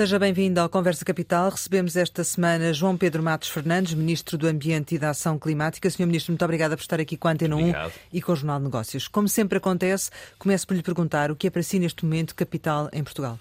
Seja 0.00 0.18
bem-vindo 0.18 0.58
ao 0.58 0.66
Conversa 0.70 1.04
Capital. 1.04 1.50
Recebemos 1.50 1.94
esta 1.94 2.24
semana 2.24 2.72
João 2.72 2.96
Pedro 2.96 3.22
Matos 3.22 3.50
Fernandes, 3.50 3.92
Ministro 3.92 4.38
do 4.38 4.46
Ambiente 4.46 4.94
e 4.94 4.98
da 4.98 5.10
Ação 5.10 5.38
Climática. 5.38 5.90
Senhor 5.90 6.06
Ministro, 6.06 6.32
muito 6.32 6.42
obrigada 6.42 6.74
por 6.74 6.80
estar 6.80 6.98
aqui 6.98 7.18
com 7.18 7.28
a 7.28 7.32
Antena 7.32 7.54
1 7.54 7.72
e 8.10 8.22
com 8.22 8.32
o 8.32 8.34
Jornal 8.34 8.56
de 8.56 8.64
Negócios. 8.64 9.06
Como 9.08 9.28
sempre 9.28 9.58
acontece, 9.58 10.10
começo 10.38 10.66
por 10.66 10.74
lhe 10.74 10.82
perguntar 10.82 11.30
o 11.30 11.36
que 11.36 11.48
é 11.48 11.50
para 11.50 11.62
si 11.62 11.78
neste 11.78 12.02
momento 12.02 12.34
capital 12.34 12.88
em 12.94 13.04
Portugal 13.04 13.38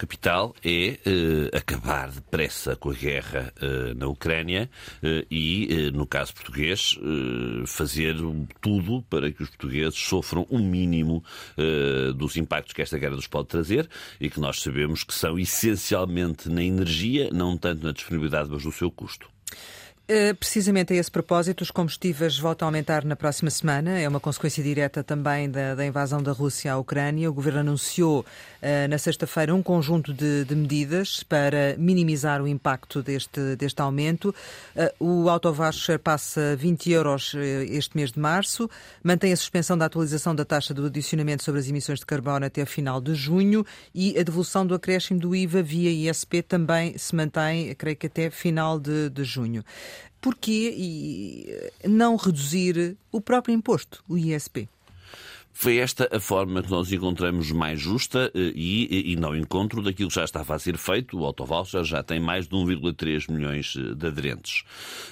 capital 0.00 0.54
é 0.64 0.98
uh, 1.06 1.56
acabar 1.56 2.10
depressa 2.10 2.74
com 2.74 2.88
a 2.88 2.94
guerra 2.94 3.52
uh, 3.60 3.94
na 3.94 4.06
Ucrânia 4.06 4.70
uh, 5.02 5.26
e, 5.30 5.90
no 5.92 6.06
caso 6.06 6.32
português, 6.32 6.98
fazer 7.66 8.16
tudo 8.62 9.02
para 9.10 9.30
que 9.30 9.42
os 9.42 9.50
portugueses 9.50 9.98
sofram 9.98 10.46
um 10.50 10.58
mínimo 10.58 11.22
dos 12.16 12.36
impactos 12.36 12.72
que 12.72 12.82
esta 12.82 12.98
guerra 12.98 13.16
nos 13.16 13.26
pode 13.26 13.48
trazer 13.48 13.88
e 14.20 14.30
que 14.30 14.40
nós 14.40 14.60
sabemos 14.60 15.04
que 15.04 15.12
são 15.12 15.38
essencialmente 15.38 16.48
na 16.48 16.62
energia, 16.62 17.30
não 17.32 17.56
tanto 17.56 17.84
na 17.84 17.92
disponibilidade, 17.92 18.48
mas 18.50 18.64
no 18.64 18.72
seu 18.72 18.90
custo. 18.90 19.28
Eh, 20.12 20.34
precisamente 20.34 20.92
a 20.92 20.96
esse 20.96 21.08
propósito, 21.08 21.60
os 21.60 21.70
combustíveis 21.70 22.36
voltam 22.36 22.66
a 22.66 22.68
aumentar 22.68 23.04
na 23.04 23.14
próxima 23.14 23.48
semana. 23.48 23.96
É 23.96 24.08
uma 24.08 24.18
consequência 24.18 24.60
direta 24.60 25.04
também 25.04 25.48
da, 25.48 25.76
da 25.76 25.86
invasão 25.86 26.20
da 26.20 26.32
Rússia 26.32 26.72
à 26.72 26.76
Ucrânia. 26.76 27.30
O 27.30 27.32
governo 27.32 27.60
anunciou 27.60 28.22
uh, 28.22 28.88
na 28.88 28.98
sexta-feira 28.98 29.54
um 29.54 29.62
conjunto 29.62 30.12
de, 30.12 30.44
de, 30.44 30.56
medidas 30.56 31.22
para 31.22 31.76
minimizar 31.78 32.42
o 32.42 32.48
impacto 32.48 33.04
deste, 33.04 33.54
deste 33.54 33.80
aumento. 33.80 34.34
Uh, 34.98 35.22
o 35.22 35.28
autovoucher 35.28 36.00
passa 36.00 36.56
20 36.56 36.90
euros 36.90 37.32
este 37.68 37.96
mês 37.96 38.10
de 38.10 38.18
março, 38.18 38.68
mantém 39.04 39.32
a 39.32 39.36
suspensão 39.36 39.78
da 39.78 39.84
atualização 39.84 40.34
da 40.34 40.44
taxa 40.44 40.74
do 40.74 40.86
adicionamento 40.86 41.44
sobre 41.44 41.60
as 41.60 41.68
emissões 41.68 42.00
de 42.00 42.06
carbono 42.06 42.44
até 42.44 42.66
final 42.66 43.00
de 43.00 43.14
junho 43.14 43.64
e 43.94 44.18
a 44.18 44.24
devolução 44.24 44.66
do 44.66 44.74
acréscimo 44.74 45.20
do 45.20 45.36
IVA 45.36 45.62
via 45.62 46.10
ISP 46.10 46.42
também 46.42 46.98
se 46.98 47.14
mantém, 47.14 47.72
creio 47.76 47.96
que 47.96 48.08
até 48.08 48.28
final 48.28 48.76
de, 48.80 49.08
de 49.08 49.22
junho 49.22 49.64
porquê 50.20 51.70
não 51.84 52.16
reduzir 52.16 52.96
o 53.10 53.20
próprio 53.20 53.54
imposto, 53.54 54.02
o 54.08 54.16
ISP? 54.16 54.68
Foi 55.52 55.76
esta 55.76 56.08
a 56.10 56.18
forma 56.18 56.62
que 56.62 56.70
nós 56.70 56.90
encontramos 56.90 57.50
mais 57.52 57.78
justa 57.78 58.30
eh, 58.34 58.52
e, 58.54 59.12
e 59.12 59.16
não 59.16 59.36
encontro 59.36 59.82
daquilo 59.82 60.08
que 60.08 60.14
já 60.14 60.24
estava 60.24 60.54
a 60.54 60.58
ser 60.58 60.78
feito. 60.78 61.18
O 61.18 61.24
autovoucher 61.26 61.84
já 61.84 62.02
tem 62.02 62.18
mais 62.18 62.48
de 62.48 62.56
1,3 62.56 63.30
milhões 63.30 63.74
eh, 63.76 63.94
de 63.94 64.06
aderentes. 64.06 64.62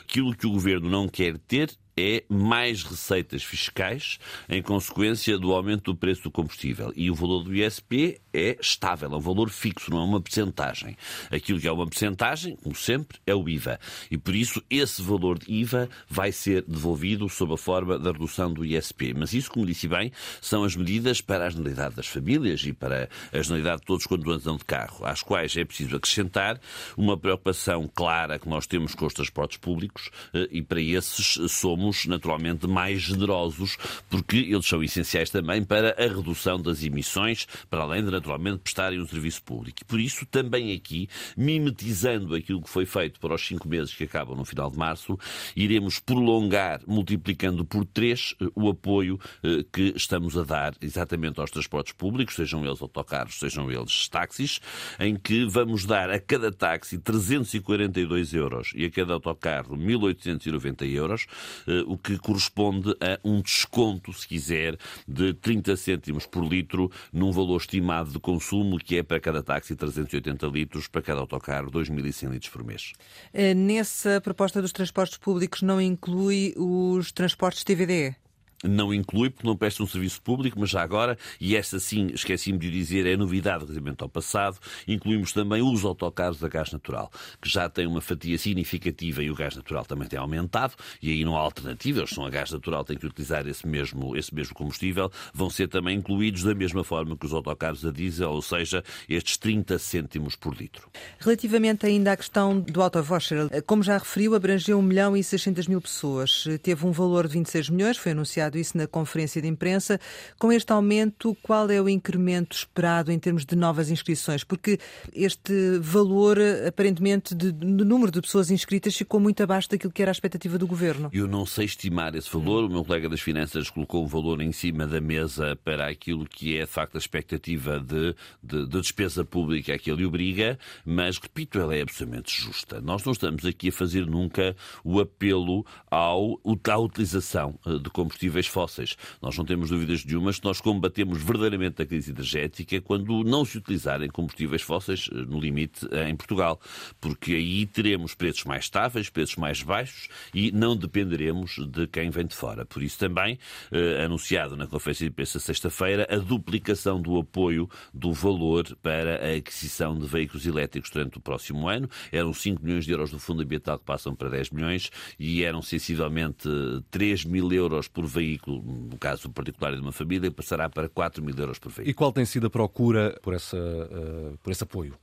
Aquilo 0.09 0.35
que 0.35 0.47
o 0.47 0.53
governo 0.53 0.89
não 0.89 1.07
quer 1.07 1.37
ter 1.39 1.71
é 1.99 2.25
mais 2.29 2.83
receitas 2.83 3.43
fiscais 3.43 4.19
em 4.49 4.63
consequência 4.63 5.39
do 5.39 5.53
aumento 5.53 5.93
do 5.93 5.97
preço 5.97 6.23
do 6.23 6.31
combustível. 6.31 6.93
E 6.95 7.11
o 7.11 7.15
valor 7.15 7.43
do 7.43 7.55
ISP 7.55 8.21
é 8.33 8.57
estável, 8.61 9.13
é 9.13 9.17
um 9.17 9.21
valor 9.21 9.51
fixo, 9.51 9.91
não 9.91 9.99
é 9.99 10.05
uma 10.05 10.21
percentagem. 10.21 10.97
Aquilo 11.31 11.61
que 11.61 11.67
é 11.67 11.73
uma 11.73 11.87
percentagem, 11.87 12.57
como 12.57 12.75
sempre, 12.75 13.19
é 13.27 13.35
o 13.35 13.49
IVA. 13.49 13.81
E 14.11 14.17
por 14.17 14.35
isso 14.35 14.63
esse 14.71 15.03
valor 15.03 15.39
de 15.39 15.53
IVA 15.53 15.89
vai 16.09 16.31
ser 16.31 16.63
devolvido 16.63 17.29
sob 17.29 17.55
a 17.55 17.57
forma 17.57 17.99
da 17.99 18.13
redução 18.13 18.53
do 18.53 18.65
ISP. 18.65 19.15
Mas 19.15 19.33
isso, 19.33 19.51
como 19.51 19.67
disse 19.67 19.89
bem, 19.89 20.13
são 20.41 20.65
as 20.65 20.77
medidas 20.77 21.21
para 21.21 21.47
a 21.47 21.51
generalidade 21.51 21.97
das 21.97 22.07
famílias 22.07 22.63
e 22.65 22.73
para 22.73 23.09
a 23.33 23.43
generalidade 23.43 23.81
de 23.81 23.87
todos 23.87 24.07
quando 24.07 24.31
andam 24.31 24.57
de 24.57 24.65
carro, 24.65 25.05
às 25.05 25.23
quais 25.23 25.57
é 25.57 25.65
preciso 25.65 25.97
acrescentar 25.97 26.61
uma 26.97 27.17
preocupação 27.17 27.91
clara 27.93 28.39
que 28.39 28.49
nós 28.49 28.67
temos 28.67 28.95
com 28.95 29.07
os 29.07 29.15
transportes 29.15 29.59
públicos 29.59 30.11
eh, 30.35 30.49
e 30.51 30.63
para 30.63 30.81
esses 30.81 31.39
somos 31.51 31.88
naturalmente 32.07 32.67
mais 32.67 33.03
generosos, 33.03 33.77
porque 34.09 34.37
eles 34.37 34.67
são 34.67 34.83
essenciais 34.83 35.31
também 35.31 35.65
para 35.65 35.95
a 35.99 36.09
redução 36.09 36.61
das 36.61 36.83
emissões, 36.83 37.47
para 37.69 37.83
além 37.83 38.05
de 38.05 38.11
naturalmente 38.11 38.59
prestarem 38.59 39.01
um 39.01 39.07
serviço 39.07 39.43
público. 39.43 39.79
E 39.83 39.85
por 39.85 40.01
isso, 40.01 40.27
também 40.27 40.73
aqui, 40.73 41.09
mimetizando 41.37 42.35
aquilo 42.35 42.63
que 42.63 42.71
foi 42.71 42.87
feito 42.87 43.21
para 43.21 43.35
os 43.35 43.47
cinco 43.47 43.69
meses 43.69 43.95
que 43.95 44.05
acabam 44.05 44.37
no 44.37 44.45
final 44.45 44.71
de 44.71 44.77
março, 44.77 45.19
iremos 45.57 45.99
prolongar, 45.99 46.81
multiplicando 46.87 47.65
por 47.65 47.85
três, 47.85 48.35
eh, 48.41 48.47
o 48.55 48.69
apoio 48.69 49.19
eh, 49.43 49.65
que 49.73 49.93
estamos 49.97 50.37
a 50.37 50.45
dar 50.45 50.75
exatamente 50.81 51.41
aos 51.41 51.51
transportes 51.51 51.93
públicos, 51.93 52.35
sejam 52.35 52.65
eles 52.65 52.81
autocarros, 52.81 53.39
sejam 53.39 53.71
eles 53.71 54.09
táxis, 54.09 54.61
em 54.99 55.17
que 55.17 55.45
vamos 55.47 55.85
dar 55.85 56.11
a 56.11 56.19
cada 56.19 56.51
táxi 56.53 56.99
342 56.99 58.35
euros 58.35 58.73
e 58.75 58.85
a 58.85 58.91
cada 58.91 59.15
autocarro 59.15 59.77
1890 59.77 60.87
euros, 60.87 61.27
eh, 61.67 61.78
o 61.87 61.97
que 61.97 62.19
corresponde 62.19 62.91
a 63.01 63.19
um 63.25 63.41
desconto, 63.41 64.13
se 64.13 64.27
quiser, 64.27 64.77
de 65.07 65.35
30 65.35 65.77
cêntimos 65.77 66.27
por 66.27 66.45
litro 66.45 66.91
num 67.13 67.31
valor 67.31 67.59
estimado 67.59 68.11
de 68.11 68.19
consumo 68.19 68.79
que 68.79 68.97
é 68.97 69.03
para 69.03 69.21
cada 69.21 69.43
táxi 69.43 69.75
380 69.75 70.47
litros, 70.47 70.89
para 70.89 71.03
cada 71.03 71.21
autocarro 71.21 71.71
2.100 71.71 72.31
litros 72.31 72.51
por 72.51 72.65
mês. 72.65 72.93
Eh, 73.33 73.55
nessa 73.55 74.21
proposta 74.21 74.61
dos 74.61 74.73
transportes 74.73 75.19
públicos 75.19 75.63
não 75.63 75.81
inclui 75.81 76.55
os 76.57 77.13
transportes 77.13 77.65
TVDE? 77.65 78.17
Não 78.65 78.93
inclui, 78.93 79.31
porque 79.31 79.47
não 79.47 79.57
presta 79.57 79.83
um 79.83 79.87
serviço 79.87 80.21
público, 80.23 80.59
mas 80.59 80.71
já 80.71 80.83
agora, 80.83 81.17
e 81.41 81.57
esta 81.57 81.79
sim, 81.79 82.09
esqueci-me 82.13 82.59
de 82.59 82.71
dizer, 82.71 83.07
é 83.07 83.17
novidade 83.17 83.65
relativamente 83.65 84.03
ao 84.03 84.09
passado, 84.09 84.59
incluímos 84.87 85.33
também 85.33 85.63
os 85.63 85.85
autocarros 85.85 86.43
a 86.43 86.49
gás 86.49 86.73
natural, 86.73 87.11
que 87.41 87.49
já 87.49 87.69
têm 87.69 87.87
uma 87.87 88.01
fatia 88.01 88.39
significativa 88.39 89.23
e 89.23 89.31
o 89.31 89.35
gás 89.35 89.55
natural 89.55 89.85
também 89.85 90.09
tem 90.09 90.19
aumentado, 90.19 90.75
e 91.01 91.11
aí 91.11 91.25
não 91.25 91.37
há 91.37 91.41
alternativa, 91.41 92.01
eles 92.01 92.11
são 92.11 92.25
a 92.25 92.31
gás 92.31 92.51
natural, 92.51 92.85
têm 92.85 92.97
que 92.97 93.07
utilizar 93.07 93.47
esse 93.47 93.67
mesmo, 93.67 94.17
esse 94.17 94.35
mesmo 94.35 94.55
combustível, 94.55 95.11
vão 95.33 95.51
ser 95.51 95.69
também 95.69 95.97
incluídos 95.97 96.43
da 96.43 96.55
mesma 96.55 96.83
forma 96.83 97.17
que 97.17 97.27
os 97.27 97.33
autocarros 97.33 97.85
a 97.85 97.93
diesel, 97.93 98.31
ou 98.31 98.43
seja, 98.43 98.83
estes 99.09 99.37
30 99.37 99.79
cêntimos 99.79 100.35
por 100.35 100.55
litro. 100.55 100.89
Relativamente 101.19 101.87
ainda 101.87 102.13
à 102.13 102.17
questão 102.17 102.59
do 102.61 102.83
autovoucher, 102.83 103.63
como 103.67 103.83
já 103.83 103.99
referiu, 103.99 104.35
abrangeu 104.35 104.79
1 104.79 104.83
milhão 104.83 105.17
e 105.17 105.23
600 105.23 105.67
mil 105.67 105.81
pessoas, 105.81 106.45
teve 106.63 106.87
um 106.87 106.93
valor 106.93 107.27
de 107.27 107.35
26 107.35 107.71
milhões, 107.71 107.97
foi 107.97 108.13
anunciado 108.13 108.48
anunciado 108.49 108.59
isso 108.59 108.77
na 108.77 108.87
conferência 108.87 109.41
de 109.41 109.49
imprensa. 109.49 110.01
Com 110.39 110.51
este 110.51 110.73
aumento, 110.73 111.37
qual 111.43 111.71
é 111.71 111.81
o 111.81 111.89
incremento 111.89 112.57
esperado 112.57 113.13
em 113.13 113.19
termos 113.19 113.45
de 113.45 113.55
novas 113.55 113.91
inscrições? 113.91 114.43
Porque 114.43 114.79
este 115.15 115.79
valor, 115.81 116.39
aparentemente, 116.67 117.35
de, 117.35 117.53
de 117.53 117.85
número 117.85 118.11
de 118.11 118.21
pessoas 118.21 118.51
inscritas 118.51 118.97
ficou 118.97 119.21
muito 119.21 119.43
abaixo 119.43 119.69
daquilo 119.69 119.93
que 119.93 120.03
era 120.03 120.11
a 120.11 120.13
expectativa 120.13 120.59
do 120.59 120.67
governo. 120.67 121.11
Eu 121.13 121.29
não 121.29 121.45
sei 121.45 121.67
estimar 121.67 122.15
esse 122.15 122.31
valor. 122.33 122.65
O 122.65 122.69
meu 122.69 122.85
colega 122.85 123.09
das 123.09 123.21
Finanças 123.21 123.71
colocou 123.71 124.05
um 124.05 124.09
valor 124.09 124.41
em 124.41 124.53
cima 124.53 124.87
da 124.87 125.01
mesa 125.01 125.57
para 125.65 125.89
aquilo 125.89 126.27
que 126.27 126.57
é, 126.57 126.61
de 126.61 126.71
facto, 126.71 126.97
a 126.97 126.99
expectativa 126.99 127.79
de, 127.79 128.15
de, 128.43 128.67
de 128.67 128.81
despesa 128.81 129.25
pública 129.25 129.75
a 129.75 129.79
que 129.79 129.91
ele 129.91 130.05
obriga, 130.05 130.59
mas, 130.85 131.19
repito, 131.19 131.59
ela 131.59 131.75
é 131.75 131.83
absolutamente 131.83 132.41
justa. 132.41 132.81
Nós 132.81 133.05
não 133.05 133.13
estamos 133.13 133.45
aqui 133.45 133.69
a 133.69 133.73
fazer 133.73 134.07
nunca 134.07 134.57
o 134.83 135.01
apelo 135.01 135.67
ao, 135.91 136.41
à 136.69 136.79
utilização 136.79 137.59
eh, 137.67 137.79
de 137.79 137.91
combustíveis 137.91 138.38
combustíveis 138.39 138.47
fósseis. 138.47 138.97
Nós 139.21 139.37
não 139.37 139.45
temos 139.45 139.71
dúvidas 139.71 140.05
nenhumas 140.05 140.39
que 140.39 140.45
nós 140.45 140.61
combatemos 140.61 141.23
verdadeiramente 141.23 141.83
a 141.83 141.87
crise 141.87 142.13
energética 142.13 142.81
quando 142.81 143.25
não 143.25 143.45
se 143.45 143.59
utilizarem 143.59 144.09
combustíveis 144.09 144.63
fósseis, 144.63 145.09
eh, 145.13 145.17
no 145.17 145.41
limite, 145.41 145.87
eh, 145.91 146.09
em 146.09 146.17
Portugal. 146.17 146.61
Porque 147.01 147.33
aí 147.33 147.67
teremos 147.67 148.15
preços 148.15 148.45
mais 148.45 148.65
estáveis, 148.65 149.11
preços 149.11 149.37
mais 149.37 149.63
baixos 149.63 150.09
e 150.33 150.53
não 150.53 150.77
dependeremos 150.77 151.57
de 151.69 151.87
quem 151.87 152.11
vem 152.11 152.27
de 152.27 152.35
fora. 152.35 152.65
Por 152.65 152.83
isso 152.83 152.99
também, 152.99 153.39
eh, 153.73 154.05
anunciado 154.05 154.57
na 154.57 154.67
conferência 154.67 155.05
de 155.05 155.11
imprensa 155.11 155.41
sexta-feira, 155.41 156.07
a 156.11 156.17
duplicação 156.17 157.01
do 157.01 157.19
apoio 157.19 157.69
do 157.93 158.13
valor 158.13 158.77
para 158.83 159.27
a 159.27 159.37
aquisição 159.37 159.99
de 159.99 160.07
veículos 160.07 160.47
elétricos 160.47 160.91
durante 160.91 161.19
o 161.19 161.21
próximo 161.21 161.69
ano. 161.69 161.89
Eram 162.13 162.33
5 162.33 162.63
milhões 162.63 162.85
de 162.85 162.93
euros 162.93 163.11
do 163.11 163.19
Fundo 163.19 163.43
Ambiental 163.43 163.79
que 163.79 163.85
passam 163.85 164.15
para 164.15 164.29
10 164.29 164.51
milhões 164.51 164.91
e 165.19 165.43
eram 165.43 165.63
sensivelmente 165.63 166.49
3 166.91 167.25
mil 167.25 167.51
euros 167.53 167.89
por 167.89 168.07
veículo 168.07 168.28
veículo, 168.29 168.63
no 168.63 168.99
caso 168.99 169.31
particular 169.31 169.75
de 169.75 169.81
uma 169.81 169.93
família, 169.93 170.31
passará 170.31 170.69
para 170.69 170.89
4 170.89 171.23
mil 171.23 171.35
euros 171.37 171.59
por 171.59 171.71
veículo. 171.71 171.91
E 171.91 171.95
qual 171.95 172.13
tem 172.13 172.25
sido 172.25 172.49
a 172.49 172.51
procura 172.51 173.19
por, 173.23 173.35
essa, 173.35 173.57
uh, 173.57 174.39
por 174.43 174.51
esse 174.51 174.63
apoio? 174.63 174.95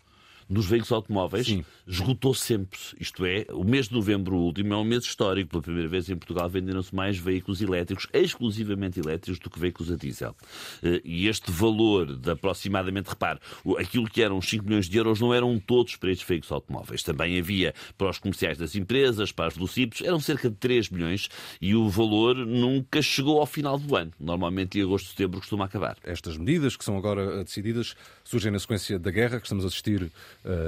Nos 0.49 0.65
veículos 0.65 0.91
automóveis 0.91 1.47
Sim. 1.47 1.65
esgotou 1.87 2.33
sempre. 2.33 2.79
Isto 2.99 3.25
é, 3.25 3.45
o 3.51 3.63
mês 3.63 3.87
de 3.87 3.93
novembro 3.93 4.35
último 4.35 4.73
é 4.73 4.77
um 4.77 4.83
mês 4.83 5.03
histórico. 5.03 5.49
Pela 5.49 5.63
primeira 5.63 5.89
vez 5.89 6.09
em 6.09 6.15
Portugal 6.15 6.49
venderam-se 6.49 6.93
mais 6.93 7.17
veículos 7.17 7.61
elétricos, 7.61 8.07
exclusivamente 8.13 8.99
elétricos, 8.99 9.39
do 9.39 9.49
que 9.49 9.59
veículos 9.59 9.91
a 9.91 9.95
diesel. 9.95 10.35
Eh, 10.83 11.01
e 11.03 11.27
este 11.27 11.51
valor 11.51 12.15
de 12.15 12.31
aproximadamente, 12.31 13.09
repare, 13.09 13.39
aquilo 13.77 14.09
que 14.09 14.21
eram 14.21 14.41
5 14.41 14.65
milhões 14.65 14.87
de 14.87 14.97
euros 14.97 15.19
não 15.19 15.33
eram 15.33 15.59
todos 15.59 15.95
para 15.95 16.11
estes 16.11 16.27
veículos 16.27 16.51
automóveis. 16.51 17.03
Também 17.03 17.39
havia 17.39 17.73
para 17.97 18.09
os 18.09 18.19
comerciais 18.19 18.57
das 18.57 18.75
empresas, 18.75 19.31
para 19.31 19.47
os 19.47 19.55
velocípedos, 19.55 20.05
eram 20.05 20.19
cerca 20.19 20.49
de 20.49 20.55
3 20.55 20.89
milhões 20.89 21.29
e 21.59 21.75
o 21.75 21.89
valor 21.89 22.35
nunca 22.35 23.01
chegou 23.01 23.39
ao 23.39 23.45
final 23.45 23.77
do 23.79 23.95
ano. 23.95 24.11
Normalmente 24.19 24.79
em 24.79 24.83
agosto, 24.83 25.09
setembro 25.09 25.39
costuma 25.39 25.65
acabar. 25.65 25.97
Estas 26.03 26.37
medidas 26.37 26.75
que 26.75 26.83
são 26.83 26.97
agora 26.97 27.43
decididas 27.43 27.95
surgem 28.23 28.51
na 28.51 28.59
sequência 28.59 28.99
da 28.99 29.11
guerra 29.11 29.39
que 29.39 29.45
estamos 29.45 29.63
a 29.63 29.67
assistir 29.67 30.11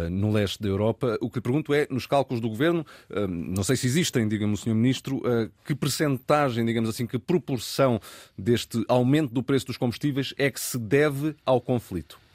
no 0.10 0.32
leste 0.32 0.62
da 0.62 0.68
Europa. 0.68 1.18
O 1.22 1.30
que 1.30 1.38
lhe 1.38 1.42
pergunto 1.42 1.74
é, 1.74 1.88
nos 1.90 2.06
cálculos 2.06 2.42
do 2.42 2.50
governo, 2.50 2.86
uh, 3.10 3.28
não 3.28 3.64
sei 3.64 3.76
se 3.76 3.88
existem, 3.88 4.28
digamos, 4.28 4.62
Sr. 4.62 4.74
Ministro, 4.74 5.18
uh, 5.18 5.52
que 5.66 5.76
percentagem, 5.76 6.66
digamos 6.66 6.90
assim, 6.90 7.06
que 7.06 7.20
proporção 7.20 8.00
deste 8.38 8.84
aumento 8.88 9.34
do 9.34 9.44
preço 9.44 9.68
dos 9.68 9.78
combustíveis 9.78 10.34
é 10.38 10.50
que 10.50 10.60
se 10.60 10.78
deve 10.78 11.36
ao 11.46 11.62
conflito? 11.62 12.27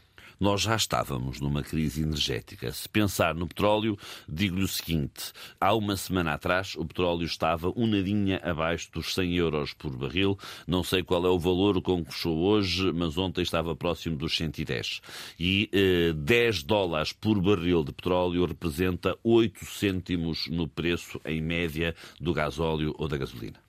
Nós 0.42 0.62
já 0.62 0.74
estávamos 0.74 1.40
numa 1.40 1.62
crise 1.62 2.02
energética. 2.02 2.72
Se 2.72 2.88
pensar 2.88 3.32
no 3.32 3.46
petróleo, 3.46 3.96
digo-lhe 4.28 4.64
o 4.64 4.66
seguinte: 4.66 5.32
há 5.60 5.72
uma 5.72 5.96
semana 5.96 6.32
atrás 6.32 6.74
o 6.74 6.84
petróleo 6.84 7.24
estava 7.24 7.72
um 7.76 7.86
nadinha 7.86 8.40
abaixo 8.42 8.90
dos 8.90 9.14
100 9.14 9.36
euros 9.36 9.72
por 9.72 9.96
barril. 9.96 10.36
Não 10.66 10.82
sei 10.82 11.04
qual 11.04 11.24
é 11.24 11.28
o 11.28 11.38
valor 11.38 11.80
com 11.80 12.04
que 12.04 12.12
fechou 12.12 12.36
hoje, 12.38 12.90
mas 12.90 13.16
ontem 13.16 13.42
estava 13.42 13.76
próximo 13.76 14.16
dos 14.16 14.36
110. 14.36 15.00
E 15.38 15.70
eh, 15.72 16.12
10 16.12 16.64
dólares 16.64 17.12
por 17.12 17.40
barril 17.40 17.84
de 17.84 17.92
petróleo 17.92 18.44
representa 18.44 19.16
8 19.22 19.64
cêntimos 19.64 20.48
no 20.48 20.66
preço, 20.66 21.20
em 21.24 21.40
média, 21.40 21.94
do 22.20 22.34
gasóleo 22.34 22.92
ou 22.98 23.06
da 23.06 23.16
gasolina. 23.16 23.60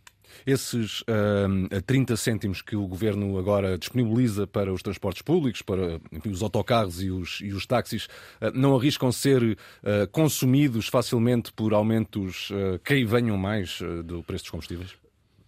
Esses 0.45 1.01
uh, 1.01 1.81
30 1.85 2.15
cêntimos 2.17 2.61
que 2.61 2.75
o 2.75 2.87
governo 2.87 3.37
agora 3.37 3.77
disponibiliza 3.77 4.47
para 4.47 4.73
os 4.73 4.81
transportes 4.81 5.21
públicos, 5.21 5.61
para 5.61 5.99
os 6.29 6.41
autocarros 6.41 7.01
e 7.01 7.09
os, 7.09 7.39
e 7.41 7.53
os 7.53 7.65
táxis, 7.65 8.05
uh, 8.05 8.51
não 8.53 8.75
arriscam 8.75 9.11
ser 9.11 9.43
uh, 9.43 9.57
consumidos 10.11 10.87
facilmente 10.87 11.51
por 11.53 11.73
aumentos 11.73 12.49
uh, 12.49 12.79
que 12.83 13.03
venham 13.05 13.37
mais 13.37 13.79
do 14.05 14.23
preço 14.23 14.45
dos 14.45 14.51
combustíveis? 14.51 15.02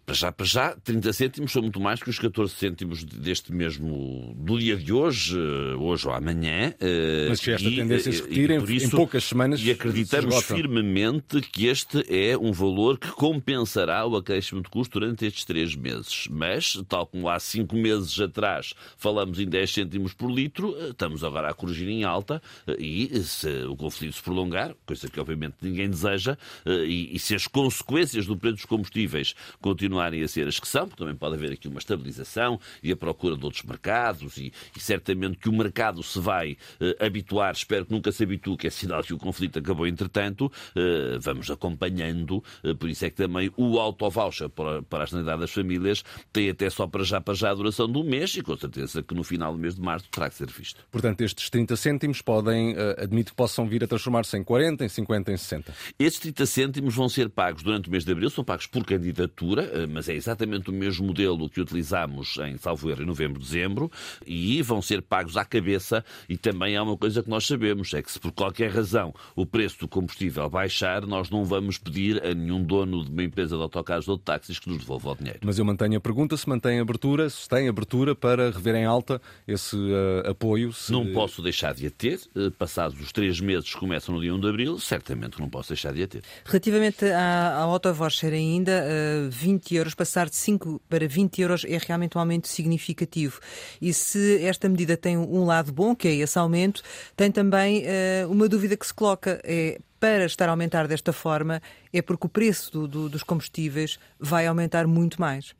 Para 0.05 0.13
já, 0.13 0.31
para 0.31 0.45
já, 0.45 0.75
30 0.83 1.13
cêntimos 1.13 1.51
são 1.51 1.63
muito 1.63 1.79
mais 1.79 1.99
que 1.99 2.09
os 2.11 2.19
14 2.19 2.53
cêntimos 2.53 3.03
deste 3.03 3.51
mesmo, 3.51 4.35
do 4.37 4.59
dia 4.59 4.77
de 4.77 4.93
hoje, 4.93 5.35
eh, 5.35 5.75
hoje 5.75 6.07
ou 6.07 6.13
amanhã. 6.13 6.75
Eh, 6.79 7.25
Mas 7.27 7.39
se 7.39 7.51
esta 7.51 7.67
e, 7.67 7.75
tendência 7.75 8.11
se 8.11 8.21
repetir 8.21 8.51
em, 8.51 8.63
isso, 8.75 8.85
em 8.85 8.89
poucas 8.91 9.23
semanas. 9.23 9.59
E 9.63 9.71
acreditamos 9.71 10.43
firmemente 10.43 11.41
que 11.41 11.65
este 11.65 12.05
é 12.07 12.37
um 12.37 12.51
valor 12.51 12.99
que 12.99 13.07
compensará 13.13 14.05
o 14.05 14.15
acréscimo 14.15 14.61
de 14.61 14.69
custo 14.69 14.99
durante 14.99 15.25
estes 15.25 15.43
três 15.43 15.75
meses. 15.75 16.27
Mas, 16.29 16.79
tal 16.87 17.07
como 17.07 17.27
há 17.27 17.39
cinco 17.39 17.75
meses 17.75 18.19
atrás 18.19 18.75
falamos 18.97 19.39
em 19.39 19.47
10 19.47 19.73
cêntimos 19.73 20.13
por 20.13 20.29
litro, 20.29 20.75
eh, 20.81 20.89
estamos 20.89 21.23
agora 21.23 21.49
a 21.49 21.53
corrigir 21.55 21.89
em 21.89 22.03
alta 22.03 22.39
e 22.77 23.09
se 23.23 23.49
o 23.63 23.75
conflito 23.75 24.17
se 24.17 24.21
prolongar, 24.21 24.75
coisa 24.85 25.09
que 25.09 25.19
obviamente 25.19 25.55
ninguém 25.63 25.89
deseja, 25.89 26.37
e, 26.65 27.15
e 27.15 27.17
se 27.17 27.33
as 27.33 27.47
consequências 27.47 28.27
do 28.27 28.37
preço 28.37 28.57
dos 28.57 28.65
combustíveis 28.65 29.33
continuarem 29.59 29.94
continuarem 29.95 30.24
a 30.24 30.27
ser 30.27 30.47
as 30.47 30.59
que 30.59 30.68
são, 30.68 30.88
porque 30.88 31.01
também 31.01 31.15
pode 31.15 31.36
haver 31.36 31.53
aqui 31.53 31.68
uma 31.68 31.80
estabilização 31.80 32.59
e 32.83 32.92
a 32.92 32.95
procura 32.95 33.38
de 33.38 33.45
outros 33.45 33.63
mercados, 33.63 34.38
e, 34.38 34.51
e 34.75 34.80
certamente 34.80 35.38
que 35.38 35.50
o 35.50 35.53
mercado 35.53 36.03
se 36.03 36.19
vai 36.19 36.53
uh, 36.53 37.06
habituar, 37.06 37.53
espero 37.53 37.86
que 37.86 37.94
nunca 37.94 38.12
se 38.12 38.24
habitue, 38.24 38.57
que 38.57 38.68
é 38.68 38.69
sinal 38.69 39.01
que 39.01 39.13
o 39.13 39.18
conflito 39.18 39.59
acabou 39.59 39.88
entretanto, 39.88 40.47
uh, 40.47 41.19
vamos 41.19 41.50
acompanhando, 41.50 42.44
uh, 42.63 42.75
por 42.75 42.89
isso 42.89 43.06
é 43.06 43.09
que 43.09 43.15
também 43.15 43.51
o 43.56 43.80
auto-voucher 43.80 44.50
para, 44.50 44.81
para 44.83 45.03
a 45.06 45.07
sanidade 45.07 45.42
das 45.42 45.51
famílias 45.51 46.03
tem 46.33 46.50
até 46.50 46.69
só 46.69 46.88
para 46.88 47.03
já, 47.03 47.21
para 47.21 47.33
já 47.33 47.51
a 47.51 47.53
duração 47.53 47.89
de 47.89 47.98
um 47.98 48.03
mês, 48.03 48.36
e 48.36 48.41
com 48.41 48.57
certeza 48.57 49.01
que 49.01 49.13
no 49.13 49.24
final 49.24 49.53
do 49.53 49.59
mês 49.59 49.75
de 49.75 49.81
março 49.81 50.07
terá 50.12 50.30
que 50.30 50.36
ser 50.36 50.48
visto. 50.48 50.86
Portanto, 50.91 51.21
estes 51.21 51.50
30 51.50 51.75
cêntimos 51.75 52.21
podem, 52.21 52.75
admito 52.98 53.31
que 53.31 53.36
possam 53.36 53.68
vir 53.68 53.83
a 53.83 53.88
transformar-se 53.88 54.38
em 54.38 54.44
40, 54.44 54.83
em 54.83 54.89
50, 54.89 55.31
em 55.31 55.38
60. 55.38 55.74
Estes 55.98 56.19
30 56.19 56.45
cêntimos 56.45 56.95
vão 56.95 57.07
ser 57.07 57.30
pagos 57.30 57.63
durante 57.63 57.88
o 57.88 57.91
mês 57.91 58.03
de 58.03 58.12
abril, 58.12 58.30
são 58.30 58.44
pagos 58.44 58.68
por 58.68 58.83
candidatura, 58.86 59.84
mas 59.87 60.09
é 60.09 60.13
exatamente 60.13 60.69
o 60.69 60.73
mesmo 60.73 61.07
modelo 61.07 61.49
que 61.49 61.61
utilizámos 61.61 62.37
em 62.37 62.57
Salvo 62.57 62.89
Erro 62.89 63.03
em 63.03 63.05
novembro, 63.05 63.39
dezembro, 63.39 63.91
e 64.25 64.61
vão 64.61 64.81
ser 64.81 65.01
pagos 65.01 65.37
à 65.37 65.45
cabeça. 65.45 66.03
E 66.27 66.37
também 66.37 66.75
há 66.75 66.83
uma 66.83 66.97
coisa 66.97 67.21
que 67.21 67.29
nós 67.29 67.45
sabemos: 67.45 67.93
é 67.93 68.01
que 68.01 68.11
se 68.11 68.19
por 68.19 68.31
qualquer 68.31 68.71
razão 68.71 69.13
o 69.35 69.45
preço 69.45 69.79
do 69.79 69.87
combustível 69.87 70.49
baixar, 70.49 71.05
nós 71.05 71.29
não 71.29 71.43
vamos 71.45 71.77
pedir 71.77 72.23
a 72.25 72.33
nenhum 72.33 72.63
dono 72.63 73.03
de 73.03 73.11
uma 73.11 73.23
empresa 73.23 73.55
de 73.55 73.61
autocarros 73.61 74.07
ou 74.07 74.17
de 74.17 74.23
táxis 74.23 74.59
que 74.59 74.69
nos 74.69 74.79
devolva 74.79 75.11
o 75.11 75.15
dinheiro. 75.15 75.39
Mas 75.43 75.59
eu 75.59 75.65
mantenho 75.65 75.97
a 75.97 76.01
pergunta: 76.01 76.35
se 76.38 76.47
mantém 76.47 76.79
abertura, 76.79 77.29
se 77.29 77.47
tem 77.47 77.67
abertura 77.67 78.15
para 78.15 78.51
rever 78.51 78.75
em 78.75 78.85
alta 78.85 79.21
esse 79.47 79.75
uh, 79.75 80.29
apoio? 80.29 80.71
Se... 80.73 80.91
Não 80.91 81.11
posso 81.13 81.41
deixar 81.41 81.73
de 81.73 81.88
a 81.88 81.91
ter. 81.91 82.19
Uh, 82.35 82.51
passados 82.51 82.99
os 82.99 83.11
três 83.11 83.39
meses 83.39 83.73
que 83.73 83.79
começam 83.79 84.15
no 84.15 84.21
dia 84.21 84.33
1 84.33 84.39
de 84.39 84.49
abril, 84.49 84.79
certamente 84.79 85.39
não 85.39 85.49
posso 85.49 85.69
deixar 85.69 85.93
de 85.93 86.03
a 86.03 86.07
ter. 86.07 86.23
Relativamente 86.45 87.05
à, 87.05 87.57
à 87.57 87.61
auto-voucher 87.61 88.33
ainda, 88.33 88.71
uh, 88.71 89.27
eh, 89.27 89.29
20 89.75 89.77
euros 89.77 89.94
passar 89.94 90.30
de 90.30 90.36
5 90.36 90.81
para 90.88 91.07
20 91.07 91.42
euros 91.42 91.66
é 91.68 91.77
realmente 91.77 92.18
um 92.18 92.22
aumento 92.22 92.48
significativo. 92.48 93.39
E 93.81 93.94
se 93.94 94.44
esta 94.45 94.69
medida 94.69 94.95
tem 94.95 95.18
um 95.18 95.45
lado 95.45 95.72
bom, 95.74 95.95
que 95.95 96.07
é 96.07 96.16
esse 96.16 96.38
aumento, 96.39 96.81
tem 97.16 97.31
também 97.31 97.83
uh, 97.83 98.31
uma 98.31 98.48
dúvida 98.48 98.77
que 98.77 98.86
se 98.86 98.94
coloca. 98.94 99.42
É, 99.44 99.80
para 100.05 100.25
estar 100.25 100.47
a 100.47 100.51
aumentar 100.51 100.87
desta 100.87 101.11
forma 101.11 101.59
é 101.91 101.99
porque 101.99 102.27
o 102.27 102.29
preço 102.29 102.71
do, 102.71 102.87
do, 102.87 103.09
dos 103.09 103.23
combustíveis 103.23 103.97
vai 104.19 104.45
aumentar 104.45 104.85
muito 104.85 105.19
mais. 105.19 105.55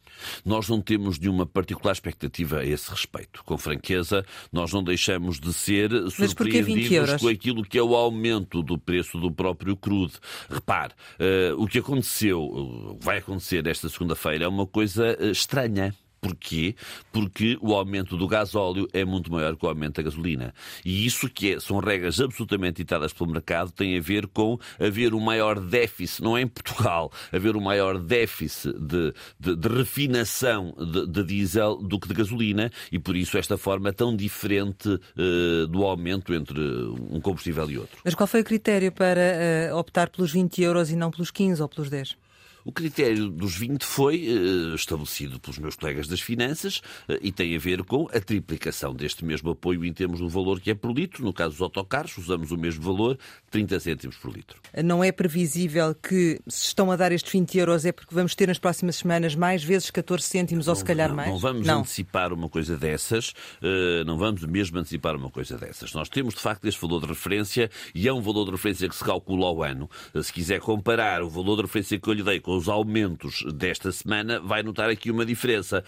Nós 0.46 0.70
não 0.70 0.80
temos 0.80 1.18
nenhuma 1.18 1.48
particular 1.48 1.94
expectativa 1.94 2.60
a 2.60 2.66
esse 2.66 2.92
respeito. 2.92 3.44
Com 3.44 3.58
franqueza, 3.58 4.24
nós 4.54 4.72
não 4.72 4.84
deixamos 4.84 5.40
de 5.40 5.52
ser 5.52 5.90
surpreendidos 6.12 7.16
com 7.16 7.28
aquilo 7.28 7.64
que 7.64 7.76
é 7.76 7.82
o 7.82 7.96
aumento 7.96 8.62
do 8.62 8.78
preço 8.78 9.18
do 9.20 9.32
próprio 9.32 9.76
crudo. 9.76 10.14
Repare, 10.48 10.94
uh, 11.20 11.60
o 11.60 11.66
que 11.68 11.80
aconteceu, 11.80 12.96
vai 13.02 13.18
acontecer 13.18 13.66
esta 13.66 13.90
segunda-feira, 13.90 14.46
é 14.46 14.48
uma 14.48 14.68
coisa 14.68 15.18
uh, 15.20 15.32
estranha. 15.32 15.92
Porquê? 16.22 16.76
Porque 17.12 17.58
o 17.62 17.74
aumento 17.74 18.18
do 18.18 18.28
gasóleo 18.28 18.88
é 18.94 19.06
muito 19.06 19.32
maior 19.32 19.56
que 19.56 19.66
o 19.66 19.70
aumento 19.70 19.98
da 19.98 20.04
gasolina. 20.04 20.54
E 20.84 21.06
isso 21.06 21.30
que 21.30 21.54
é, 21.54 21.60
são 21.60 21.80
regras 21.80 22.20
absolutamente 22.20 22.78
ditadas 22.78 23.14
pelo 23.14 23.32
mercado, 23.32 23.72
tem 23.72 23.98
a 23.98 24.02
ver 24.02 24.28
com 24.28 24.58
haver 24.80 25.14
um 25.14 25.20
maior 25.20 25.60
déficit, 25.60 26.24
não 26.24 26.38
é 26.38 26.42
em 26.42 26.48
Portugal, 26.48 27.12
haver 27.32 27.56
um 27.56 27.62
maior 27.62 28.00
déficit 28.00 28.74
de, 28.80 29.14
de, 29.40 29.56
de 29.56 29.68
refinação 29.68 30.74
de, 30.78 31.08
de, 31.08 31.24
diesel 31.24 31.78
do 31.78 32.00
que 32.00 32.08
de 32.08 32.14
gasolina 32.14 32.72
e 32.92 33.00
por 33.00 33.16
isso 33.16 33.38
esta 33.38 33.58
forma 33.58 33.94
tão 33.94 34.16
diferente 34.16 34.90
uh, 34.90 35.68
do 35.68 35.84
aumento 35.84 36.34
entre 36.34 36.60
um 36.60 37.20
combustível 37.22 37.70
e 37.70 37.78
outro. 37.78 37.98
Mas 38.04 38.16
qual 38.16 38.28
foi 38.28 38.42
o 38.42 38.44
critério 38.44 38.92
para 38.92 39.72
uh, 39.72 39.78
optar 39.78 40.10
pelos 40.10 40.32
20 40.32 40.62
euros 40.62 40.92
e 40.92 40.96
não 40.96 41.12
pelos 41.12 41.32
15 41.32 41.62
ou 41.62 41.70
pelos 41.70 41.90
10? 41.90 42.25
O 42.66 42.72
critério 42.72 43.30
dos 43.30 43.56
20 43.56 43.84
foi 43.84 44.28
uh, 44.28 44.74
estabelecido 44.74 45.40
pelos 45.40 45.60
meus 45.60 45.76
colegas 45.76 46.08
das 46.08 46.20
finanças 46.20 46.80
uh, 47.08 47.14
e 47.22 47.32
tem 47.32 47.56
a 47.56 47.60
ver 47.60 47.84
com 47.84 48.08
a 48.12 48.20
triplicação 48.20 48.92
deste 48.92 49.24
mesmo 49.24 49.52
apoio 49.52 49.86
em 49.86 49.94
termos 49.94 50.20
do 50.20 50.28
valor 50.28 50.60
que 50.60 50.72
é 50.72 50.74
por 50.74 50.92
litro. 50.92 51.24
No 51.24 51.32
caso 51.32 51.52
dos 51.52 51.62
autocarros, 51.62 52.18
usamos 52.18 52.50
o 52.50 52.58
mesmo 52.58 52.84
valor, 52.84 53.20
30 53.52 53.80
cêntimos 53.80 54.18
por 54.18 54.34
litro. 54.34 54.60
Não 54.84 55.04
é 55.04 55.12
previsível 55.12 55.94
que 55.94 56.42
se 56.48 56.66
estão 56.66 56.90
a 56.90 56.96
dar 56.96 57.12
estes 57.12 57.32
20 57.32 57.56
euros 57.56 57.86
é 57.86 57.92
porque 57.92 58.16
vamos 58.16 58.34
ter 58.34 58.48
nas 58.48 58.58
próximas 58.58 58.96
semanas 58.96 59.36
mais 59.36 59.64
vezes 59.64 59.92
14 59.92 60.24
cêntimos 60.24 60.66
não, 60.66 60.72
ou 60.72 60.76
se 60.76 60.84
calhar 60.84 61.10
não, 61.10 61.18
mais? 61.18 61.30
Não 61.30 61.38
vamos 61.38 61.68
não. 61.68 61.82
antecipar 61.82 62.34
uma 62.34 62.50
coisa 62.50 62.76
dessas, 62.76 63.30
uh, 63.62 64.04
não 64.08 64.18
vamos 64.18 64.44
mesmo 64.44 64.80
antecipar 64.80 65.16
uma 65.16 65.30
coisa 65.30 65.56
dessas. 65.56 65.94
Nós 65.94 66.10
temos 66.10 66.34
de 66.34 66.42
facto 66.42 66.66
este 66.66 66.82
valor 66.82 67.02
de 67.02 67.06
referência 67.06 67.70
e 67.94 68.08
é 68.08 68.12
um 68.12 68.22
valor 68.22 68.46
de 68.46 68.52
referência 68.54 68.90
que 68.90 68.96
se 68.96 69.04
calcula 69.04 69.46
ao 69.46 69.62
ano. 69.62 69.88
Se 70.24 70.34
quiser 70.34 70.60
comparar 70.60 71.22
o 71.22 71.30
valor 71.30 71.58
de 71.58 71.62
referência 71.62 72.00
que 72.00 72.10
eu 72.10 72.14
lhe 72.14 72.24
dei 72.24 72.40
com 72.40 72.55
os 72.56 72.70
aumentos 72.70 73.44
desta 73.54 73.92
semana, 73.92 74.40
vai 74.40 74.64
notar 74.64 74.90
aqui 74.90 75.12
uma 75.12 75.26
diferença. 75.26 75.84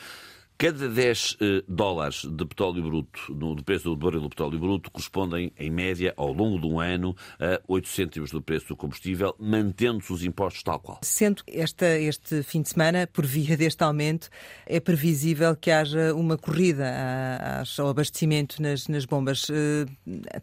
Cada 0.59 0.89
10 0.89 1.37
eh, 1.39 1.63
dólares 1.67 2.25
de 2.25 2.43
petróleo 2.43 2.81
bruto, 2.81 3.31
no, 3.31 3.53
do 3.53 3.63
preço 3.63 3.83
do 3.83 3.95
barril 3.95 4.21
do 4.21 4.29
petróleo 4.29 4.57
bruto, 4.57 4.89
correspondem, 4.89 5.51
em 5.55 5.69
média, 5.69 6.15
ao 6.17 6.33
longo 6.33 6.59
de 6.59 6.65
um 6.65 6.79
ano, 6.79 7.15
a 7.39 7.61
8 7.67 7.87
cêntimos 7.87 8.31
do 8.31 8.41
preço 8.41 8.69
do 8.69 8.75
combustível, 8.75 9.35
mantendo-se 9.37 10.11
os 10.11 10.23
impostos 10.23 10.63
tal 10.63 10.79
qual. 10.79 10.99
Sendo 11.03 11.43
esta, 11.45 11.99
este 11.99 12.41
fim 12.41 12.63
de 12.63 12.69
semana, 12.69 13.05
por 13.05 13.23
via 13.23 13.55
deste 13.55 13.83
aumento, 13.83 14.29
é 14.65 14.79
previsível 14.79 15.55
que 15.55 15.69
haja 15.69 16.15
uma 16.15 16.39
corrida 16.39 16.91
ao 17.77 17.89
abastecimento 17.89 18.59
nas, 18.59 18.87
nas 18.87 19.05
bombas. 19.05 19.45
Eh, 19.51 19.85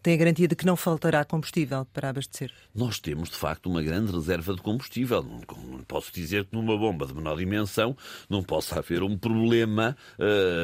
tem 0.01 0.13
a 0.13 0.17
garantia 0.17 0.47
de 0.47 0.55
que 0.55 0.65
não 0.65 0.77
faltará 0.77 1.25
combustível 1.25 1.83
para 1.91 2.11
abastecer? 2.11 2.53
Nós 2.73 3.01
temos, 3.01 3.29
de 3.29 3.35
facto, 3.35 3.65
uma 3.69 3.83
grande 3.83 4.13
reserva 4.13 4.55
de 4.55 4.61
combustível. 4.61 5.21
Não 5.21 5.83
posso 5.85 6.13
dizer 6.13 6.45
que 6.45 6.55
numa 6.55 6.77
bomba 6.77 7.05
de 7.05 7.13
menor 7.13 7.35
dimensão 7.35 7.97
não 8.29 8.41
possa 8.41 8.79
haver 8.79 9.03
um 9.03 9.17
problema 9.17 9.97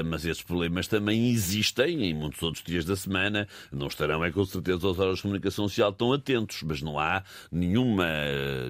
mas 0.06 0.26
esses 0.26 0.44
problemas 0.44 0.88
também 0.88 1.30
existem 1.30 2.04
em 2.06 2.14
muitos 2.14 2.42
outros 2.42 2.64
dias 2.64 2.86
da 2.86 2.96
semana. 2.96 3.48
Não 3.72 3.88
estarão, 3.88 4.24
é 4.24 4.32
com 4.32 4.46
certeza, 4.46 4.88
os 4.88 5.00
órgãos 5.00 5.18
de 5.18 5.22
comunicação 5.24 5.68
social 5.68 5.94
tão 5.94 6.14
atentos, 6.14 6.64
mas 6.64 6.82
não 6.82 7.00
há 7.00 7.24
nenhuma, 7.52 8.08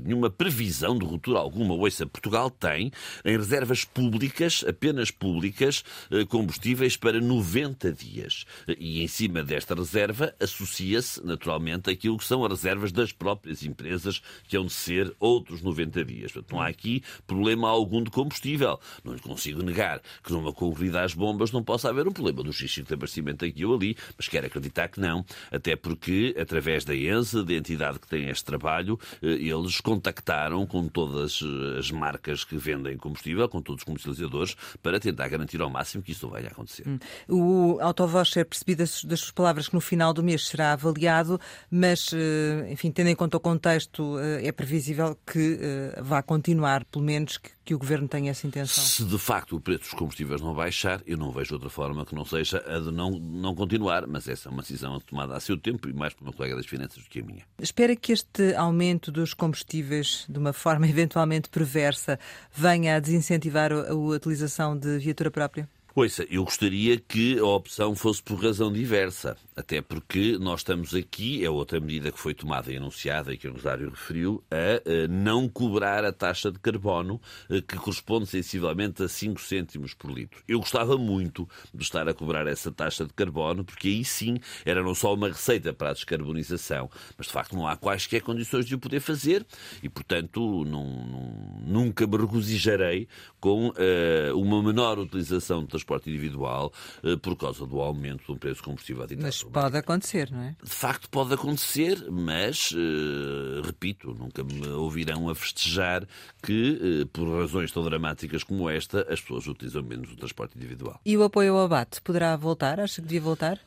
nenhuma 0.04 0.30
previsão 0.30 0.98
de 0.98 1.06
ruptura 1.06 1.40
alguma. 1.40 1.74
Ouça, 1.74 2.06
Portugal 2.06 2.50
tem 2.50 2.92
em 3.26 3.38
reservas 3.38 3.84
públicas, 3.84 4.64
apenas 4.68 5.12
públicas, 5.12 5.84
uh, 6.12 6.26
combustíveis 6.28 6.98
para 6.98 7.20
90 7.20 7.92
dias. 7.92 8.46
E 8.78 9.04
em 9.04 9.08
cima 9.08 9.44
desta 9.44 9.76
reserva 9.76 10.34
associa-se, 10.40 11.26
naturalmente, 11.26 11.90
aquilo 11.90 12.18
que 12.18 12.26
são 12.26 12.46
as 12.46 12.52
reservas 12.52 12.92
das 12.92 13.12
próprias 13.12 13.64
empresas, 13.64 14.22
que 14.48 14.58
hão 14.58 14.66
de 14.66 14.74
ser 14.74 15.14
outros 15.20 15.62
90 15.62 16.06
dias. 16.06 16.32
Portanto, 16.32 16.54
não 16.54 16.62
há 16.62 16.68
aqui 16.68 17.04
problema 17.26 17.70
algum 17.70 18.04
de 18.04 18.12
combustível. 18.12 18.80
Não 19.04 19.14
lhe 19.14 19.20
consigo 19.20 19.62
negar 19.64 20.02
que 20.24 20.32
numa 20.32 20.54
concorrida 20.62 21.04
às 21.04 21.16
bombas, 21.16 21.52
não 21.52 21.64
possa 21.64 21.90
haver 21.90 22.08
um 22.08 22.12
problema 22.12 22.44
do 22.44 22.54
xixi 22.54 22.84
de 22.84 22.94
abastecimento 22.94 23.44
aqui 23.44 23.66
ou 23.66 23.74
ali, 23.74 23.98
mas 24.16 24.28
quero 24.28 24.46
acreditar 24.46 24.90
que 24.90 25.00
não, 25.00 25.26
até 25.52 25.76
porque, 25.76 26.36
através 26.40 26.86
da 26.86 26.96
ENSA, 26.96 27.44
da 27.44 27.54
entidade 27.54 27.98
que 27.98 28.08
tem 28.08 28.30
este 28.30 28.46
trabalho, 28.46 29.00
eh, 29.24 29.28
eles 29.28 29.82
contactaram 29.82 30.68
com 30.68 30.88
todas 30.88 31.40
as 31.80 31.90
marcas 31.90 32.44
que 32.44 32.58
vendem 32.58 32.96
combustível, 32.96 33.50
com 33.50 33.60
todos 33.60 33.82
os 33.82 33.86
comercializadores, 33.86 34.56
para 34.84 35.00
tentar 35.00 35.28
garantir 35.30 35.60
ao 35.60 35.70
máximo 35.70 36.04
que 36.04 36.12
isso 36.12 36.28
não 36.28 36.34
venha 36.34 36.50
a 36.50 36.52
acontecer. 36.52 36.88
Hum. 36.88 37.00
O 37.28 37.80
autovoucher, 37.82 38.46
percebi 38.46 38.76
das, 38.76 38.92
suas 38.92 39.32
palavras 39.32 39.68
que 39.68 39.74
no 39.74 39.82
final 39.82 40.14
do 40.14 40.22
mês 40.22 40.48
será 40.48 40.74
avaliado, 40.74 41.40
mas, 41.72 42.12
eh, 42.14 42.72
enfim, 42.72 42.92
tendo 42.92 43.08
em 43.08 43.16
conta 43.16 43.38
o 43.38 43.40
contexto, 43.40 44.20
eh, 44.20 44.46
é 44.48 44.52
previsível 44.52 45.18
que 45.26 45.60
vá 46.04 46.22
continuar, 46.22 46.86
pelo 46.86 47.04
menos 47.04 47.38
que, 47.38 47.50
que 47.72 47.76
o 47.76 47.80
Governo 47.80 48.06
tenha 48.06 48.32
essa 48.32 48.46
intenção. 48.46 48.84
Se 48.84 49.06
de 49.06 49.18
facto 49.18 49.56
o 49.56 49.62
preço 49.62 49.84
dos 49.84 49.94
combustíveis 49.94 50.42
não 50.42 50.54
baixar, 50.54 51.02
eu 51.08 51.18
não 51.18 51.32
vejo 51.32 51.54
outra 51.54 51.70
forma 51.70 52.06
que 52.06 52.14
não 52.14 52.26
seja 52.26 52.62
a 52.68 52.80
de 52.80 52.92
não, 52.92 53.12
não 53.12 53.56
continuar, 53.56 54.06
mas 54.08 54.28
essa 54.28 54.50
é 54.50 54.52
uma 54.52 54.62
decisão 54.62 55.00
tomada 55.00 55.36
a 55.36 55.40
seu 55.40 55.58
tempo 55.58 55.88
e 55.88 55.94
mais 55.94 56.14
por 56.14 56.26
uma 56.26 56.34
colega 56.34 56.58
das 56.58 56.66
Finanças 56.66 57.02
do 57.02 57.10
que 57.10 57.22
a 57.22 57.24
minha. 57.24 57.44
Espera 57.58 57.96
que 57.96 58.12
este 58.12 58.54
aumento 58.56 59.10
dos 59.10 59.34
combustíveis, 59.34 60.26
de 60.28 60.38
uma 60.38 60.52
forma 60.52 60.86
eventualmente 60.90 61.48
perversa, 61.48 62.20
venha 62.54 62.98
a 62.98 63.00
desincentivar 63.00 63.72
a 63.72 63.94
utilização 63.94 64.78
de 64.78 64.98
viatura 65.00 65.32
própria? 65.32 65.70
Ouça, 65.94 66.26
eu 66.30 66.46
gostaria 66.46 66.98
que 66.98 67.38
a 67.38 67.44
opção 67.44 67.94
fosse 67.94 68.24
por 68.24 68.42
razão 68.42 68.72
diversa, 68.72 69.36
até 69.54 69.82
porque 69.82 70.38
nós 70.40 70.62
estamos 70.62 70.96
aqui, 70.96 71.44
é 71.44 71.50
outra 71.50 71.82
medida 71.82 72.14
que 72.14 72.18
foi 72.18 72.34
tomada 72.34 72.72
e 72.72 72.78
anunciada 72.78 73.34
e 73.34 73.38
que 73.38 73.46
o 73.46 73.52
Rosário 73.52 73.90
referiu, 73.90 74.42
a, 74.50 75.08
não 75.10 75.50
cobrar 75.50 76.06
a 76.06 76.14
taxa 76.14 76.50
de 76.50 76.60
carbono, 76.60 77.20
que 77.68 77.76
corresponde 77.76 78.26
sensivelmente 78.28 79.04
a 79.04 79.10
5 79.10 79.42
cêntimos 79.42 79.94
por 79.94 80.10
litro. 80.12 80.42
Eu 80.48 80.60
gostava 80.60 80.98
muito 80.98 81.46
de 81.74 81.84
estar 81.84 82.08
a 82.08 82.14
cobrar 82.14 82.48
essa 82.48 82.72
taxa 82.72 83.04
de 83.04 83.12
carbono, 83.12 83.66
porque 83.66 83.90
aí 83.90 84.06
sim 84.06 84.38
era 84.64 84.82
não 84.82 84.96
só 84.96 85.14
uma 85.14 85.28
receita 85.28 85.74
para 85.74 85.90
a 85.90 85.94
descarbonização, 85.94 86.90
mas 87.18 87.28
de 87.28 87.34
facto 87.34 87.54
não 87.54 87.68
há 87.68 87.76
quaisquer 87.76 88.22
condições 88.22 88.66
de 88.66 88.76
o 88.76 88.80
poder 88.80 89.02
fazer 89.02 89.46
e, 89.84 89.90
portanto, 89.90 90.64
não, 90.64 90.86
não, 91.06 91.62
nunca 91.68 92.08
me 92.08 92.16
regozijarei 92.16 93.10
com 93.42 93.70
uh, 93.72 94.40
uma 94.40 94.64
menor 94.64 94.98
utilização 94.98 95.66
de 95.66 95.81
transporte 95.82 96.10
individual 96.10 96.72
uh, 97.04 97.18
por 97.18 97.36
causa 97.36 97.66
do 97.66 97.80
aumento 97.80 98.34
do 98.34 98.40
preço 98.40 98.62
do 98.62 98.66
combustível 98.66 99.06
Mas 99.20 99.44
pode 99.44 99.78
acontecer, 99.78 100.32
não 100.32 100.42
é? 100.42 100.56
De 100.64 100.70
facto 100.70 101.10
pode 101.10 101.34
acontecer, 101.34 102.10
mas, 102.10 102.72
uh, 102.72 103.62
repito, 103.64 104.14
nunca 104.14 104.44
me 104.44 104.68
ouvirão 104.70 105.30
a 105.30 105.36
festejar 105.36 106.08
que, 106.42 107.02
uh, 107.02 107.08
por 107.08 107.28
razões 107.42 107.72
tão 107.72 107.84
dramáticas 107.84 108.44
como 108.44 108.70
esta, 108.70 109.02
as 109.12 109.20
pessoas 109.20 109.48
utilizam 109.48 109.84
menos 109.84 110.12
o 110.12 110.16
transporte 110.16 110.56
individual. 110.56 111.00
E 111.06 111.18
o 111.18 111.24
apoio 111.24 111.56
ao 111.56 111.66
abate 111.66 112.02
poderá 112.02 112.36
voltar? 112.36 112.80
Acha 112.80 113.02
que 113.02 113.08
devia 113.08 113.22
voltar? 113.22 113.60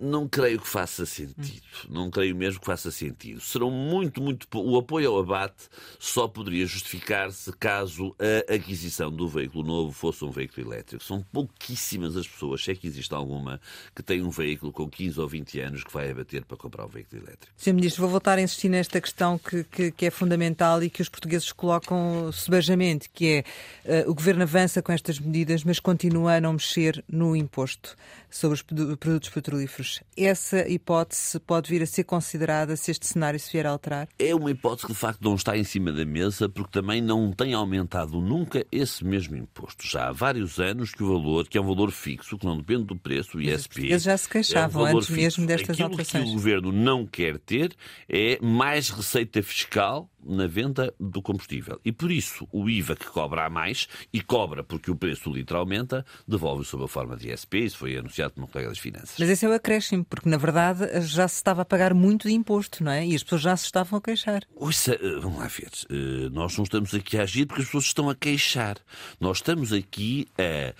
Não 0.00 0.28
creio 0.28 0.60
que 0.60 0.68
faça 0.68 1.04
sentido. 1.04 1.62
Não 1.88 2.10
creio 2.10 2.34
mesmo 2.36 2.60
que 2.60 2.66
faça 2.66 2.90
sentido. 2.90 3.40
Serão 3.40 3.70
muito, 3.70 4.22
muito. 4.22 4.46
O 4.54 4.78
apoio 4.78 5.10
ao 5.10 5.18
abate 5.20 5.68
só 5.98 6.28
poderia 6.28 6.66
justificar-se 6.66 7.52
caso 7.52 8.14
a 8.48 8.54
aquisição 8.54 9.10
do 9.10 9.28
veículo 9.28 9.64
novo 9.64 9.92
fosse 9.92 10.24
um 10.24 10.30
veículo 10.30 10.68
elétrico. 10.68 11.02
São 11.02 11.24
pouquíssimas 11.32 12.16
as 12.16 12.26
pessoas, 12.26 12.62
se 12.62 12.70
é 12.70 12.74
que 12.74 12.86
existe 12.86 13.12
alguma, 13.12 13.60
que 13.94 14.02
tem 14.02 14.22
um 14.22 14.30
veículo 14.30 14.72
com 14.72 14.88
15 14.88 15.20
ou 15.20 15.28
20 15.28 15.60
anos 15.60 15.84
que 15.84 15.92
vai 15.92 16.10
abater 16.10 16.44
para 16.44 16.56
comprar 16.56 16.84
um 16.84 16.88
veículo 16.88 17.22
elétrico. 17.22 17.52
Sr. 17.56 17.74
Ministro, 17.74 18.02
vou 18.02 18.10
voltar 18.10 18.38
a 18.38 18.42
insistir 18.42 18.68
nesta 18.68 19.00
questão 19.00 19.38
que, 19.38 19.64
que, 19.64 19.90
que 19.90 20.06
é 20.06 20.10
fundamental 20.10 20.82
e 20.82 20.90
que 20.90 21.02
os 21.02 21.08
portugueses 21.08 21.52
colocam 21.52 22.30
sebejamente, 22.32 23.08
que 23.08 23.44
é 23.84 24.04
uh, 24.04 24.10
o 24.10 24.14
Governo 24.14 24.42
avança 24.42 24.82
com 24.82 24.92
estas 24.92 25.18
medidas, 25.18 25.64
mas 25.64 25.80
continua 25.80 26.36
a 26.36 26.40
não 26.40 26.52
mexer 26.54 27.04
no 27.08 27.34
imposto 27.34 27.96
sobre 28.30 28.54
os 28.54 28.62
produtos 28.62 29.28
petrolíferos. 29.30 30.00
Essa 30.16 30.68
hipótese 30.68 31.38
pode 31.40 31.70
vir 31.70 31.82
a 31.82 31.86
ser 31.86 32.04
considerada 32.04 32.76
se 32.76 32.90
este 32.90 33.06
cenário 33.06 33.38
se 33.38 33.50
vier 33.50 33.66
a 33.66 33.70
alterar? 33.70 34.08
É 34.18 34.34
uma 34.34 34.50
hipótese 34.50 34.86
que 34.86 34.92
de 34.92 34.98
facto 34.98 35.22
não 35.22 35.34
está 35.34 35.56
em 35.56 35.64
cima 35.64 35.92
da 35.92 36.04
mesa 36.04 36.48
porque 36.48 36.70
também 36.70 37.00
não 37.00 37.32
tem 37.32 37.54
aumentado 37.54 38.20
nunca 38.20 38.64
esse 38.70 39.04
mesmo 39.04 39.36
imposto. 39.36 39.86
Já 39.86 40.08
há 40.08 40.12
vários 40.12 40.58
anos 40.58 40.92
que 40.92 41.02
o 41.02 41.08
valor, 41.08 41.48
que 41.48 41.56
é 41.56 41.60
um 41.60 41.66
valor 41.66 41.90
fixo, 41.90 42.36
que 42.38 42.46
não 42.46 42.56
depende 42.58 42.84
do 42.84 42.96
preço, 42.96 43.38
o 43.38 43.40
ISP. 43.40 43.86
Eles 43.86 44.02
já 44.02 44.16
se 44.16 44.28
queixavam 44.28 44.86
é 44.86 44.92
um 44.92 44.96
antes 44.96 45.08
fixo. 45.08 45.20
mesmo 45.20 45.46
destas 45.46 45.70
Aquilo 45.70 45.88
alterações. 45.88 46.24
que 46.24 46.30
o 46.30 46.32
governo 46.34 46.72
não 46.72 47.06
quer 47.06 47.38
ter 47.38 47.74
é 48.08 48.38
mais 48.40 48.90
receita 48.90 49.42
fiscal 49.42 50.08
na 50.28 50.46
venda 50.46 50.94
do 51.00 51.22
combustível. 51.22 51.80
E 51.84 51.90
por 51.90 52.10
isso 52.10 52.46
o 52.52 52.68
IVA 52.68 52.94
que 52.94 53.06
cobra 53.06 53.46
a 53.46 53.50
mais, 53.50 53.88
e 54.12 54.20
cobra 54.20 54.62
porque 54.62 54.90
o 54.90 54.96
preço 54.96 55.30
do 55.30 55.36
litro 55.36 55.56
aumenta, 55.56 56.04
devolve 56.26 56.64
sob 56.64 56.84
a 56.84 56.88
forma 56.88 57.16
de 57.16 57.32
ISP. 57.32 57.64
Isso 57.64 57.78
foi 57.78 57.96
anunciado 57.96 58.34
por 58.34 58.40
uma 58.40 58.48
colega 58.48 58.68
das 58.70 58.78
Finanças. 58.78 59.16
Mas 59.18 59.28
esse 59.28 59.46
é 59.46 59.48
o 59.48 59.52
acréscimo, 59.52 60.04
porque 60.04 60.28
na 60.28 60.36
verdade 60.36 61.00
já 61.00 61.26
se 61.26 61.36
estava 61.36 61.62
a 61.62 61.64
pagar 61.64 61.94
muito 61.94 62.28
de 62.28 62.34
imposto, 62.34 62.84
não 62.84 62.92
é? 62.92 63.06
E 63.06 63.14
as 63.14 63.22
pessoas 63.22 63.42
já 63.42 63.56
se 63.56 63.64
estavam 63.64 63.98
a 63.98 64.02
queixar. 64.02 64.42
Ouça, 64.54 64.94
eh, 64.94 65.20
vamos 65.20 65.38
lá 65.38 65.46
ver. 65.46 65.70
Eh, 65.90 66.28
nós 66.30 66.56
não 66.56 66.64
estamos 66.64 66.94
aqui 66.94 67.18
a 67.18 67.22
agir 67.22 67.46
porque 67.46 67.62
as 67.62 67.68
pessoas 67.68 67.84
estão 67.84 68.10
a 68.10 68.14
queixar. 68.14 68.76
Nós 69.18 69.38
estamos 69.38 69.72
aqui 69.72 70.28
a 70.38 70.74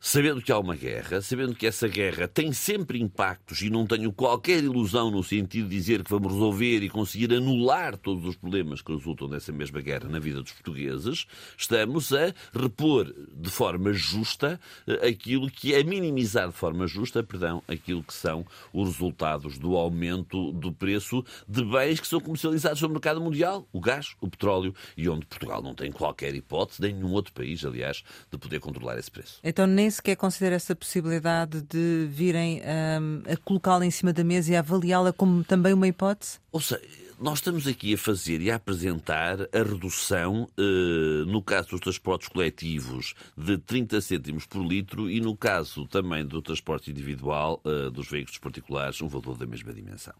sabendo 0.00 0.40
que 0.40 0.52
há 0.52 0.58
uma 0.58 0.76
guerra, 0.76 1.20
sabendo 1.20 1.54
que 1.54 1.66
essa 1.66 1.88
guerra 1.88 2.28
tem 2.28 2.52
sempre 2.52 3.00
impactos 3.00 3.62
e 3.62 3.70
não 3.70 3.86
tenho 3.86 4.12
qualquer 4.12 4.62
ilusão 4.62 5.10
no 5.10 5.22
sentido 5.22 5.68
de 5.68 5.76
dizer 5.76 6.02
que 6.04 6.10
vamos 6.10 6.32
resolver 6.32 6.82
e 6.82 6.88
conseguir 6.88 7.32
anular 7.32 7.96
todos 7.96 8.24
os 8.24 8.36
problemas 8.36 8.80
que 8.80 8.94
resultam 8.94 9.28
dessa 9.28 9.52
mesma 9.52 9.80
guerra 9.80 10.08
na 10.08 10.18
vida 10.18 10.42
dos 10.42 10.52
portugueses, 10.52 11.26
estamos 11.56 12.12
a 12.12 12.32
repor 12.52 13.12
de 13.34 13.50
forma 13.50 13.92
justa 13.92 14.60
eh, 14.86 15.08
aquilo 15.08 15.50
que 15.50 15.74
é 15.74 15.82
minimizar 15.82 16.48
de 16.48 16.54
forma 16.54 16.86
justa, 16.86 17.22
perdão, 17.22 17.62
aquilo 17.66 18.02
que 18.02 18.14
são 18.14 18.46
os 18.72 18.88
resultados 18.88 19.58
do 19.58 19.76
aumento 19.76 20.52
do 20.52 20.72
preço 20.72 21.24
de 21.46 21.64
bens 21.64 22.00
que 22.00 22.06
são 22.06 22.20
comercializados 22.20 22.80
no 22.82 22.88
mercado 22.88 23.20
mundial, 23.20 23.66
o 23.72 23.80
gás, 23.80 24.14
o 24.20 24.28
petróleo, 24.28 24.74
e 24.96 25.08
onde 25.08 25.26
Portugal 25.26 25.62
não 25.62 25.74
tem 25.74 25.90
qualquer 25.90 26.34
hipótese, 26.34 26.80
nem 26.80 26.94
nenhum 26.94 27.12
outro 27.12 27.32
país, 27.32 27.64
aliás, 27.64 28.02
de 28.30 28.38
poder 28.38 28.60
controlar 28.60 28.98
esse 28.98 29.10
preço. 29.10 29.40
Então, 29.42 29.66
nem 29.66 29.87
nem 29.88 29.90
sequer 29.90 30.16
considera 30.16 30.54
essa 30.54 30.76
possibilidade 30.76 31.62
de 31.62 32.06
virem 32.10 32.60
um, 32.60 33.22
a 33.32 33.36
colocá-la 33.38 33.86
em 33.86 33.90
cima 33.90 34.12
da 34.12 34.22
mesa 34.22 34.52
e 34.52 34.56
a 34.56 34.58
avaliá-la 34.58 35.14
como 35.14 35.42
também 35.42 35.72
uma 35.72 35.88
hipótese? 35.88 36.38
Ou 36.52 36.60
seja, 36.60 36.82
nós 37.18 37.38
estamos 37.38 37.66
aqui 37.66 37.94
a 37.94 37.98
fazer 37.98 38.42
e 38.42 38.50
a 38.50 38.56
apresentar 38.56 39.40
a 39.40 39.62
redução, 39.62 40.48
eh, 40.56 41.24
no 41.26 41.42
caso 41.42 41.70
dos 41.70 41.80
transportes 41.80 42.28
coletivos, 42.28 43.14
de 43.36 43.58
30 43.58 44.00
cêntimos 44.00 44.46
por 44.46 44.62
litro 44.62 45.10
e 45.10 45.20
no 45.20 45.36
caso 45.36 45.86
também 45.88 46.24
do 46.24 46.40
transporte 46.42 46.90
individual 46.90 47.60
eh, 47.64 47.90
dos 47.90 48.08
veículos 48.08 48.38
particulares, 48.38 49.00
um 49.00 49.08
valor 49.08 49.36
da 49.36 49.46
mesma 49.46 49.72
dimensão. 49.72 50.14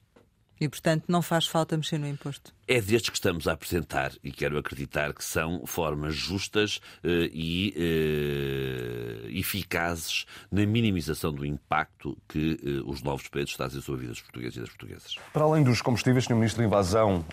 E, 0.60 0.68
portanto, 0.68 1.04
não 1.08 1.22
faz 1.22 1.46
falta 1.46 1.76
mexer 1.76 1.98
no 1.98 2.08
imposto? 2.08 2.52
É 2.66 2.80
destes 2.80 3.10
que 3.10 3.16
estamos 3.16 3.46
a 3.46 3.52
apresentar 3.52 4.12
e 4.22 4.32
quero 4.32 4.58
acreditar 4.58 5.14
que 5.14 5.24
são 5.24 5.64
formas 5.64 6.14
justas 6.14 6.80
eh, 7.04 7.30
e 7.32 7.74
eh, 7.76 9.38
eficazes 9.38 10.26
na 10.50 10.66
minimização 10.66 11.32
do 11.32 11.46
impacto 11.46 12.18
que 12.28 12.58
eh, 12.62 12.82
os 12.84 13.02
novos 13.02 13.28
preços 13.28 13.56
trazem 13.56 13.80
sobre 13.80 13.98
a 13.98 14.02
vida 14.02 14.12
dos 14.12 14.22
portugueses 14.22 14.56
e 14.56 14.60
das 14.60 14.68
portuguesas. 14.68 15.14
Para 15.32 15.44
além 15.44 15.62
dos 15.62 15.80
combustíveis, 15.80 16.24
Sr. 16.24 16.34
Ministro, 16.34 16.62
a 16.62 16.66
invasão 16.66 17.24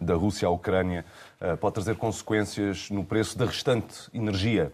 da 0.00 0.14
Rússia 0.14 0.46
à 0.46 0.50
Ucrânia 0.50 1.04
pode 1.60 1.74
trazer 1.74 1.96
consequências 1.96 2.90
no 2.90 3.04
preço 3.04 3.36
da 3.36 3.46
restante 3.46 4.08
energia, 4.14 4.72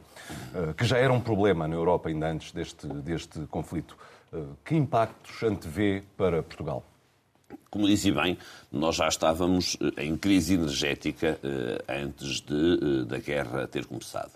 que 0.76 0.84
já 0.84 0.98
era 0.98 1.12
um 1.12 1.20
problema 1.20 1.66
na 1.66 1.74
Europa 1.74 2.08
ainda 2.08 2.28
antes 2.28 2.52
deste, 2.52 2.86
deste 2.86 3.40
conflito. 3.46 3.96
Que 4.64 4.74
impactos 4.74 5.42
antevê 5.42 6.02
para 6.16 6.42
Portugal? 6.42 6.84
Como 7.70 7.86
disse 7.86 8.10
bem, 8.10 8.38
nós 8.70 8.96
já 8.96 9.08
estávamos 9.08 9.76
eh, 9.80 10.04
em 10.04 10.16
crise 10.16 10.54
energética 10.54 11.38
eh, 11.42 12.02
antes 12.02 12.40
de, 12.40 12.54
eh, 12.54 13.04
da 13.04 13.18
guerra 13.18 13.66
ter 13.66 13.84
começado. 13.84 14.32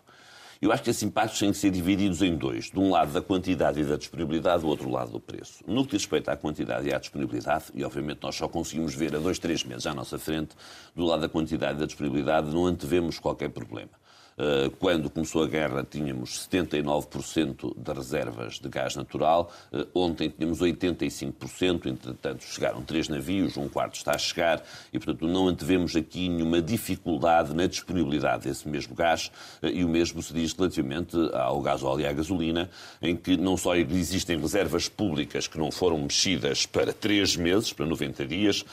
Eu 0.60 0.70
acho 0.70 0.82
que 0.82 0.90
esses 0.90 1.02
impactos 1.02 1.38
têm 1.38 1.52
que 1.52 1.56
ser 1.56 1.70
divididos 1.70 2.20
em 2.20 2.37
dois. 2.37 2.70
De 2.70 2.78
um 2.78 2.90
lado, 2.90 3.12
da 3.12 3.22
quantidade 3.22 3.80
e 3.80 3.84
da 3.84 3.96
disponibilidade, 3.96 4.60
do 4.60 4.68
outro 4.68 4.90
lado, 4.90 5.12
do 5.12 5.18
preço. 5.18 5.64
No 5.66 5.84
que 5.87 5.92
diz 5.92 6.02
respeito 6.02 6.28
à 6.28 6.37
quantidade 6.37 6.87
e 6.87 6.92
à 6.92 6.99
disponibilidade, 6.99 7.64
e 7.75 7.82
obviamente 7.82 8.18
nós 8.22 8.34
só 8.34 8.46
conseguimos 8.46 8.94
ver 8.94 9.16
a 9.16 9.18
dois, 9.18 9.38
três 9.38 9.64
meses 9.64 9.87
à 9.87 9.94
nossa 9.94 10.18
frente, 10.18 10.54
do 10.94 11.06
lado 11.06 11.20
da 11.20 11.30
quantidade 11.30 11.78
e 11.78 11.80
da 11.80 11.87
disponibilidade, 11.87 12.50
não 12.50 12.66
antevemos 12.66 13.18
qualquer 13.18 13.49
problema. 13.49 14.00
Eh, 14.42 14.70
quando 14.78 15.11
começou 15.11 15.44
a 15.44 15.47
guerra, 15.47 15.87
tínhamos 15.88 16.49
79% 16.50 17.75
de 17.76 17.92
reservas 17.92 18.59
de 18.59 18.70
gás 18.70 18.97
natural. 18.97 19.52
Eh, 19.70 19.87
ontem 19.94 20.30
tínhamos 20.30 20.62
85%. 20.62 21.87
Entretanto, 21.87 22.42
chegaram 22.44 22.80
três 22.80 23.06
navios, 23.06 23.59
um 23.59 23.68
quarto 23.68 23.97
está 23.97 24.14
a 24.14 24.18
chegar. 24.18 24.64
E, 24.94 24.99
portanto, 24.99 25.28
não 25.28 25.47
antevemos 25.47 25.94
aqui 25.94 26.26
nenhuma 26.30 26.62
dificuldade 26.62 27.52
na 27.52 27.66
disponibilidade 27.66 28.44
desse 28.44 28.66
mesmo 28.66 28.94
gás. 28.94 29.30
Eh, 29.61 29.73
e 29.73 29.85
o 29.85 29.88
mesmo 29.88 30.23
se 30.23 30.32
diz 30.32 30.54
relativamente 30.54 31.18
ao 31.35 31.61
gás 31.61 31.82
óleo 31.82 32.00
e 32.00 32.06
à 32.06 32.12
gasolina, 32.12 32.70
em 33.02 33.14
que 33.14 33.37
não 33.37 33.59
só 33.59 33.76
existem 33.76 34.40
reservas 34.40 34.88
públicas 34.88 35.47
que 35.47 35.59
não 35.59 35.70
foram 35.70 35.99
mexidas 35.99 36.64
para 36.64 36.94
três 36.94 37.37
meses, 37.37 37.75
para 37.75 37.85
90 37.85 38.25
dias, 38.26 38.64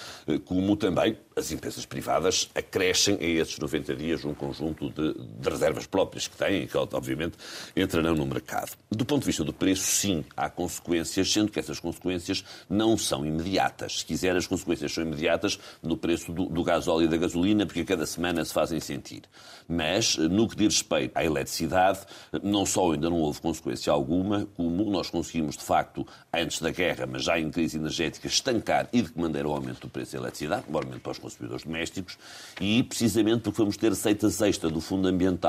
como 0.45 0.77
também 0.77 1.17
as 1.35 1.51
empresas 1.51 1.85
privadas 1.85 2.49
acrescem 2.55 3.15
a 3.19 3.23
esses 3.23 3.59
90 3.59 3.95
dias 3.95 4.25
um 4.25 4.33
conjunto 4.33 4.89
de, 4.89 5.13
de 5.13 5.49
reservas 5.57 5.85
próprias 5.85 6.27
que 6.27 6.37
têm 6.37 6.67
que, 6.67 6.77
obviamente, 6.77 7.37
entrarão 7.75 8.15
no 8.15 8.25
mercado. 8.25 8.71
Do 8.89 9.05
ponto 9.05 9.21
de 9.21 9.27
vista 9.27 9.43
do 9.43 9.53
preço, 9.53 9.83
sim, 9.83 10.23
há 10.35 10.49
consequências, 10.49 11.31
sendo 11.31 11.51
que 11.51 11.59
essas 11.59 11.79
consequências 11.79 12.43
não 12.69 12.97
são 12.97 13.25
imediatas. 13.25 13.99
Se 13.99 14.05
quiser, 14.05 14.35
as 14.35 14.47
consequências 14.47 14.93
são 14.93 15.03
imediatas 15.03 15.59
no 15.81 15.97
preço 15.97 16.31
do, 16.31 16.45
do 16.45 16.63
gás 16.63 16.87
óleo 16.87 17.05
e 17.05 17.07
da 17.07 17.17
gasolina, 17.17 17.65
porque 17.65 17.83
cada 17.83 18.05
semana 18.05 18.43
se 18.45 18.53
fazem 18.53 18.79
sentir. 18.79 19.23
Mas, 19.67 20.15
no 20.17 20.47
que 20.47 20.55
diz 20.55 20.75
respeito 20.75 21.17
à 21.17 21.23
eletricidade, 21.23 21.99
não 22.41 22.65
só 22.65 22.91
ainda 22.91 23.09
não 23.09 23.17
houve 23.17 23.41
consequência 23.41 23.91
alguma, 23.91 24.47
como 24.55 24.89
nós 24.89 25.09
conseguimos, 25.09 25.57
de 25.57 25.63
facto, 25.63 26.05
antes 26.33 26.61
da 26.61 26.71
guerra, 26.71 27.05
mas 27.05 27.23
já 27.23 27.39
em 27.39 27.49
crise 27.49 27.77
energética, 27.77 28.27
estancar 28.27 28.87
e 28.93 29.01
de 29.01 29.11
que 29.11 29.19
maneira 29.19 29.47
o 29.47 29.53
aumento 29.53 29.81
do 29.81 29.89
preço 29.89 30.13
da 30.13 30.19
eletricidade, 30.19 30.65
o 30.69 30.77
aumento 30.77 31.01
para 31.01 31.11
os 31.11 31.19
consumidores 31.19 31.63
domésticos, 31.63 32.17
e 32.61 32.83
precisamente 32.83 33.41
porque 33.41 33.57
vamos 33.57 33.77
ter 33.77 33.89
receitas 33.89 34.41
extra 34.41 34.69
do 34.69 34.79
Fundo 34.79 35.07
Ambiental, 35.07 35.46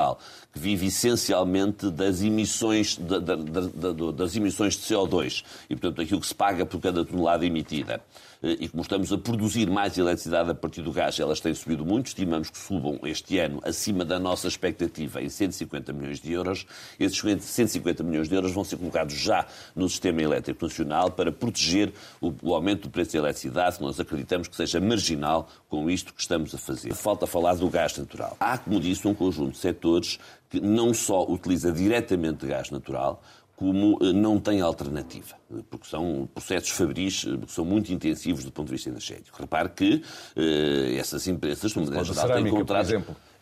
que 0.53 0.59
vive 0.59 0.87
essencialmente 0.87 1.89
das 1.89 2.21
emissões, 2.21 2.97
da, 2.97 3.19
da, 3.19 3.35
da, 3.35 4.11
das 4.11 4.35
emissões 4.35 4.75
de 4.75 4.81
CO2 4.81 5.43
e, 5.69 5.75
portanto, 5.75 6.01
aquilo 6.01 6.21
que 6.21 6.27
se 6.27 6.35
paga 6.35 6.65
por 6.65 6.79
cada 6.81 7.05
tonelada 7.05 7.45
emitida. 7.45 8.01
Eh, 8.41 8.57
e 8.61 8.69
como 8.69 8.81
estamos 8.81 9.11
a 9.11 9.17
produzir 9.17 9.69
mais 9.69 9.97
eletricidade 9.97 10.49
a 10.49 10.55
partir 10.55 10.81
do 10.81 10.91
gás, 10.91 11.19
elas 11.19 11.39
têm 11.39 11.53
subido 11.53 11.85
muito, 11.85 12.07
estimamos 12.07 12.49
que 12.49 12.57
subam 12.57 12.99
este 13.03 13.37
ano 13.37 13.59
acima 13.63 14.05
da 14.05 14.17
nossa 14.19 14.47
expectativa 14.47 15.21
em 15.21 15.29
150 15.29 15.91
milhões 15.91 16.19
de 16.19 16.31
euros. 16.31 16.65
Esses 16.99 17.19
150 17.19 18.03
milhões 18.03 18.29
de 18.29 18.35
euros 18.35 18.51
vão 18.51 18.63
ser 18.63 18.77
colocados 18.77 19.13
já 19.13 19.45
no 19.75 19.89
sistema 19.89 20.21
elétrico 20.21 20.65
nacional 20.65 21.11
para 21.11 21.31
proteger 21.31 21.91
o, 22.21 22.33
o 22.41 22.55
aumento 22.55 22.83
do 22.83 22.89
preço 22.89 23.13
da 23.13 23.19
eletricidade, 23.19 23.77
que 23.77 23.83
nós 23.83 23.99
acreditamos 23.99 24.47
que 24.47 24.55
seja 24.55 24.79
marginal 24.79 25.49
com 25.67 25.89
isto 25.89 26.13
que 26.13 26.21
estamos 26.21 26.55
a 26.55 26.57
fazer. 26.57 26.93
Falta 26.93 27.27
falar 27.27 27.55
do 27.55 27.69
gás 27.69 27.97
natural. 27.97 28.37
Há, 28.39 28.57
como 28.57 28.79
disse, 28.79 29.07
um 29.07 29.13
conjunto 29.13 29.51
de 29.51 29.57
setores 29.57 30.17
que 30.49 30.59
não 30.59 30.93
só 30.93 31.23
utiliza 31.25 31.71
diretamente 31.71 32.47
gás 32.47 32.71
natural, 32.71 33.21
como 33.59 33.97
eh, 34.01 34.13
não 34.13 34.39
tem 34.39 34.61
alternativa, 34.61 35.35
porque 35.69 35.85
são 35.85 36.29
processos 36.33 36.69
fabris 36.69 37.25
eh, 37.27 37.45
que 37.45 37.51
são 37.51 37.65
muito 37.65 37.91
intensivos 37.91 38.45
do 38.45 38.53
ponto 38.53 38.67
de 38.67 38.71
vista 38.71 38.87
energético. 38.87 39.37
Repare 39.37 39.67
que 39.67 40.01
eh, 40.37 40.95
essas 40.97 41.27
empresas, 41.27 41.73
de 41.73 41.79
maneira 41.81 42.05
geral, 42.05 42.41
têm 42.41 42.49
contratos... 42.49 42.93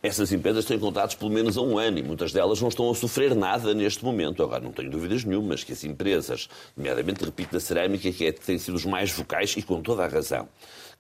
Essas 0.02 0.32
empresas 0.32 0.64
têm 0.66 0.78
contratos 0.78 1.16
pelo 1.16 1.32
menos 1.32 1.58
há 1.58 1.62
um 1.62 1.78
ano 1.78 1.98
e 1.98 2.04
muitas 2.04 2.32
delas 2.32 2.62
não 2.62 2.68
estão 2.68 2.90
a 2.90 2.96
sofrer 2.96 3.36
nada 3.36 3.74
neste 3.74 4.06
momento. 4.06 4.42
Agora, 4.44 4.64
não 4.64 4.72
tenho 4.72 4.92
dúvidas 4.92 5.24
nenhumas 5.24 5.64
que 5.64 5.74
as 5.74 5.84
empresas, 5.84 6.48
nomeadamente, 6.76 7.26
repito, 7.26 7.54
da 7.54 7.60
cerâmica, 7.60 8.12
que, 8.12 8.26
é, 8.26 8.32
que 8.32 8.42
têm 8.42 8.60
sido 8.60 8.76
os 8.76 8.86
mais 8.86 9.12
vocais 9.12 9.56
e 9.58 9.62
com 9.64 9.82
toda 9.82 10.06
a 10.06 10.08
razão, 10.08 10.48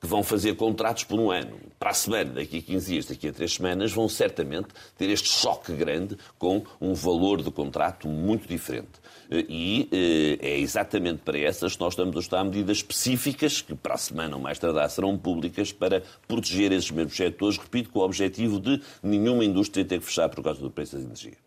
que 0.01 0.07
vão 0.07 0.23
fazer 0.23 0.55
contratos 0.55 1.03
por 1.03 1.19
um 1.19 1.31
ano, 1.31 1.57
para 1.79 1.91
a 1.91 1.93
semana, 1.93 2.33
daqui 2.33 2.57
a 2.57 2.61
15 2.61 2.91
dias, 2.91 3.05
daqui 3.05 3.27
a 3.27 3.33
3 3.33 3.53
semanas, 3.53 3.91
vão 3.91 4.09
certamente 4.09 4.67
ter 4.97 5.09
este 5.09 5.29
choque 5.29 5.73
grande 5.73 6.17
com 6.37 6.63
um 6.81 6.93
valor 6.93 7.41
de 7.41 7.51
contrato 7.51 8.07
muito 8.07 8.47
diferente. 8.47 8.99
Eh, 9.29 9.45
e 9.49 9.89
eh, 9.91 10.47
é 10.47 10.59
exatamente 10.59 11.19
para 11.19 11.37
essas 11.37 11.75
que 11.75 11.81
nós 11.81 11.93
estamos 11.93 12.15
a 12.15 12.19
estudar 12.19 12.43
medidas 12.43 12.77
específicas, 12.77 13.61
que 13.61 13.75
para 13.75 13.95
a 13.95 13.97
semana 13.97 14.35
ou 14.35 14.41
mais 14.41 14.57
tardar 14.59 14.89
serão 14.89 15.17
públicas, 15.17 15.71
para 15.71 16.03
proteger 16.27 16.71
esses 16.71 16.91
mesmos 16.91 17.15
setores, 17.15 17.57
repito, 17.57 17.89
com 17.89 17.99
o 17.99 18.03
objetivo 18.03 18.59
de 18.59 18.81
nenhuma 19.03 19.43
indústria 19.43 19.85
ter 19.85 19.99
que 19.99 20.05
fechar 20.05 20.29
por 20.29 20.43
causa 20.43 20.61
do 20.61 20.71
preço 20.71 20.95
da 20.95 21.03
energia. 21.03 21.37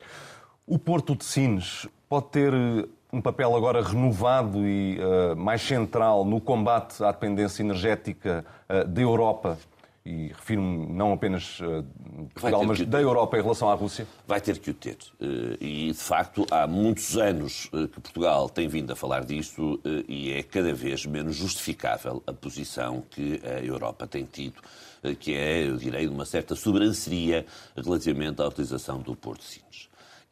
O 0.66 0.78
Porto 0.78 1.16
de 1.16 1.24
Sines 1.24 1.88
pode 2.08 2.28
ter 2.28 2.52
eh, 2.52 2.86
um 3.12 3.20
papel 3.20 3.56
agora 3.56 3.82
renovado 3.82 4.64
e 4.64 4.96
uh, 5.00 5.34
mais 5.34 5.60
central 5.62 6.24
no 6.24 6.40
combate 6.40 7.02
à 7.02 7.10
dependência 7.10 7.60
energética 7.60 8.44
uh, 8.68 8.86
da 8.86 9.00
Europa 9.00 9.58
e 10.04 10.28
refiro-me 10.28 10.86
não 10.86 11.12
apenas 11.12 11.60
uh, 11.60 11.84
Portugal, 12.34 12.64
mas 12.64 12.80
da 12.86 13.00
Europa 13.00 13.38
em 13.38 13.42
relação 13.42 13.70
à 13.70 13.74
Rússia? 13.74 14.06
Vai 14.26 14.40
ter 14.40 14.58
que 14.58 14.70
o 14.70 14.74
ter. 14.74 14.96
E, 15.60 15.92
de 15.92 15.98
facto, 15.98 16.46
há 16.50 16.66
muitos 16.66 17.16
anos 17.16 17.68
que 17.70 18.00
Portugal 18.00 18.48
tem 18.48 18.66
vindo 18.68 18.92
a 18.92 18.96
falar 18.96 19.24
disso 19.24 19.78
e 20.08 20.32
é 20.32 20.42
cada 20.42 20.72
vez 20.72 21.04
menos 21.04 21.36
justificável 21.36 22.22
a 22.26 22.32
posição 22.32 23.02
que 23.10 23.40
a 23.44 23.62
Europa 23.62 24.06
tem 24.06 24.24
tido, 24.24 24.62
que 25.18 25.34
é, 25.34 25.68
eu 25.68 25.76
direi, 25.76 26.06
de 26.06 26.12
uma 26.12 26.24
certa 26.24 26.54
sobranceria 26.54 27.44
relativamente 27.76 28.40
à 28.40 28.46
utilização 28.46 29.00
do 29.00 29.14
Porto 29.14 29.40
de 29.40 29.46
Sines. 29.46 29.89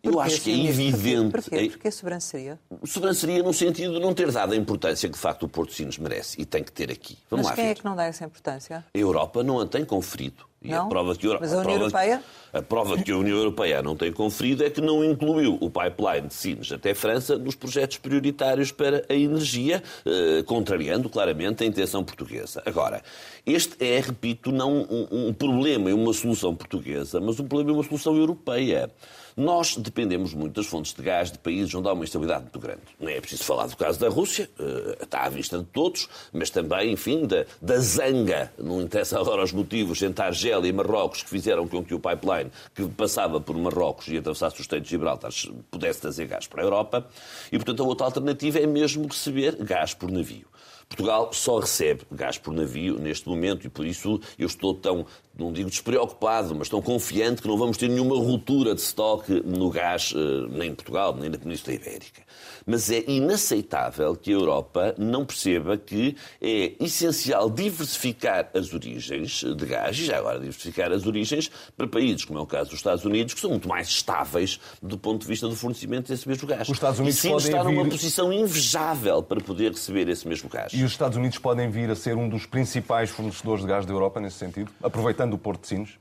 Eu 0.08 0.20
acho 0.20 0.40
que 0.40 0.50
é 0.50 0.66
evidente. 0.68 1.30
Porquê? 1.30 1.50
Porquê? 1.50 1.70
Porquê 1.70 1.90
sobranceria? 1.90 2.58
Sobranceria 2.84 3.42
no 3.42 3.52
sentido 3.52 3.94
de 3.94 4.00
não 4.00 4.14
ter 4.14 4.30
dado 4.30 4.52
a 4.52 4.56
importância 4.56 5.08
que 5.08 5.14
de 5.14 5.20
facto 5.20 5.44
o 5.44 5.48
Porto 5.48 5.72
Sinos 5.72 5.98
merece 5.98 6.40
e 6.40 6.44
tem 6.44 6.62
que 6.62 6.72
ter 6.72 6.90
aqui. 6.90 7.18
Vamos 7.30 7.46
Mas 7.46 7.56
lá, 7.56 7.62
quem 7.62 7.70
é 7.70 7.74
que 7.74 7.84
não 7.84 7.94
dá 7.94 8.04
essa 8.04 8.24
importância? 8.24 8.84
A 8.94 8.98
Europa 8.98 9.42
não 9.42 9.60
a 9.60 9.66
tem 9.66 9.84
conferido. 9.84 10.48
E 10.60 10.70
não? 10.70 10.86
a 10.86 10.88
prova 10.88 11.14
que 11.14 11.30
a, 11.30 11.38
Mas 11.38 11.52
a 11.52 11.58
União 11.58 11.76
a 11.76 11.80
Europeia? 11.80 12.22
A 12.52 12.62
prova 12.62 12.98
que 12.98 13.12
a 13.12 13.16
União 13.16 13.36
Europeia 13.36 13.80
não 13.80 13.94
tem 13.94 14.12
conferido 14.12 14.64
é 14.64 14.70
que 14.70 14.80
não 14.80 15.04
incluiu 15.04 15.56
o 15.60 15.70
pipeline 15.70 16.26
de 16.26 16.34
Sines 16.34 16.72
até 16.72 16.94
França 16.94 17.38
nos 17.38 17.54
projetos 17.54 17.98
prioritários 17.98 18.72
para 18.72 19.04
a 19.08 19.14
energia, 19.14 19.82
eh, 20.04 20.42
contrariando 20.44 21.08
claramente 21.08 21.62
a 21.62 21.66
intenção 21.66 22.02
portuguesa. 22.02 22.60
Agora, 22.66 23.02
este 23.46 23.76
é, 23.78 24.00
repito, 24.00 24.50
não 24.50 24.78
um, 24.90 25.28
um 25.28 25.32
problema 25.32 25.90
e 25.90 25.92
uma 25.92 26.12
solução 26.12 26.56
portuguesa, 26.56 27.20
mas 27.20 27.38
um 27.38 27.46
problema 27.46 27.70
e 27.70 27.74
uma 27.74 27.84
solução 27.84 28.16
europeia. 28.16 28.90
Nós 29.38 29.76
dependemos 29.76 30.34
muito 30.34 30.54
das 30.54 30.66
fontes 30.66 30.92
de 30.92 31.00
gás 31.00 31.30
de 31.30 31.38
países 31.38 31.72
onde 31.72 31.88
há 31.88 31.92
uma 31.92 32.02
instabilidade 32.02 32.42
muito 32.42 32.58
grande. 32.58 32.80
Não 32.98 33.08
é 33.08 33.20
preciso 33.20 33.44
falar 33.44 33.68
do 33.68 33.76
caso 33.76 34.00
da 34.00 34.08
Rússia, 34.08 34.50
eh, 34.58 34.98
está 35.00 35.26
à 35.26 35.28
vista 35.28 35.58
de 35.58 35.64
todos, 35.66 36.08
mas 36.32 36.50
também, 36.50 36.90
enfim, 36.90 37.24
da, 37.24 37.46
da 37.62 37.78
zanga, 37.78 38.52
não 38.58 38.82
interessa 38.82 39.16
agora 39.16 39.44
os 39.44 39.52
motivos 39.52 40.02
entre 40.02 40.24
Argélia 40.24 40.68
e 40.68 40.72
Marrocos 40.72 41.22
que 41.22 41.30
fizeram 41.30 41.68
com 41.68 41.84
que 41.84 41.94
o 41.94 42.00
pipeline 42.00 42.50
que 42.74 42.84
passava 42.88 43.40
por 43.40 43.56
Marrocos 43.56 44.08
e 44.08 44.16
atravessasse 44.16 44.58
o 44.58 44.62
Estreito 44.62 44.86
de 44.86 44.90
Gibraltar 44.90 45.30
pudesse 45.70 46.00
trazer 46.00 46.26
gás 46.26 46.48
para 46.48 46.60
a 46.60 46.64
Europa. 46.64 47.06
E, 47.52 47.56
portanto, 47.58 47.84
a 47.84 47.86
outra 47.86 48.06
alternativa 48.06 48.58
é 48.58 48.66
mesmo 48.66 49.06
receber 49.06 49.54
gás 49.62 49.94
por 49.94 50.10
navio. 50.10 50.48
Portugal 50.88 51.30
só 51.32 51.58
recebe 51.58 52.02
gás 52.10 52.38
por 52.38 52.52
navio 52.52 52.98
neste 52.98 53.28
momento 53.28 53.66
e 53.66 53.70
por 53.70 53.84
isso 53.84 54.20
eu 54.38 54.46
estou 54.46 54.74
tão, 54.74 55.04
não 55.38 55.52
digo 55.52 55.70
despreocupado, 55.70 56.54
mas 56.54 56.68
tão 56.68 56.82
confiante 56.82 57.40
que 57.40 57.48
não 57.48 57.56
vamos 57.56 57.76
ter 57.76 57.88
nenhuma 57.88 58.16
ruptura 58.16 58.74
de 58.74 58.80
estoque 58.80 59.40
no 59.44 59.70
gás, 59.70 60.12
eh, 60.14 60.46
nem 60.50 60.70
em 60.70 60.74
Portugal, 60.74 61.14
nem 61.14 61.30
na 61.30 61.38
Península 61.38 61.74
Ibérica. 61.74 62.22
Mas 62.66 62.90
é 62.90 63.04
inaceitável 63.06 64.16
que 64.16 64.30
a 64.30 64.34
Europa 64.34 64.94
não 64.98 65.24
perceba 65.24 65.76
que 65.76 66.16
é 66.40 66.72
essencial 66.80 67.48
diversificar 67.48 68.50
as 68.52 68.74
origens 68.74 69.44
de 69.44 69.66
gás, 69.66 69.96
e 69.98 70.04
já 70.04 70.18
agora 70.18 70.38
diversificar 70.38 70.92
as 70.92 71.06
origens 71.06 71.50
para 71.76 71.86
países, 71.86 72.24
como 72.24 72.38
é 72.38 72.42
o 72.42 72.46
caso 72.46 72.70
dos 72.70 72.80
Estados 72.80 73.04
Unidos, 73.04 73.34
que 73.34 73.40
são 73.40 73.50
muito 73.50 73.68
mais 73.68 73.88
estáveis 73.88 74.60
do 74.82 74.98
ponto 74.98 75.22
de 75.22 75.28
vista 75.28 75.48
do 75.48 75.54
fornecimento 75.54 76.08
desse 76.08 76.28
mesmo 76.28 76.48
gás. 76.48 76.68
Os 76.68 76.74
Estados 76.74 76.98
Unidos 76.98 77.18
e 77.18 77.22
sim 77.22 77.30
podem 77.30 77.46
está 77.46 77.62
vir... 77.62 77.74
numa 77.74 77.88
posição 77.88 78.32
invejável 78.32 79.22
para 79.22 79.40
poder 79.40 79.70
receber 79.70 80.08
esse 80.08 80.26
mesmo 80.26 80.48
gás. 80.48 80.72
E 80.72 80.82
os 80.82 80.90
Estados 80.90 81.16
Unidos 81.16 81.38
podem 81.38 81.70
vir 81.70 81.90
a 81.90 81.94
ser 81.94 82.16
um 82.16 82.28
dos 82.28 82.44
principais 82.44 83.10
fornecedores 83.10 83.62
de 83.62 83.68
gás 83.68 83.86
da 83.86 83.92
Europa 83.92 84.20
nesse 84.20 84.36
sentido, 84.36 84.70
aproveitando 84.82 85.27
o 85.34 85.38
Porto 85.38 85.62
de 85.62 85.68
Sines? 85.68 85.98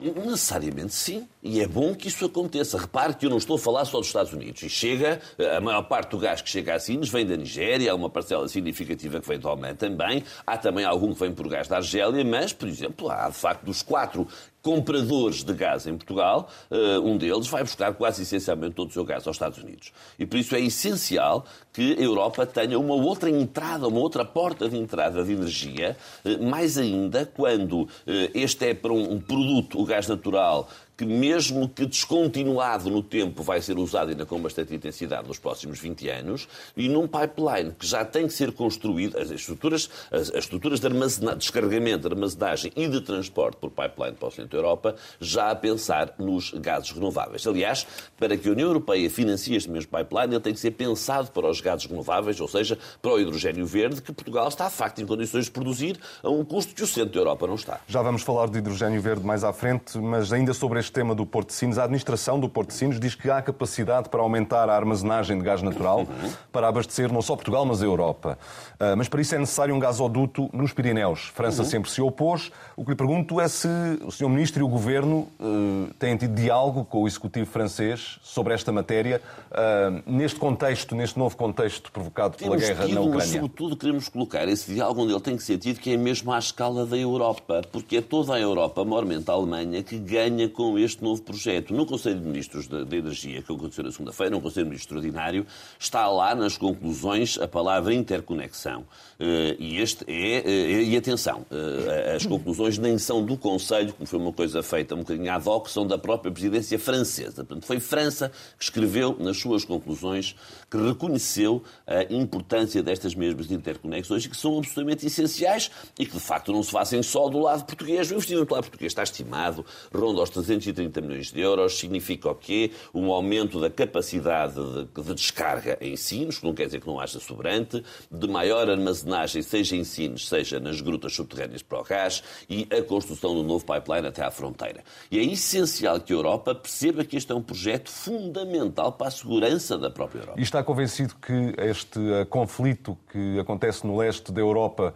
Necessariamente 0.00 0.92
sim, 0.92 1.28
e 1.40 1.60
é 1.60 1.68
bom 1.68 1.94
que 1.94 2.08
isso 2.08 2.24
aconteça. 2.24 2.76
Repare 2.76 3.14
que 3.14 3.26
eu 3.26 3.30
não 3.30 3.38
estou 3.38 3.56
a 3.56 3.58
falar 3.58 3.84
só 3.84 3.98
dos 3.98 4.08
Estados 4.08 4.32
Unidos. 4.32 4.62
E 4.62 4.68
chega, 4.68 5.20
a 5.56 5.60
maior 5.60 5.82
parte 5.82 6.10
do 6.10 6.18
gás 6.18 6.42
que 6.42 6.50
chega 6.50 6.74
a 6.74 6.80
Sines 6.80 7.08
vem 7.08 7.24
da 7.24 7.36
Nigéria, 7.36 7.92
há 7.92 7.94
uma 7.94 8.10
parcela 8.10 8.48
significativa 8.48 9.20
que 9.20 9.28
vem 9.28 9.38
do 9.38 9.48
Oman 9.48 9.76
também, 9.76 10.24
há 10.44 10.58
também 10.58 10.84
algum 10.84 11.14
que 11.14 11.20
vem 11.20 11.32
por 11.32 11.48
gás 11.48 11.68
da 11.68 11.76
Argélia, 11.76 12.24
mas, 12.24 12.52
por 12.52 12.68
exemplo, 12.68 13.08
há 13.08 13.28
de 13.28 13.36
facto 13.36 13.64
dos 13.64 13.82
quatro 13.82 14.26
compradores 14.64 15.44
de 15.44 15.52
gás 15.52 15.86
em 15.86 15.94
Portugal, 15.94 16.48
eh, 16.70 16.98
um 16.98 17.18
deles 17.18 17.46
vai 17.48 17.62
buscar 17.62 17.92
quase 17.92 18.22
essencialmente 18.22 18.74
todo 18.74 18.88
o 18.88 18.92
seu 18.92 19.04
gás 19.04 19.26
aos 19.26 19.36
Estados 19.36 19.62
Unidos. 19.62 19.92
E 20.18 20.24
por 20.24 20.38
isso 20.38 20.56
é 20.56 20.60
essencial 20.60 21.44
que 21.70 21.92
a 21.92 22.00
Europa 22.00 22.46
tenha 22.46 22.78
uma 22.78 22.94
outra 22.94 23.28
entrada, 23.28 23.86
uma 23.86 24.00
outra 24.00 24.24
porta 24.24 24.66
de 24.66 24.78
entrada 24.78 25.22
de 25.22 25.32
energia, 25.32 25.96
eh, 26.24 26.38
mais 26.38 26.78
ainda 26.78 27.26
quando 27.26 27.86
eh, 28.06 28.30
este 28.32 28.70
é 28.70 28.74
para 28.74 28.92
um 28.92 29.20
produto, 29.20 29.78
o 29.78 29.84
gás 29.84 30.08
natural, 30.08 30.66
que 30.96 31.04
mesmo 31.04 31.68
que 31.68 31.86
descontinuado 31.86 32.90
no 32.90 33.02
tempo 33.02 33.42
vai 33.42 33.60
ser 33.60 33.78
usado 33.78 34.10
ainda 34.10 34.24
com 34.24 34.40
bastante 34.40 34.74
intensidade 34.74 35.26
nos 35.26 35.38
próximos 35.38 35.78
20 35.78 36.08
anos, 36.08 36.48
e 36.76 36.88
num 36.88 37.06
pipeline 37.06 37.72
que 37.72 37.86
já 37.86 38.04
tem 38.04 38.26
que 38.26 38.32
ser 38.32 38.52
construído, 38.52 39.18
as 39.18 39.30
estruturas, 39.30 39.90
as, 40.10 40.30
as 40.30 40.44
estruturas 40.44 40.80
de 40.80 40.88
descarregamento, 41.36 42.08
de 42.08 42.14
armazenagem 42.14 42.72
e 42.76 42.86
de 42.88 43.00
transporte 43.00 43.56
por 43.56 43.70
pipeline 43.70 44.16
para 44.16 44.28
o 44.28 44.30
centro 44.30 44.50
da 44.50 44.56
Europa, 44.58 44.96
já 45.20 45.50
a 45.50 45.56
pensar 45.56 46.14
nos 46.18 46.52
gases 46.52 46.90
renováveis. 46.90 47.46
Aliás, 47.46 47.86
para 48.18 48.36
que 48.36 48.48
a 48.48 48.52
União 48.52 48.68
Europeia 48.68 49.10
financie 49.10 49.56
este 49.56 49.70
mesmo 49.70 49.90
pipeline, 49.90 50.34
ele 50.34 50.40
tem 50.40 50.52
que 50.52 50.60
ser 50.60 50.72
pensado 50.72 51.30
para 51.30 51.48
os 51.48 51.60
gases 51.60 51.86
renováveis, 51.86 52.40
ou 52.40 52.48
seja, 52.48 52.78
para 53.02 53.12
o 53.12 53.20
hidrogênio 53.20 53.66
verde, 53.66 54.00
que 54.00 54.12
Portugal 54.12 54.48
está, 54.48 54.68
de 54.68 54.74
facto, 54.74 55.00
em 55.00 55.06
condições 55.06 55.46
de 55.46 55.50
produzir 55.50 55.98
a 56.22 56.30
um 56.30 56.44
custo 56.44 56.74
que 56.74 56.82
o 56.82 56.86
centro 56.86 57.14
da 57.14 57.20
Europa 57.20 57.46
não 57.46 57.54
está. 57.54 57.80
Já 57.88 58.02
vamos 58.02 58.22
falar 58.22 58.48
de 58.48 58.58
hidrogênio 58.58 59.00
verde 59.00 59.24
mais 59.24 59.42
à 59.42 59.52
frente, 59.52 59.98
mas 59.98 60.32
ainda 60.32 60.54
sobre 60.54 60.83
neste 60.84 60.92
tema 60.92 61.14
do 61.14 61.24
Porto 61.24 61.48
de 61.48 61.54
Sines. 61.54 61.78
A 61.78 61.84
administração 61.84 62.38
do 62.38 62.48
Porto 62.48 62.68
de 62.68 62.74
Sines 62.74 63.00
diz 63.00 63.14
que 63.14 63.30
há 63.30 63.40
capacidade 63.40 64.08
para 64.08 64.20
aumentar 64.20 64.68
a 64.68 64.76
armazenagem 64.76 65.38
de 65.38 65.44
gás 65.44 65.62
natural 65.62 66.06
para 66.52 66.68
abastecer 66.68 67.10
não 67.12 67.22
só 67.22 67.34
Portugal, 67.34 67.64
mas 67.64 67.82
a 67.82 67.86
Europa. 67.86 68.38
Uh, 68.74 68.96
mas 68.96 69.08
para 69.08 69.20
isso 69.20 69.34
é 69.34 69.38
necessário 69.38 69.74
um 69.74 69.78
gasoduto 69.78 70.50
nos 70.52 70.72
Pirineus. 70.72 71.32
França 71.34 71.62
uhum. 71.62 71.68
sempre 71.68 71.90
se 71.90 72.02
opôs. 72.02 72.50
O 72.76 72.84
que 72.84 72.90
lhe 72.90 72.96
pergunto 72.96 73.40
é 73.40 73.48
se 73.48 73.68
o 74.04 74.10
Sr. 74.10 74.28
Ministro 74.28 74.60
e 74.60 74.64
o 74.64 74.68
Governo 74.68 75.28
uh, 75.40 75.94
têm 75.98 76.16
tido 76.16 76.34
diálogo 76.34 76.84
com 76.84 77.02
o 77.02 77.06
Executivo 77.06 77.46
francês 77.46 78.18
sobre 78.22 78.52
esta 78.52 78.70
matéria, 78.72 79.22
uh, 79.50 80.02
neste 80.10 80.38
contexto, 80.38 80.94
neste 80.94 81.18
novo 81.18 81.36
contexto 81.36 81.90
provocado 81.90 82.36
pela 82.36 82.56
Temos 82.56 82.66
guerra 82.66 82.86
tido, 82.86 82.94
na 82.94 83.00
Ucrânia. 83.00 83.18
Mas, 83.18 83.30
sobretudo, 83.30 83.76
queremos 83.76 84.08
colocar 84.08 84.48
esse 84.48 84.74
diálogo 84.74 85.02
onde 85.02 85.12
ele 85.12 85.20
tem 85.20 85.36
que 85.36 85.42
ser 85.42 85.56
tido, 85.58 85.80
que 85.80 85.92
é 85.92 85.96
mesmo 85.96 86.32
à 86.32 86.38
escala 86.38 86.84
da 86.84 86.96
Europa, 86.96 87.62
porque 87.72 87.98
é 87.98 88.02
toda 88.02 88.34
a 88.34 88.40
Europa, 88.40 88.84
maiormente 88.84 89.30
a 89.30 89.34
Alemanha, 89.34 89.82
que 89.82 89.98
ganha 89.98 90.48
com 90.48 90.73
este 90.78 91.02
novo 91.02 91.22
projeto. 91.22 91.74
No 91.74 91.86
Conselho 91.86 92.20
de 92.20 92.26
Ministros 92.26 92.66
da 92.66 92.80
Energia, 92.80 93.42
que 93.42 93.52
aconteceu 93.52 93.84
na 93.84 93.90
segunda-feira, 93.90 94.36
um 94.36 94.40
Conselho 94.40 94.66
de 94.66 94.70
Ministros 94.70 94.84
extraordinário, 94.84 95.46
está 95.78 96.08
lá 96.08 96.34
nas 96.34 96.56
conclusões 96.56 97.38
a 97.38 97.48
palavra 97.48 97.94
interconexão. 97.94 98.84
Eh, 99.18 99.56
e 99.58 99.80
este 99.80 100.04
é, 100.08 100.42
eh, 100.44 100.82
e 100.82 100.96
atenção, 100.96 101.46
eh, 101.50 102.14
as 102.16 102.26
conclusões 102.26 102.78
nem 102.78 102.98
são 102.98 103.24
do 103.24 103.36
Conselho, 103.36 103.92
como 103.92 104.06
foi 104.06 104.18
uma 104.18 104.32
coisa 104.32 104.62
feita 104.62 104.94
um 104.94 104.98
bocadinho 104.98 105.32
ad 105.32 105.48
hoc, 105.48 105.68
são 105.68 105.86
da 105.86 105.98
própria 105.98 106.32
presidência 106.32 106.78
francesa. 106.78 107.44
Portanto, 107.44 107.66
foi 107.66 107.80
França 107.80 108.30
que 108.58 108.64
escreveu 108.64 109.16
nas 109.18 109.36
suas 109.36 109.64
conclusões 109.64 110.34
que 110.70 110.76
reconheceu 110.76 111.62
a 111.86 112.12
importância 112.12 112.82
destas 112.82 113.14
mesmas 113.14 113.50
interconexões 113.50 114.24
e 114.24 114.28
que 114.28 114.36
são 114.36 114.58
absolutamente 114.58 115.06
essenciais 115.06 115.70
e 115.98 116.06
que, 116.06 116.12
de 116.12 116.20
facto, 116.20 116.52
não 116.52 116.62
se 116.62 116.70
fazem 116.70 117.02
só 117.02 117.28
do 117.28 117.38
lado 117.40 117.64
português. 117.64 118.10
O 118.10 118.14
investimento 118.14 118.46
do 118.46 118.54
lado 118.54 118.64
português 118.64 118.90
está 118.90 119.02
estimado, 119.02 119.64
ronda 119.92 120.20
aos 120.20 120.30
330 120.64 121.00
milhões 121.00 121.32
de 121.32 121.40
euros, 121.40 121.78
significa 121.78 122.30
o 122.30 122.34
quê? 122.34 122.70
Um 122.94 123.12
aumento 123.12 123.60
da 123.60 123.70
capacidade 123.70 124.54
de, 124.54 125.02
de 125.02 125.14
descarga 125.14 125.76
em 125.80 125.96
sinos, 125.96 126.38
que 126.38 126.46
não 126.46 126.54
quer 126.54 126.66
dizer 126.66 126.80
que 126.80 126.86
não 126.86 126.98
haja 126.98 127.20
sobrante, 127.20 127.82
de 128.10 128.28
maior 128.28 128.68
armazenagem, 128.68 129.42
seja 129.42 129.76
em 129.76 129.84
sinos, 129.84 130.28
seja 130.28 130.58
nas 130.58 130.80
grutas 130.80 131.14
subterrâneas 131.14 131.62
para 131.62 131.80
o 131.80 131.84
gás, 131.84 132.22
e 132.48 132.66
a 132.70 132.82
construção 132.82 133.34
do 133.34 133.42
novo 133.42 133.64
pipeline 133.64 134.08
até 134.08 134.24
à 134.24 134.30
fronteira. 134.30 134.82
E 135.10 135.18
é 135.18 135.22
essencial 135.22 136.00
que 136.00 136.12
a 136.12 136.16
Europa 136.16 136.54
perceba 136.54 137.04
que 137.04 137.16
este 137.16 137.32
é 137.32 137.34
um 137.34 137.42
projeto 137.42 137.90
fundamental 137.90 138.92
para 138.92 139.08
a 139.08 139.10
segurança 139.10 139.76
da 139.76 139.90
própria 139.90 140.20
Europa. 140.20 140.40
E 140.40 140.42
está 140.42 140.62
convencido 140.62 141.14
que 141.16 141.54
este 141.58 141.98
uh, 141.98 142.26
conflito 142.26 142.96
que 143.10 143.38
acontece 143.38 143.86
no 143.86 143.96
leste 143.96 144.32
da 144.32 144.40
Europa 144.40 144.94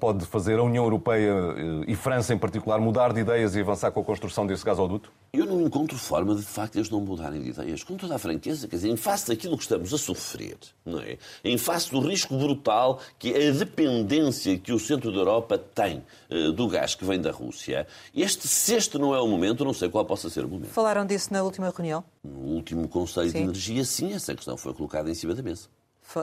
pode 0.00 0.26
fazer 0.26 0.58
a 0.58 0.62
União 0.62 0.84
Europeia 0.84 1.34
uh, 1.34 1.84
e 1.86 1.94
França 1.94 2.34
em 2.34 2.38
particular 2.38 2.80
mudar 2.80 3.12
de 3.12 3.20
ideias 3.20 3.54
e 3.54 3.60
avançar 3.60 3.92
com 3.92 4.00
a 4.00 4.04
construção 4.04 4.46
desse 4.46 4.64
gasoduto? 4.64 5.12
Eu 5.32 5.46
não 5.46 5.60
encontro 5.60 5.96
forma 5.96 6.34
de, 6.34 6.40
de 6.40 6.46
facto, 6.46 6.76
eles 6.76 6.90
não 6.90 7.00
mudarem 7.00 7.40
de 7.40 7.50
ideias. 7.50 7.84
Com 7.84 7.96
toda 7.96 8.16
a 8.16 8.18
franqueza, 8.18 8.66
quer 8.66 8.76
dizer, 8.76 8.88
em 8.88 8.96
face 8.96 9.28
daquilo 9.28 9.56
que 9.56 9.62
estamos 9.62 9.94
a 9.94 9.98
sofrer, 9.98 10.58
não 10.84 11.00
é? 11.00 11.16
Em 11.44 11.56
face 11.56 11.90
do 11.90 12.00
risco 12.00 12.36
brutal 12.36 12.98
que 13.18 13.32
é 13.32 13.48
a 13.48 13.52
dependência 13.52 14.58
que 14.58 14.72
o 14.72 14.78
centro 14.78 15.12
da 15.12 15.18
Europa 15.18 15.56
tem 15.58 16.02
uh, 16.30 16.52
do 16.52 16.68
gás 16.68 16.94
que 16.94 17.04
vem 17.04 17.20
da 17.20 17.30
Rússia, 17.30 17.86
este, 18.14 18.48
se 18.48 18.74
este 18.74 18.98
não 18.98 19.14
é 19.14 19.20
o 19.20 19.28
momento, 19.28 19.64
não 19.64 19.72
sei 19.72 19.88
qual 19.88 20.04
possa 20.04 20.28
ser 20.28 20.44
o 20.44 20.48
momento. 20.48 20.70
Falaram 20.70 21.06
disso 21.06 21.32
na 21.32 21.42
última 21.42 21.70
reunião? 21.70 22.04
No 22.24 22.54
último 22.54 22.88
Conselho 22.88 23.30
sim. 23.30 23.38
de 23.38 23.44
Energia, 23.44 23.84
sim, 23.84 24.12
essa 24.12 24.34
questão 24.34 24.56
foi 24.56 24.74
colocada 24.74 25.10
em 25.10 25.14
cima 25.14 25.34
da 25.34 25.42
mesa. 25.42 25.68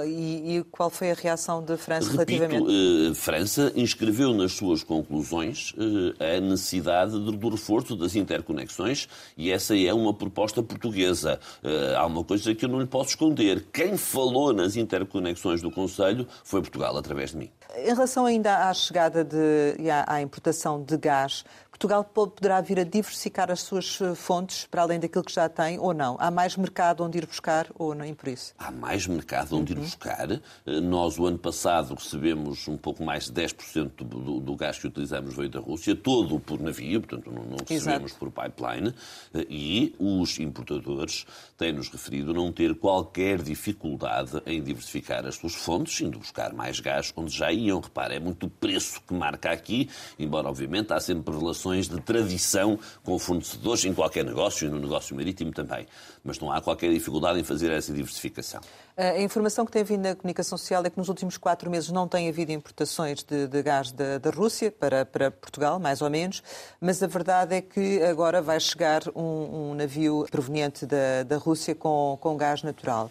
E, 0.06 0.58
e, 0.58 0.64
qual 0.72 0.90
foi 0.90 1.12
a 1.12 1.14
reação 1.14 1.64
da 1.64 1.78
França 1.78 2.12
Repito, 2.12 2.44
relativamente? 2.44 3.12
Uh, 3.12 3.16
França 3.16 3.72
inscreveu 3.76 4.34
nas 4.34 4.54
suas 4.54 4.84
conclusões 4.84 5.72
uh, 5.72 6.16
a 6.20 6.40
necessidade 6.40 7.12
do, 7.12 7.32
do, 7.32 7.50
reforço 7.50 7.96
das 7.96 8.16
interconexões 8.16 9.08
e 9.38 9.52
essa 9.52 9.78
é 9.78 9.94
uma 9.94 10.14
proposta 10.14 10.62
portuguesa. 10.62 11.40
Uh, 11.64 11.98
há 11.98 12.06
uma 12.06 12.24
coisa 12.24 12.54
que 12.54 12.66
eu 12.66 12.70
não 12.70 12.80
lhe 12.80 12.88
posso 12.88 13.10
esconder. 13.10 13.66
Quem 13.74 13.98
falou 13.98 14.54
nas 14.54 14.76
interconexões 14.76 15.62
do 15.62 15.72
Conselho 15.72 16.28
foi 16.44 16.62
Portugal, 16.62 16.96
através 16.98 17.32
de 17.32 17.38
mim. 17.38 17.50
Em 17.76 17.94
relação 17.94 18.26
ainda 18.26 18.68
à 18.68 18.74
chegada 18.74 19.24
de, 19.24 19.76
e 19.78 19.90
à, 19.90 20.04
à 20.08 20.22
importação 20.22 20.84
de 20.84 20.98
gás, 20.98 21.44
Portugal 21.80 22.04
poderá 22.04 22.60
vir 22.60 22.78
a 22.78 22.84
diversificar 22.84 23.50
as 23.50 23.62
suas 23.62 24.02
eh, 24.02 24.14
fontes 24.14 24.68
para 24.70 24.82
além 24.82 25.00
daquilo 25.00 25.24
que 25.24 25.32
já 25.32 25.48
tem 25.48 25.80
ou 25.80 25.94
não? 25.94 26.18
Há 26.20 26.30
mais 26.30 26.58
mercado 26.58 27.06
onde 27.06 27.18
ir 27.18 27.26
buscar 27.26 27.68
ou 27.76 27.96
nem 27.96 28.14
por 28.14 28.28
isso? 28.28 28.54
Há 28.60 28.70
mais 28.70 29.08
mercado 29.08 29.56
onde 29.56 29.72
uhum. 29.72 29.80
ir 29.80 29.82
buscar. 29.84 30.30
Eh, 30.30 30.40
nós, 30.82 31.18
o 31.18 31.26
ano 31.26 31.38
passado, 31.38 31.96
recebemos 31.96 32.68
um 32.68 32.76
pouco 32.76 33.02
mais 33.02 33.30
de 33.30 33.42
10% 33.42 33.92
do, 33.96 34.04
do, 34.04 34.40
do 34.42 34.56
gás 34.58 34.78
que 34.78 34.88
utilizamos 34.88 35.34
veio 35.34 35.50
da 35.50 35.62
Rússia, 35.62 35.96
todo 35.96 36.38
por 36.38 36.60
navio, 36.60 37.00
portanto 37.00 37.32
não, 37.32 37.44
não 37.44 37.58
recebemos 37.66 38.12
Exato. 38.12 38.20
por 38.20 38.30
pipeline. 38.30 38.94
Eh, 39.34 39.46
e 39.50 39.96
os 39.98 40.38
importadores 40.38 41.26
têm-nos 41.58 41.88
referido 41.88 42.34
não 42.34 42.52
ter 42.52 42.76
qualquer 42.76 43.42
dificuldade 43.42 44.42
em 44.46 44.62
diversificar 44.62 45.26
as 45.26 45.36
suas 45.36 45.56
fontes, 45.56 46.02
indo 46.02 46.20
buscar 46.20 46.52
mais 46.52 46.82
gás 46.82 47.14
onde 47.16 47.34
já 47.34 47.54
Repare, 47.82 48.16
é 48.16 48.20
muito 48.20 48.46
o 48.46 48.50
preço 48.50 49.02
que 49.02 49.14
marca 49.14 49.52
aqui, 49.52 49.90
embora, 50.18 50.48
obviamente, 50.48 50.94
há 50.94 51.00
sempre 51.00 51.36
relações 51.36 51.88
de 51.88 52.00
tradição 52.02 52.80
com 53.04 53.18
fornecedores 53.20 53.86
em 53.86 53.94
qualquer 53.94 54.24
negócio 54.24 54.68
e 54.68 54.70
no 54.70 54.80
negócio 54.80 55.16
marítimo 55.16 55.52
também. 55.52 55.86
Mas 56.24 56.40
não 56.40 56.52
há 56.52 56.62
qualquer 56.62 56.92
dificuldade 56.92 57.40
em 57.40 57.44
fazer 57.44 57.72
essa 57.72 57.94
diversificação. 57.94 58.62
A 58.98 59.22
informação 59.22 59.66
que 59.66 59.72
tem 59.72 59.82
vindo 59.82 60.02
na 60.02 60.14
comunicação 60.14 60.58
social 60.58 60.84
é 60.86 60.90
que 60.90 60.98
nos 60.98 61.08
últimos 61.08 61.38
quatro 61.38 61.72
meses 61.72 61.90
não 61.90 62.06
tem 62.06 62.28
havido 62.28 62.52
importações 62.52 63.24
de, 63.24 63.48
de 63.48 63.64
gás 63.64 63.94
da, 63.94 64.18
da 64.18 64.30
Rússia 64.30 64.70
para, 64.70 65.06
para, 65.06 65.32
Portugal, 65.32 65.80
mais 65.80 66.02
ou 66.02 66.10
menos, 66.10 66.44
mas 66.82 67.02
a 67.02 67.08
verdade 67.08 67.56
é 67.56 67.62
que 67.62 68.04
agora 68.04 68.42
vai 68.42 68.60
chegar 68.60 69.04
um, 69.16 69.72
um 69.72 69.74
navio 69.74 70.26
proveniente 70.30 70.86
da, 70.86 71.24
da 71.26 71.38
Rússia 71.38 71.74
com, 71.74 72.18
com 72.20 72.36
gás 72.36 72.62
natural. 72.62 73.10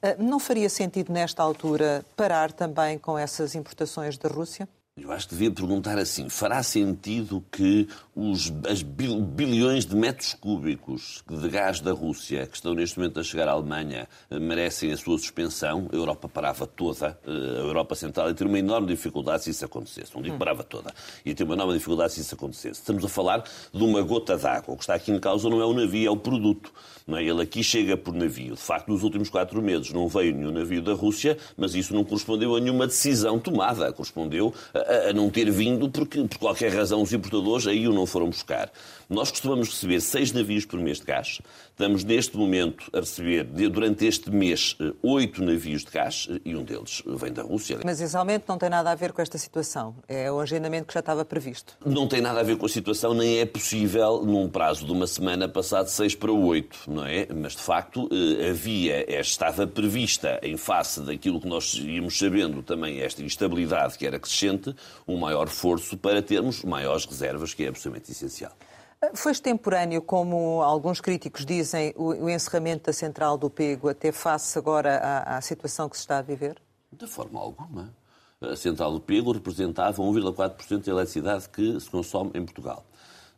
Ah, 0.00 0.14
não 0.18 0.38
faria 0.38 0.68
sentido, 0.68 1.10
nesta 1.10 1.42
altura, 1.42 2.04
parar 2.14 2.52
também 2.52 2.98
com 2.98 3.18
essas 3.18 3.54
importações 3.54 3.83
da 4.20 4.28
Rússia? 4.28 4.68
Eu 4.96 5.10
acho 5.10 5.26
que 5.26 5.34
devia 5.34 5.50
perguntar 5.50 5.98
assim: 5.98 6.28
fará 6.28 6.62
sentido 6.62 7.44
que 7.50 7.88
os 8.14 8.52
as 8.70 8.80
bilhões 8.80 9.84
de 9.84 9.96
metros 9.96 10.34
cúbicos 10.34 11.24
de 11.28 11.48
gás 11.48 11.80
da 11.80 11.90
Rússia 11.90 12.46
que 12.46 12.54
estão 12.54 12.74
neste 12.74 12.96
momento 12.96 13.18
a 13.18 13.24
chegar 13.24 13.48
à 13.48 13.50
Alemanha 13.50 14.08
eh, 14.30 14.38
merecem 14.38 14.92
a 14.92 14.96
sua 14.96 15.18
suspensão? 15.18 15.88
A 15.92 15.96
Europa 15.96 16.28
parava 16.28 16.64
toda, 16.64 17.18
eh, 17.26 17.28
a 17.28 17.64
Europa 17.64 17.96
Central 17.96 18.28
ia 18.28 18.34
ter 18.34 18.46
uma 18.46 18.58
enorme 18.58 18.86
dificuldade 18.86 19.42
se 19.42 19.50
isso 19.50 19.64
acontecesse. 19.64 20.14
Não 20.14 20.22
digo 20.22 20.38
parava 20.38 20.62
toda, 20.62 20.94
ia 21.24 21.34
ter 21.34 21.42
uma 21.42 21.54
enorme 21.54 21.72
dificuldade 21.72 22.12
se 22.12 22.20
isso 22.20 22.36
acontecesse. 22.36 22.78
Estamos 22.78 23.04
a 23.04 23.08
falar 23.08 23.42
de 23.72 23.82
uma 23.82 24.00
gota 24.00 24.36
d'água. 24.36 24.74
O 24.74 24.76
que 24.76 24.84
está 24.84 24.94
aqui 24.94 25.10
em 25.10 25.18
causa 25.18 25.50
não 25.50 25.60
é 25.60 25.66
o 25.66 25.74
navio, 25.74 26.06
é 26.06 26.10
o 26.10 26.16
produto. 26.16 26.72
É? 27.06 27.22
Ele 27.22 27.42
aqui 27.42 27.62
chega 27.62 27.96
por 27.96 28.14
navio. 28.14 28.54
De 28.54 28.60
facto, 28.60 28.88
nos 28.88 29.02
últimos 29.02 29.28
quatro 29.28 29.60
meses 29.60 29.92
não 29.92 30.08
veio 30.08 30.34
nenhum 30.34 30.50
navio 30.50 30.80
da 30.80 30.94
Rússia, 30.94 31.36
mas 31.56 31.74
isso 31.74 31.92
não 31.94 32.02
correspondeu 32.02 32.56
a 32.56 32.60
nenhuma 32.60 32.86
decisão 32.86 33.38
tomada. 33.38 33.92
Correspondeu 33.92 34.54
a 34.72 35.10
a, 35.10 35.12
não 35.12 35.28
ter 35.28 35.50
vindo 35.50 35.90
porque, 35.90 36.22
por 36.24 36.38
qualquer 36.38 36.72
razão, 36.72 37.02
os 37.02 37.12
importadores 37.12 37.66
aí 37.66 37.86
o 37.86 37.92
não 37.92 38.06
foram 38.06 38.28
buscar. 38.28 38.72
Nós 39.08 39.30
costumamos 39.30 39.68
receber 39.68 40.00
seis 40.00 40.32
navios 40.32 40.64
por 40.64 40.80
mês 40.80 40.98
de 40.98 41.04
gás. 41.04 41.40
Estamos, 41.70 42.04
neste 42.04 42.36
momento, 42.36 42.88
a 42.92 43.00
receber, 43.00 43.44
durante 43.44 44.06
este 44.06 44.30
mês, 44.30 44.76
eh, 44.80 44.92
oito 45.02 45.42
navios 45.42 45.84
de 45.84 45.90
gás 45.90 46.26
eh, 46.30 46.40
e 46.44 46.56
um 46.56 46.64
deles 46.64 47.02
vem 47.04 47.32
da 47.32 47.42
Rússia. 47.42 47.80
Mas 47.84 48.00
esse 48.00 48.16
aumento 48.16 48.44
não 48.48 48.56
tem 48.56 48.70
nada 48.70 48.90
a 48.90 48.94
ver 48.94 49.12
com 49.12 49.20
esta 49.20 49.36
situação. 49.36 49.94
É 50.08 50.30
o 50.32 50.40
agendamento 50.40 50.86
que 50.86 50.94
já 50.94 51.00
estava 51.00 51.24
previsto. 51.24 51.76
Não 51.84 52.08
tem 52.08 52.20
nada 52.20 52.40
a 52.40 52.42
ver 52.42 52.56
com 52.56 52.64
a 52.64 52.68
situação, 52.68 53.12
nem 53.12 53.40
é 53.40 53.44
possível, 53.46 54.24
num 54.24 54.48
prazo 54.48 54.86
de 54.86 54.92
uma 54.92 55.06
semana, 55.06 55.48
passar 55.48 55.82
de 55.82 55.90
seis 55.90 56.14
para 56.14 56.32
oito, 56.32 56.78
não 56.88 57.04
é? 57.04 57.26
Mas, 57.34 57.52
de 57.52 57.62
facto, 57.62 58.08
eh, 58.10 58.50
havia, 58.50 59.20
estava 59.20 59.66
prevista, 59.66 60.40
em 60.42 60.56
face 60.56 61.00
daquilo 61.00 61.40
que 61.40 61.48
nós 61.48 61.74
íamos 61.74 62.18
sabendo 62.18 62.62
também, 62.62 63.00
esta 63.00 63.22
instabilidade 63.22 63.98
que 63.98 64.06
era 64.06 64.18
crescente, 64.18 64.74
um 65.06 65.18
maior 65.18 65.46
esforço 65.48 65.96
para 65.98 66.22
termos 66.22 66.64
maiores 66.64 67.04
reservas, 67.04 67.52
que 67.52 67.64
é 67.64 67.68
absolutamente 67.68 68.10
essencial. 68.10 68.52
Foi 69.12 69.32
extemporâneo, 69.32 70.00
como 70.00 70.62
alguns 70.62 71.00
críticos 71.00 71.44
dizem, 71.44 71.92
o 71.96 72.28
encerramento 72.28 72.84
da 72.86 72.92
central 72.92 73.36
do 73.36 73.50
Pego, 73.50 73.88
até 73.88 74.12
face 74.12 74.58
agora 74.58 74.96
à, 74.96 75.36
à 75.36 75.40
situação 75.40 75.88
que 75.88 75.96
se 75.96 76.02
está 76.02 76.18
a 76.18 76.22
viver? 76.22 76.56
De 76.92 77.06
forma 77.06 77.40
alguma. 77.40 77.92
A 78.40 78.56
central 78.56 78.92
do 78.92 79.00
Pego 79.00 79.32
representava 79.32 80.02
1,4% 80.02 80.84
da 80.84 80.92
eletricidade 80.92 81.48
que 81.48 81.78
se 81.80 81.88
consome 81.88 82.30
em 82.34 82.44
Portugal. 82.44 82.84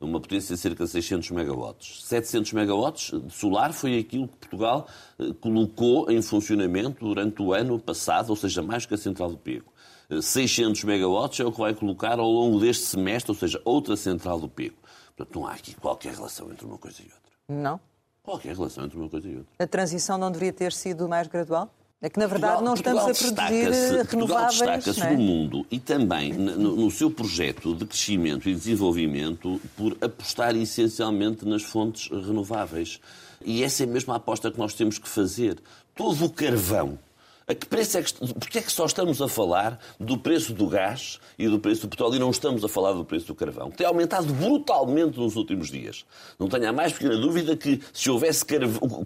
Uma 0.01 0.21
potência 0.21 0.55
de 0.55 0.61
cerca 0.61 0.85
de 0.85 0.91
600 0.91 1.31
megawatts. 1.31 2.05
700 2.05 2.53
megawatts 2.53 3.13
de 3.19 3.33
solar 3.33 3.73
foi 3.73 3.99
aquilo 3.99 4.29
que 4.29 4.37
Portugal 4.37 4.87
eh, 5.19 5.33
colocou 5.41 6.11
em 6.11 6.21
funcionamento 6.21 7.03
durante 7.03 7.41
o 7.41 7.55
ano 7.55 7.79
passado, 7.79 8.29
ou 8.29 8.37
seja, 8.37 8.61
mais 8.61 8.85
que 8.85 8.93
a 8.93 8.99
central 8.99 9.31
do 9.31 9.39
Pego. 9.39 9.73
600 10.21 10.83
eh, 10.83 10.87
megawatts 10.87 11.41
é 11.41 11.45
o 11.45 11.53
que 11.53 11.59
vai 11.59 11.75
colocar 11.75 12.19
ao 12.19 12.31
longo 12.31 12.61
deste 12.61 12.85
semestre, 12.85 13.31
ou 13.31 13.37
seja, 13.37 13.61
outra 13.65 13.97
central 13.97 14.39
do 14.39 14.51
Pego. 14.51 14.77
Portanto, 15.17 15.41
não 15.41 15.47
há 15.47 15.53
aqui 15.53 15.75
qualquer 15.75 16.15
relação 16.15 16.51
entre 16.53 16.67
uma 16.67 16.77
coisa 16.77 17.01
e 17.01 17.05
outra. 17.05 17.33
Não? 17.49 17.81
Qualquer 18.23 18.55
relação 18.55 18.85
entre 18.85 18.99
uma 18.99 19.09
coisa 19.09 19.29
e 19.29 19.37
outra. 19.37 19.53
A 19.59 19.67
transição 19.67 20.19
não 20.19 20.31
deveria 20.31 20.53
ter 20.53 20.73
sido 20.73 21.09
mais 21.09 21.27
gradual? 21.27 21.71
É 22.03 22.11
que, 22.11 22.19
na 22.19 22.27
verdade, 22.27 22.63
Portugal, 22.63 22.65
não 22.65 22.75
estamos 22.75 23.19
Portugal 23.19 23.47
a 23.47 23.49
produzir 23.49 23.65
renováveis. 23.65 24.09
Portugal 24.11 24.49
destaca-se 24.49 25.01
é? 25.01 25.11
no 25.13 25.23
mundo 25.23 25.67
e 25.71 25.81
também 25.81 26.33
no, 26.35 26.77
no, 26.77 26.91
seu 26.91 27.11
projeto 27.11 27.75
de 27.75 27.87
crescimento 27.87 28.49
e 28.49 28.55
desenvolvimento 28.55 29.59
por 29.75 29.97
apostar 30.03 30.55
essencialmente 30.55 31.47
nas 31.47 31.63
fontes 31.63 32.11
renováveis. 32.11 33.01
E 33.43 33.63
essa 33.63 33.85
é 33.85 33.87
mesmo 33.87 34.13
a 34.13 34.17
aposta 34.17 34.51
que 34.51 34.59
nós 34.59 34.75
temos 34.75 34.99
que 34.99 35.09
fazer. 35.09 35.59
Todo 35.95 36.27
o 36.27 36.31
carvão 36.31 36.99
a 37.49 37.55
que 37.55 37.67
preço 37.67 37.97
é 37.99 38.03
que. 38.03 38.13
Porquê 38.35 38.59
é 38.59 38.63
que 38.63 38.73
só 38.73 38.87
estamos 38.87 39.23
a 39.23 39.29
falar 39.29 39.79
do 40.01 40.19
preço 40.19 40.53
do 40.53 40.67
gás 40.67 41.21
e 41.39 41.49
do 41.49 41.61
preço 41.61 41.83
do 41.83 41.89
petróleo 41.89 42.17
e 42.17 42.19
não 42.19 42.31
estamos 42.31 42.65
a 42.65 42.69
falar 42.69 42.93
do 42.93 43.05
preço 43.05 43.29
do 43.29 43.37
carvão? 43.37 43.71
Que 43.71 43.79
tem 43.79 43.87
aumentado 43.87 44.33
brutalmente 44.35 45.17
nos 45.17 45.37
últimos 45.37 45.71
dias. 45.71 46.05
Não 46.41 46.49
tenho 46.49 46.69
a 46.69 46.73
mais 46.73 46.93
pequena 46.93 47.17
dúvida 47.17 47.57
que 47.57 47.81
se 47.93 48.11
houvesse 48.11 48.45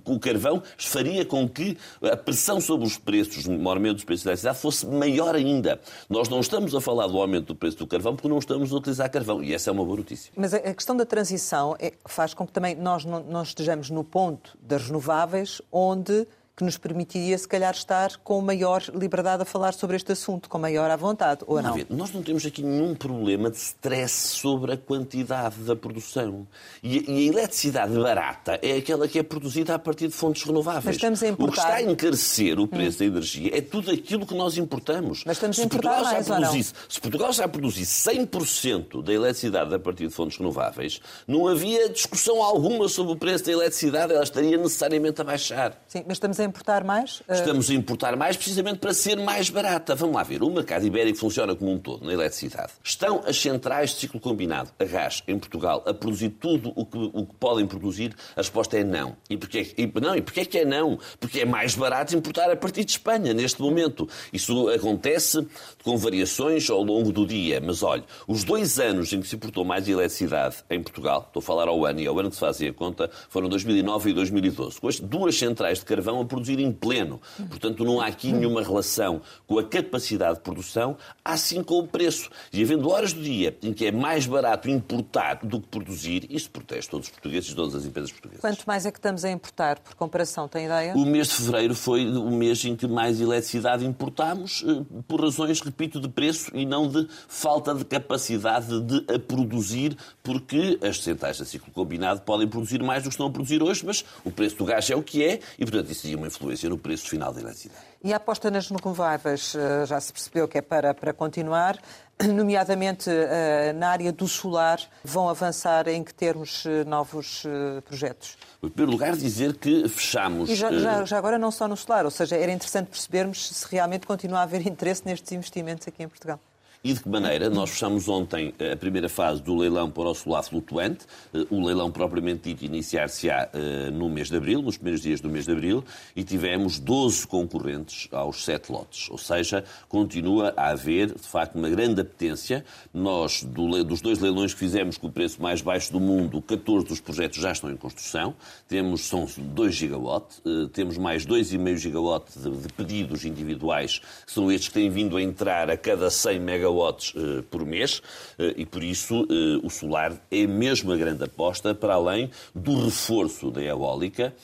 o 0.06 0.18
carvão 0.18 0.62
faria 0.78 1.24
com 1.24 1.46
que 1.46 1.76
a 2.02 2.16
pressão 2.16 2.60
sobre 2.62 2.86
os 2.86 2.96
preços, 2.96 3.46
maiormente 3.46 3.96
dos 3.96 4.04
preços 4.04 4.24
da 4.24 4.30
eletricidade, 4.30 4.58
fosse 4.58 4.86
maior 4.86 5.34
ainda. 5.34 5.78
Nós 6.08 6.28
não 6.30 6.40
estamos 6.40 6.74
a 6.74 6.80
falar 6.80 7.08
do 7.08 7.20
aumento 7.20 7.48
do 7.48 7.54
preço 7.54 7.76
do 7.76 7.86
carvão 7.86 8.16
porque 8.16 8.28
não 8.28 8.38
estamos 8.38 8.72
a 8.72 8.76
utilizar 8.76 9.10
carvão. 9.10 9.42
E 9.42 9.52
essa 9.52 9.68
é 9.68 9.72
uma 9.72 9.84
boa 9.84 9.98
notícia. 9.98 10.32
Mas 10.34 10.54
a 10.54 10.74
questão 10.74 10.96
da 10.96 11.04
transição 11.04 11.76
é, 11.78 11.92
faz 12.06 12.32
com 12.32 12.46
que 12.46 12.52
também 12.52 12.74
nós 12.74 13.04
não 13.04 13.42
estejamos 13.42 13.90
no 13.90 14.02
ponto 14.02 14.56
das 14.62 14.86
renováveis 14.86 15.60
onde 15.70 16.26
que 16.60 16.64
nos 16.64 16.76
permitiria, 16.76 17.36
se 17.38 17.48
calhar, 17.48 17.72
estar 17.72 18.18
com 18.18 18.38
maior 18.42 18.82
liberdade 18.94 19.42
a 19.42 19.44
falar 19.46 19.72
sobre 19.72 19.96
este 19.96 20.12
assunto, 20.12 20.46
com 20.46 20.58
maior 20.58 20.90
à 20.90 20.96
vontade, 20.96 21.40
ou 21.46 21.60
não? 21.62 21.72
Ver, 21.72 21.86
nós 21.88 22.12
não 22.12 22.22
temos 22.22 22.44
aqui 22.44 22.62
nenhum 22.62 22.94
problema 22.94 23.50
de 23.50 23.56
stress 23.56 24.12
sobre 24.36 24.74
a 24.74 24.76
quantidade 24.76 25.56
da 25.60 25.74
produção. 25.74 26.46
E, 26.82 27.10
e, 27.10 27.28
a 27.28 27.32
eletricidade 27.32 27.94
barata 27.94 28.58
é 28.62 28.76
aquela 28.76 29.08
que 29.08 29.18
é 29.18 29.22
produzida 29.22 29.74
a 29.74 29.78
partir 29.78 30.08
de 30.08 30.14
fontes 30.14 30.42
renováveis. 30.42 30.84
Mas 30.84 30.96
estamos 30.96 31.22
a 31.22 31.28
importar... 31.28 31.50
O 31.50 31.54
que 31.54 31.60
está 31.60 31.74
a 31.76 31.82
encarecer 31.82 32.60
o 32.60 32.68
preço 32.68 32.96
hum. 32.96 33.06
da 33.08 33.16
energia 33.16 33.56
é 33.56 33.60
tudo 33.62 33.90
aquilo 33.90 34.26
que 34.26 34.34
nós 34.34 34.58
importamos. 34.58 35.24
Mas 35.24 35.38
estamos 35.38 35.58
a 35.58 35.64
importar 35.64 35.88
Portugal 35.88 36.12
mais, 36.12 36.26
já 36.26 36.34
produzisse, 36.36 36.74
Se 36.90 37.00
Portugal 37.00 37.32
já 37.32 37.48
produzisse 37.48 38.10
100% 38.10 39.02
da 39.02 39.14
eletricidade 39.14 39.74
a 39.74 39.78
partir 39.78 40.08
de 40.08 40.14
fontes 40.14 40.36
renováveis, 40.36 41.00
não 41.26 41.48
havia 41.48 41.88
discussão 41.88 42.42
alguma 42.42 42.86
sobre 42.86 43.14
o 43.14 43.16
preço 43.16 43.46
da 43.46 43.52
eletricidade, 43.52 44.12
ela 44.12 44.22
estaria 44.22 44.58
necessariamente 44.58 45.22
a 45.22 45.24
baixar. 45.24 45.82
Sim, 45.86 46.04
mas 46.06 46.16
estamos 46.16 46.38
a 46.38 46.49
importar 46.50 46.84
mais? 46.84 47.22
Eh, 47.26 47.34
Estamos 47.34 47.70
a 47.70 47.74
importar 47.74 48.16
mais 48.16 48.36
precisamente 48.36 48.78
para 48.78 48.92
ser 48.92 49.16
mais 49.16 49.48
barata. 49.48 49.94
Vamos 49.94 50.14
lá 50.16 50.22
ver. 50.22 50.42
O 50.42 50.50
mercado 50.50 50.84
ibérico 50.86 51.18
funciona 51.18 51.54
como 51.54 51.72
um 51.72 51.78
todo 51.78 52.04
na 52.04 52.12
eletricidade. 52.12 52.72
Estão 52.84 53.22
as 53.26 53.40
centrais 53.40 53.90
de 53.90 53.96
ciclo 53.96 54.20
combinado, 54.20 54.70
a 54.78 54.84
gás, 54.84 55.22
em 55.26 55.38
Portugal, 55.38 55.82
a 55.86 55.94
produzir 55.94 56.30
tudo 56.30 56.72
o 56.76 56.84
que, 56.84 56.98
o 56.98 57.26
que 57.26 57.34
podem 57.36 57.66
produzir? 57.66 58.14
A 58.36 58.40
resposta 58.40 58.76
é 58.78 58.84
não. 58.84 59.16
E 59.28 59.36
porquê, 59.36 59.74
e, 59.78 59.90
não, 60.00 60.14
e 60.14 60.20
porquê 60.22 60.40
é 60.40 60.44
que 60.44 60.58
é 60.58 60.64
não? 60.64 60.98
Porque 61.18 61.40
é 61.40 61.44
mais 61.44 61.74
barato 61.74 62.14
importar 62.16 62.50
a 62.50 62.56
partir 62.56 62.84
de 62.84 62.92
Espanha, 62.92 63.32
neste 63.32 63.60
momento. 63.62 64.08
Isso 64.32 64.68
acontece 64.68 65.46
com 65.82 65.96
variações 65.96 66.68
ao 66.68 66.82
longo 66.82 67.12
do 67.12 67.26
dia. 67.26 67.60
Mas 67.60 67.82
olha, 67.82 68.04
os 68.26 68.44
dois 68.44 68.78
anos 68.78 69.12
em 69.12 69.20
que 69.20 69.28
se 69.28 69.36
importou 69.36 69.64
mais 69.64 69.88
eletricidade 69.88 70.56
em 70.68 70.82
Portugal, 70.82 71.24
estou 71.26 71.40
a 71.40 71.42
falar 71.42 71.68
ao 71.68 71.84
ano 71.86 72.00
e 72.00 72.06
ao 72.06 72.18
ano 72.18 72.28
que 72.28 72.36
se 72.36 72.40
fazia 72.40 72.72
conta, 72.72 73.10
foram 73.28 73.48
2009 73.48 74.10
e 74.10 74.12
2012. 74.12 74.80
Com 74.80 74.88
as 74.88 74.98
duas 75.00 75.36
centrais 75.38 75.78
de 75.78 75.84
carvão 75.84 76.18
produzir 76.30 76.60
em 76.60 76.72
pleno. 76.72 77.20
Portanto, 77.48 77.84
não 77.84 78.00
há 78.00 78.06
aqui 78.06 78.32
nenhuma 78.32 78.62
relação 78.62 79.20
com 79.46 79.58
a 79.58 79.64
capacidade 79.64 80.36
de 80.36 80.40
produção, 80.40 80.96
assim 81.24 81.62
com 81.62 81.80
o 81.80 81.86
preço. 81.86 82.30
E 82.52 82.62
havendo 82.62 82.88
horas 82.88 83.12
do 83.12 83.20
dia 83.20 83.56
em 83.62 83.72
que 83.72 83.86
é 83.86 83.92
mais 83.92 84.26
barato 84.26 84.70
importar 84.70 85.40
do 85.42 85.60
que 85.60 85.68
produzir, 85.68 86.26
isso 86.30 86.48
protege 86.50 86.88
todos 86.88 87.08
os 87.08 87.12
portugueses 87.12 87.50
e 87.50 87.54
todas 87.54 87.74
as 87.74 87.84
empresas 87.84 88.12
portuguesas. 88.12 88.40
Quanto 88.40 88.64
mais 88.64 88.86
é 88.86 88.92
que 88.92 88.98
estamos 88.98 89.24
a 89.24 89.30
importar, 89.30 89.80
por 89.80 89.94
comparação, 89.96 90.46
tem 90.46 90.66
ideia? 90.66 90.94
O 90.94 91.04
mês 91.04 91.28
de 91.28 91.34
fevereiro 91.34 91.74
foi 91.74 92.06
o 92.06 92.30
mês 92.30 92.64
em 92.64 92.76
que 92.76 92.86
mais 92.86 93.20
eletricidade 93.20 93.84
importámos, 93.84 94.64
eh, 94.66 94.84
por 95.08 95.20
razões, 95.20 95.60
repito, 95.60 96.00
de 96.00 96.08
preço 96.08 96.50
e 96.54 96.64
não 96.64 96.88
de 96.88 97.08
falta 97.28 97.74
de 97.74 97.84
capacidade 97.84 98.80
de 98.80 99.04
a 99.12 99.18
produzir, 99.18 99.96
porque 100.22 100.78
as 100.82 101.02
centrais 101.02 101.38
de 101.38 101.46
ciclo 101.46 101.72
combinado 101.72 102.20
podem 102.20 102.46
produzir 102.46 102.82
mais 102.82 103.02
do 103.02 103.08
que 103.08 103.14
estão 103.14 103.26
a 103.26 103.30
produzir 103.30 103.62
hoje, 103.62 103.84
mas 103.84 104.04
o 104.24 104.30
preço 104.30 104.56
do 104.56 104.64
gás 104.64 104.88
é 104.90 104.96
o 104.96 105.02
que 105.02 105.24
é 105.24 105.40
e, 105.58 105.64
portanto, 105.64 105.90
isso 105.90 106.06
uma 106.20 106.28
influência 106.28 106.68
no 106.68 106.78
preço 106.78 107.08
final 107.08 107.32
da 107.32 107.40
eletricidade. 107.40 107.80
E 108.02 108.12
a 108.12 108.16
aposta 108.16 108.50
nas 108.50 108.68
renováveis 108.68 109.54
eh, 109.54 109.86
já 109.86 110.00
se 110.00 110.12
percebeu 110.12 110.46
que 110.46 110.58
é 110.58 110.62
para, 110.62 110.94
para 110.94 111.12
continuar, 111.12 111.78
nomeadamente 112.22 113.10
eh, 113.10 113.72
na 113.74 113.90
área 113.90 114.12
do 114.12 114.28
solar, 114.28 114.80
vão 115.04 115.28
avançar 115.28 115.88
em 115.88 116.04
que 116.04 116.14
termos 116.14 116.64
eh, 116.66 116.84
novos 116.84 117.44
projetos? 117.84 118.36
Em 118.62 118.68
primeiro 118.68 118.92
lugar, 118.92 119.16
dizer 119.16 119.56
que 119.56 119.88
fechamos. 119.88 120.48
E 120.48 120.54
já, 120.54 120.72
já, 120.72 121.04
já, 121.04 121.18
agora 121.18 121.38
não 121.38 121.50
só 121.50 121.66
no 121.66 121.76
solar, 121.76 122.04
ou 122.04 122.10
seja, 122.10 122.36
era 122.36 122.52
interessante 122.52 122.88
percebermos 122.88 123.48
se 123.48 123.66
realmente 123.70 124.06
continua 124.06 124.40
a 124.40 124.42
haver 124.42 124.64
interesse 124.68 125.02
nestes 125.04 125.32
investimentos 125.32 125.86
aqui 125.88 126.02
em 126.02 126.08
Portugal. 126.08 126.40
E 126.82 126.94
de 126.94 127.00
que 127.02 127.10
maneira? 127.10 127.50
Nós 127.50 127.68
fechamos 127.72 128.08
ontem 128.08 128.54
a 128.72 128.74
primeira 128.74 129.06
fase 129.06 129.42
do 129.42 129.54
leilão 129.54 129.90
para 129.90 130.08
o 130.08 130.14
solar 130.14 130.42
flutuante. 130.42 131.04
Eh, 131.34 131.44
o 131.50 131.62
leilão 131.62 131.92
propriamente 131.92 132.48
dito 132.48 132.64
iniciar-se-á 132.64 133.50
eh, 133.52 133.90
no 133.90 134.08
mês 134.08 134.30
de 134.30 134.38
abril, 134.38 134.62
nos 134.62 134.78
primeiros 134.78 135.02
dias 135.02 135.20
do 135.20 135.28
mês 135.28 135.44
de 135.44 135.52
abril, 135.52 135.84
e 136.16 136.24
tivemos 136.24 136.78
12 136.78 137.26
concorrentes 137.26 138.08
aos 138.10 138.46
7 138.46 138.72
lotes. 138.72 139.10
Ou 139.10 139.18
seja, 139.18 139.62
continua 139.90 140.54
a 140.56 140.70
haver, 140.70 141.08
de 141.08 141.28
facto, 141.28 141.56
uma 141.56 141.68
grande 141.68 142.00
apetência. 142.00 142.64
Nós, 142.94 143.42
dos 143.44 144.00
dois 144.00 144.18
leilões 144.18 144.54
que 144.54 144.60
fizemos 144.60 144.96
com 144.96 145.08
o 145.08 145.12
preço 145.12 145.42
mais 145.42 145.60
baixo 145.60 145.92
do 145.92 146.00
mundo, 146.00 146.40
14 146.40 146.86
dos 146.86 146.98
projetos 146.98 147.42
já 147.42 147.52
estão 147.52 147.70
em 147.70 147.76
construção. 147.76 148.34
Temos, 148.66 149.02
são 149.02 149.28
2 149.36 149.74
gigawatt, 149.74 150.40
eh, 150.46 150.70
temos 150.72 150.96
mais 150.96 151.26
2,5 151.26 151.76
gigawatt 151.76 152.38
de 152.38 152.72
pedidos 152.72 153.26
individuais, 153.26 154.00
que 154.24 154.32
são 154.32 154.50
estes 154.50 154.68
que 154.68 154.74
têm 154.74 154.88
vindo 154.88 155.18
a 155.18 155.22
entrar 155.22 155.68
a 155.68 155.76
cada 155.76 156.08
100 156.08 156.40
megawatts 156.40 156.69
megawatts 156.70 157.14
uh, 157.14 157.42
por 157.44 157.64
mês 157.64 157.98
uh, 158.38 158.54
e, 158.56 158.64
por 158.64 158.82
isso, 158.82 159.22
uh, 159.22 159.66
o 159.66 159.70
solar 159.70 160.12
é 160.30 160.46
mesmo 160.46 160.92
a 160.92 160.96
grande 160.96 161.24
aposta, 161.24 161.74
para 161.74 161.94
além 161.94 162.30
do 162.54 162.84
reforço 162.84 163.50
da 163.50 163.62
eólica, 163.62 164.34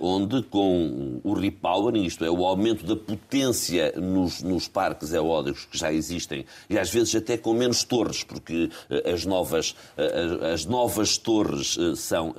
onde 0.00 0.44
com 0.44 1.20
o 1.24 1.32
repowering, 1.34 2.04
isto 2.04 2.24
é, 2.24 2.30
o 2.30 2.46
aumento 2.46 2.86
da 2.86 2.94
potência 2.94 3.92
nos, 3.96 4.40
nos 4.40 4.68
parques 4.68 5.12
eólicos 5.12 5.64
que 5.64 5.76
já 5.76 5.92
existem, 5.92 6.46
e 6.70 6.78
às 6.78 6.88
vezes 6.88 7.16
até 7.16 7.36
com 7.36 7.52
menos 7.52 7.82
torres, 7.82 8.22
porque 8.22 8.70
as 9.12 9.26
novas, 9.26 9.74
as 10.52 10.64
novas 10.66 11.18
torres 11.18 11.76
são, 11.96 12.32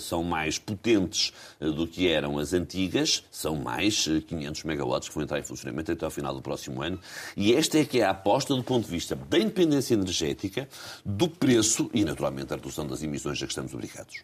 são 0.00 0.24
mais 0.24 0.58
potentes 0.58 1.32
do 1.60 1.86
que 1.86 2.08
eram 2.08 2.38
as 2.38 2.52
antigas, 2.52 3.22
são 3.30 3.54
mais 3.54 4.08
500 4.26 4.64
megawatts 4.64 5.08
que 5.08 5.14
vão 5.14 5.22
entrar 5.22 5.38
em 5.38 5.44
funcionamento 5.44 5.92
até 5.92 6.04
ao 6.04 6.10
final 6.10 6.34
do 6.34 6.42
próximo 6.42 6.82
ano, 6.82 6.98
e 7.36 7.54
esta 7.54 7.78
é 7.78 7.84
que 7.84 8.00
é 8.00 8.04
a 8.04 8.10
aposta 8.10 8.52
do 8.52 8.63
ponto 8.64 8.84
de 8.84 8.90
vista 8.90 9.14
da 9.14 9.38
independência 9.38 9.94
energética, 9.94 10.68
do 11.04 11.28
preço 11.28 11.90
e, 11.92 12.04
naturalmente, 12.04 12.48
da 12.48 12.56
redução 12.56 12.86
das 12.86 13.02
emissões 13.02 13.42
a 13.42 13.46
que 13.46 13.52
estamos 13.52 13.72
obrigados. 13.74 14.22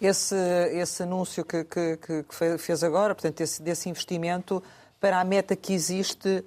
Esse, 0.00 0.36
esse 0.72 1.02
anúncio 1.02 1.44
que, 1.44 1.64
que, 1.64 1.96
que 1.96 2.58
fez 2.58 2.82
agora, 2.82 3.14
portanto, 3.14 3.40
esse, 3.40 3.60
desse 3.60 3.88
investimento 3.88 4.62
para 5.00 5.20
a 5.20 5.24
meta 5.24 5.54
que 5.54 5.72
existe 5.72 6.44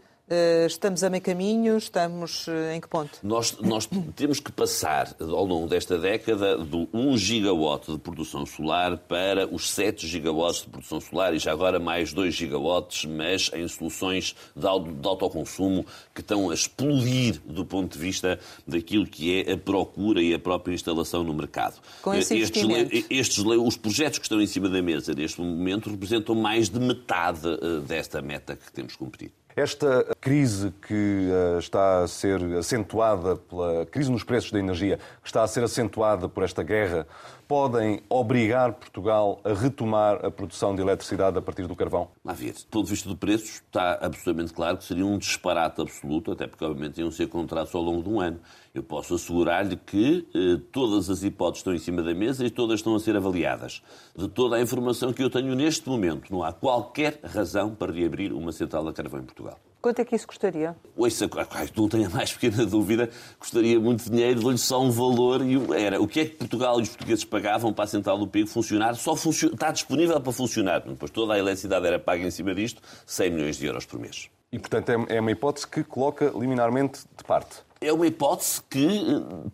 estamos 0.66 1.04
a 1.04 1.10
meio 1.10 1.24
caminho? 1.24 1.78
Estamos 1.78 2.48
eh, 2.50 2.76
em 2.76 2.82
que 2.82 2.88
ponto? 2.88 3.20
Nós, 3.24 3.58
nós 3.62 3.88
temos 4.16 4.40
que 4.40 4.52
passar, 4.52 5.16
ao 5.20 5.46
longo 5.46 5.68
desta 5.68 5.98
década, 5.98 6.58
do 6.58 6.90
1 6.94 7.18
gigawatt 7.18 7.92
de 7.92 7.98
produção 7.98 8.46
solar 8.46 8.98
para 8.98 9.48
os 9.48 9.70
7 9.70 10.06
gigawatts 10.06 10.64
de 10.64 10.68
produção 10.68 11.00
solar 11.00 11.34
e 11.34 11.40
já 11.40 11.54
agora 11.54 11.80
mais 11.80 12.12
2 12.12 12.34
gigawatts, 12.34 13.06
mas 13.06 13.50
em 13.54 13.66
soluções 13.70 14.36
de, 14.54 14.68
autoconsumo 14.68 15.86
que 16.14 16.20
estão 16.20 16.50
a 16.50 16.54
explodir 16.54 17.42
do 17.46 17.64
ponto 17.64 17.94
de 17.94 18.00
vista 18.00 18.38
daquilo 18.68 19.08
que 19.08 19.42
é 19.42 19.54
a 19.54 19.58
procura 19.58 20.22
e 20.22 20.34
a 20.34 20.40
própria 20.40 20.74
instalação 20.74 21.24
no 21.24 21.34
mercado. 21.34 21.80
Com 22.02 22.14
esse 22.14 22.36
eh, 22.36 22.40
estes, 22.40 22.64
estes, 23.10 23.38
os 23.46 23.78
projetos 23.78 24.20
que 24.20 24.26
estão 24.26 24.42
em 24.42 24.48
cima 24.48 24.68
da 24.68 24.82
mesa 24.82 25.14
neste 25.14 25.40
momento 25.40 25.90
representam 25.90 26.36
mais 26.36 26.70
de 26.70 26.80
metade 26.80 27.48
desta 27.88 28.22
meta 28.22 28.58
que 28.58 28.72
temos 28.74 28.96
cumprido. 28.96 29.37
Esta 29.58 30.06
crise 30.22 30.72
que 30.88 31.32
uh, 31.32 31.58
está 31.58 32.04
a 32.04 32.08
ser 32.08 32.40
acentuada 32.60 33.38
pela 33.38 33.88
crise 33.88 34.12
nos 34.12 34.24
preços 34.24 34.52
da 34.52 34.60
energia, 34.60 34.98
que 34.98 35.28
está 35.28 35.42
a 35.42 35.48
ser 35.48 35.64
acentuada 35.64 36.30
por 36.30 36.44
esta 36.44 36.62
guerra, 36.62 37.08
podem 37.48 38.02
obrigar 38.10 38.74
Portugal 38.74 39.40
a 39.44 39.54
retomar 39.54 40.26
a 40.26 40.30
produção 40.30 40.76
de 40.76 40.82
eletricidade 40.82 41.38
a 41.38 41.42
partir 41.42 41.66
do 41.66 41.76
carvão? 41.76 42.10
A 42.26 42.34
ver, 42.34 42.54
do 42.70 42.84
de 42.84 42.90
vista 42.90 43.08
do 43.08 43.16
preço, 43.16 43.46
está 43.46 43.98
absolutamente 44.02 44.54
claro 44.54 44.78
que 44.78 44.84
seria 44.84 45.06
um 45.06 45.18
disparate 45.18 45.82
absoluto, 45.82 46.32
até 46.32 46.46
porque, 46.46 46.66
obviamente, 46.66 47.00
iam 47.00 47.10
ser 47.10 47.28
contratos 47.28 47.74
ao 47.74 47.82
longo 47.82 48.04
de 48.04 48.10
um 48.10 48.20
ano. 48.20 48.40
Eu 48.76 48.84
posso 48.84 49.16
assegurar-lhe 49.16 49.78
que 49.78 50.28
eh, 50.36 50.62
todas 50.72 51.10
as 51.10 51.24
hipóteses 51.24 51.60
estão 51.60 51.74
em 51.74 51.80
cima 51.80 52.04
da 52.04 52.14
mesa 52.14 52.46
e 52.46 52.50
todas 52.50 52.80
estão 52.80 52.96
a 52.96 53.00
ser 53.00 53.16
avaliadas. 53.16 53.82
De 54.16 54.28
toda 54.28 54.58
a 54.58 54.62
informação 54.62 55.14
que 55.14 55.24
eu 55.24 55.30
tenho 55.30 55.56
neste 55.56 55.88
momento, 55.88 56.32
não 56.32 56.44
há 56.44 56.52
qualquer 56.52 57.20
razão 57.24 57.74
para 57.74 57.94
reabrir 57.94 58.34
uma 58.34 58.52
central 58.52 58.88
a 58.88 58.94
carvão 58.94 59.22
em 59.22 59.26
Portugal. 59.26 59.58
Quanto 59.88 60.00
é 60.00 60.04
que 60.04 60.18
isso 60.18 60.28
custaria? 60.28 60.76
Ouça, 60.98 61.30
não 61.74 61.88
tenho 61.88 62.08
a 62.08 62.10
mais 62.10 62.34
pequena 62.34 62.66
dúvida, 62.66 63.10
custaria 63.40 63.80
muito 63.80 64.12
dinheiro, 64.12 64.42
dou-lhe 64.42 64.58
só 64.58 64.84
um 64.84 64.92
valor 64.92 65.42
e 65.42 65.56
era 65.82 66.02
o 66.02 66.06
que 66.06 66.20
é 66.20 66.26
que 66.26 66.36
Portugal 66.36 66.78
e 66.82 66.84
os 66.84 66.90
portugueses 66.90 67.24
pagavam 67.24 67.72
para 67.72 67.86
a 67.86 67.88
central 67.88 68.18
do 68.18 68.28
PIB 68.28 68.50
funcionar, 68.50 68.96
só 68.96 69.14
está 69.14 69.72
disponível 69.72 70.20
para 70.20 70.34
funcionar. 70.34 70.82
Depois 70.82 71.10
toda 71.10 71.36
a 71.36 71.40
eletricidade 71.40 71.88
era 71.88 71.98
paga 71.98 72.22
em 72.22 72.30
cima 72.30 72.54
disto, 72.54 72.82
100 73.06 73.32
milhões 73.32 73.56
de 73.56 73.66
euros 73.66 73.86
por 73.86 73.98
mês. 73.98 74.30
E, 74.52 74.60
portanto, 74.60 74.90
é, 74.90 75.16
é 75.16 75.22
uma 75.22 75.32
hipótese 75.32 75.66
que 75.66 75.82
coloca 75.86 76.34
liminarmente 76.38 77.06
de 77.16 77.24
parte. 77.24 77.66
É 77.80 77.94
uma 77.94 78.08
hipótese 78.08 78.62
que, 78.70 78.90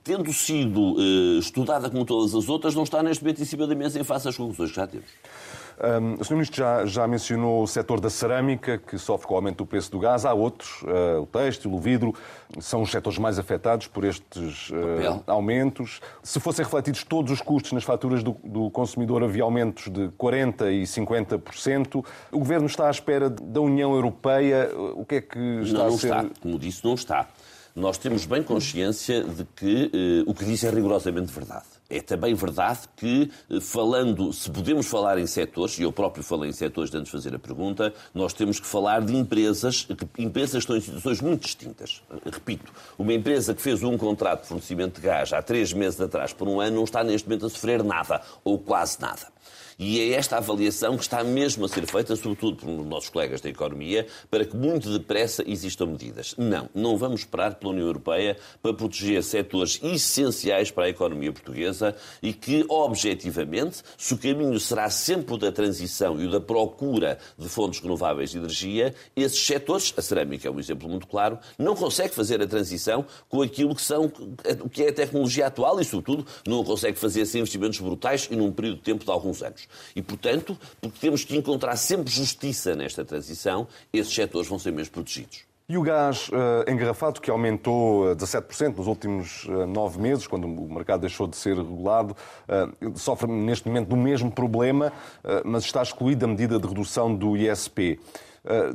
tendo 0.03 0.31
sido 0.31 0.93
uh, 0.93 1.39
estudada 1.39 1.89
como 1.89 2.05
todas 2.05 2.33
as 2.33 2.47
outras, 2.47 2.73
não 2.73 2.83
está 2.83 3.03
neste 3.03 3.23
momento 3.23 3.41
em 3.41 3.45
cima 3.45 3.67
da 3.67 3.75
mesa 3.75 3.99
em 3.99 4.03
face 4.03 4.27
às 4.29 4.37
conclusões 4.37 4.69
que 4.69 4.75
já 4.77 4.87
temos. 4.87 5.07
Um, 5.83 6.21
o 6.21 6.23
Sr. 6.23 6.33
Ministro 6.33 6.57
já, 6.57 6.85
já, 6.85 7.07
mencionou 7.07 7.63
o 7.63 7.67
setor 7.67 7.99
da 7.99 8.09
cerâmica, 8.09 8.77
que 8.77 8.97
sofre 8.97 9.27
com 9.27 9.33
o 9.33 9.37
aumento 9.37 9.57
do 9.57 9.65
preço 9.65 9.91
do 9.91 9.99
gás. 9.99 10.25
Há 10.25 10.33
outros, 10.33 10.81
uh, 10.83 11.21
o 11.21 11.25
têxtil, 11.25 11.73
o 11.73 11.79
vidro, 11.79 12.13
são 12.59 12.81
os 12.81 12.91
setores 12.91 13.17
mais 13.17 13.39
afetados 13.39 13.87
por 13.87 14.03
estes 14.03 14.69
uh, 14.69 15.23
aumentos. 15.27 15.99
Se 16.21 16.39
fossem 16.39 16.63
refletidos 16.63 17.03
todos 17.03 17.31
os 17.31 17.41
custos 17.41 17.71
nas 17.71 17.83
faturas 17.83 18.23
do, 18.23 18.35
do, 18.43 18.69
consumidor, 18.69 19.23
havia 19.23 19.43
aumentos 19.43 19.89
de 19.89 20.09
40% 20.09 20.71
e 20.71 20.83
50%. 20.83 22.05
O 22.31 22.39
Governo 22.39 22.67
está 22.67 22.87
à 22.87 22.91
espera 22.91 23.29
da 23.29 23.59
União 23.59 23.93
Europeia. 23.93 24.69
O 24.95 25.05
que 25.05 25.15
é 25.15 25.21
que 25.21 25.39
está 25.63 25.79
não, 25.79 25.87
não 25.87 25.95
a 25.95 25.97
ser... 25.97 26.07
está. 26.07 26.25
Como 26.41 26.59
disse, 26.59 26.85
não 26.85 26.93
está. 26.93 27.27
Nós 27.75 27.97
temos 27.97 28.25
bem 28.25 28.43
consciência 28.43 29.23
de 29.23 29.43
que 29.55 29.85
uh, 30.25 30.29
o 30.29 30.35
que 30.35 30.45
disse 30.45 30.67
é 30.67 30.69
rigorosamente 30.69 31.33
verdade. 31.33 31.65
É 31.89 32.01
também 32.01 32.33
verdade 32.35 32.81
que, 32.95 33.31
eh, 33.49 33.59
falando, 33.59 34.31
se 34.31 34.49
podemos 34.49 34.87
falar 34.87 35.17
em 35.17 35.27
setores, 35.27 35.77
e 35.77 35.83
eu 35.83 35.91
próprio 35.91 36.23
falei 36.23 36.49
em 36.49 36.53
setores 36.53 36.93
antes 36.93 37.05
de 37.05 37.11
fazer 37.11 37.35
a 37.35 37.39
pergunta, 37.39 37.93
nós 38.13 38.33
temos 38.33 38.59
que 38.59 38.65
falar 38.65 39.01
de 39.01 39.15
empresas, 39.15 39.87
empresas 40.17 40.51
que 40.51 40.57
estão 40.59 40.77
em 40.77 40.81
situações 40.81 41.21
muito 41.21 41.41
distintas. 41.41 42.01
Repito, 42.25 42.71
uma 42.97 43.13
empresa 43.13 43.53
que 43.53 43.61
fez 43.61 43.83
um 43.83 43.97
contrato 43.97 44.43
de 44.43 44.47
fornecimento 44.47 45.01
de 45.01 45.07
gás 45.07 45.33
há 45.33 45.41
três 45.41 45.73
meses 45.73 45.99
atrás 45.99 46.31
por 46.31 46.47
um 46.47 46.61
ano 46.61 46.77
não 46.77 46.83
está 46.83 47.03
neste 47.03 47.27
momento 47.27 47.47
a 47.47 47.49
sofrer 47.49 47.83
nada, 47.83 48.21
ou 48.43 48.57
quase 48.57 48.99
nada. 49.01 49.32
E 49.85 49.99
é 49.99 50.13
esta 50.13 50.37
avaliação 50.37 50.95
que 50.95 51.03
está 51.03 51.21
mesmo 51.25 51.65
a 51.65 51.67
ser 51.67 51.85
feita, 51.85 52.15
sobretudo 52.15 52.55
por 52.55 52.69
nossos 52.85 53.09
colegas 53.09 53.41
da 53.41 53.49
economia, 53.49 54.07
para 54.31 54.45
que 54.45 54.55
muito 54.55 54.89
depressa 54.97 55.43
existam 55.45 55.87
medidas. 55.87 56.33
Não, 56.37 56.69
não 56.73 56.95
vamos 56.95 57.19
esperar 57.19 57.55
pela 57.55 57.73
União 57.73 57.87
Europeia 57.87 58.37
para 58.61 58.73
proteger 58.73 59.21
setores 59.21 59.81
essenciais 59.83 60.71
para 60.71 60.85
a 60.85 60.89
economia 60.89 61.33
portuguesa 61.33 61.93
e 62.21 62.31
que, 62.31 62.65
objetivamente, 62.69 63.83
se 63.97 64.13
o 64.13 64.17
caminho 64.17 64.57
será 64.57 64.89
sempre 64.89 65.33
o 65.33 65.37
da 65.37 65.51
transição 65.51 66.17
e 66.17 66.27
o 66.27 66.31
da 66.31 66.39
procura 66.39 67.19
de 67.37 67.49
fontes 67.49 67.81
renováveis 67.81 68.31
de 68.31 68.37
energia, 68.37 68.95
esses 69.17 69.45
setores, 69.45 69.93
a 69.97 70.01
cerâmica 70.01 70.47
é 70.47 70.51
um 70.51 70.61
exemplo 70.61 70.87
muito 70.87 71.07
claro, 71.07 71.37
não 71.59 71.75
consegue 71.75 72.15
fazer 72.15 72.41
a 72.41 72.47
transição 72.47 73.05
com 73.27 73.41
aquilo 73.41 73.75
que 73.75 73.81
são 73.81 74.09
que 74.71 74.83
é 74.83 74.87
a 74.87 74.93
tecnologia 74.93 75.47
atual 75.47 75.81
e, 75.81 75.83
sobretudo, 75.83 76.25
não 76.47 76.63
consegue 76.63 76.97
fazer 76.97 77.25
sem 77.25 77.41
investimentos 77.41 77.81
brutais 77.81 78.29
e 78.31 78.35
num 78.37 78.49
período 78.49 78.77
de 78.77 78.83
tempo 78.83 79.03
de 79.03 79.11
alguns 79.11 79.43
anos. 79.43 79.72
E, 79.95 80.01
portanto, 80.01 80.57
porque 80.81 80.99
temos 80.99 81.23
que 81.23 81.35
encontrar 81.35 81.75
sempre 81.75 82.11
justiça 82.11 82.75
nesta 82.75 83.03
transição, 83.03 83.67
esses 83.91 84.13
setores 84.13 84.47
vão 84.47 84.59
ser 84.59 84.71
mesmo 84.71 84.93
protegidos. 84.93 85.53
E 85.67 85.77
o 85.77 85.81
gás 85.81 86.27
uh, 86.27 86.69
engarrafado, 86.69 87.21
que 87.21 87.31
aumentou 87.31 88.13
17% 88.17 88.61
eh, 88.61 88.73
nos 88.75 88.85
últimos 88.85 89.45
uh, 89.45 89.65
nove 89.65 89.97
meses, 89.97 90.27
quando 90.27 90.45
o 90.45 90.73
mercado 90.73 90.99
deixou 90.99 91.25
de 91.25 91.37
ser 91.37 91.55
regulado, 91.55 92.13
uh, 92.49 92.99
sofre 92.99 93.31
neste 93.31 93.69
momento 93.69 93.87
do 93.87 93.95
mesmo 93.95 94.29
problema, 94.29 94.91
mas 95.45 95.63
está 95.63 95.81
excluída 95.81 96.25
a 96.25 96.27
medida 96.27 96.59
de 96.59 96.67
redução 96.67 97.15
do 97.15 97.37
ISP. 97.37 97.99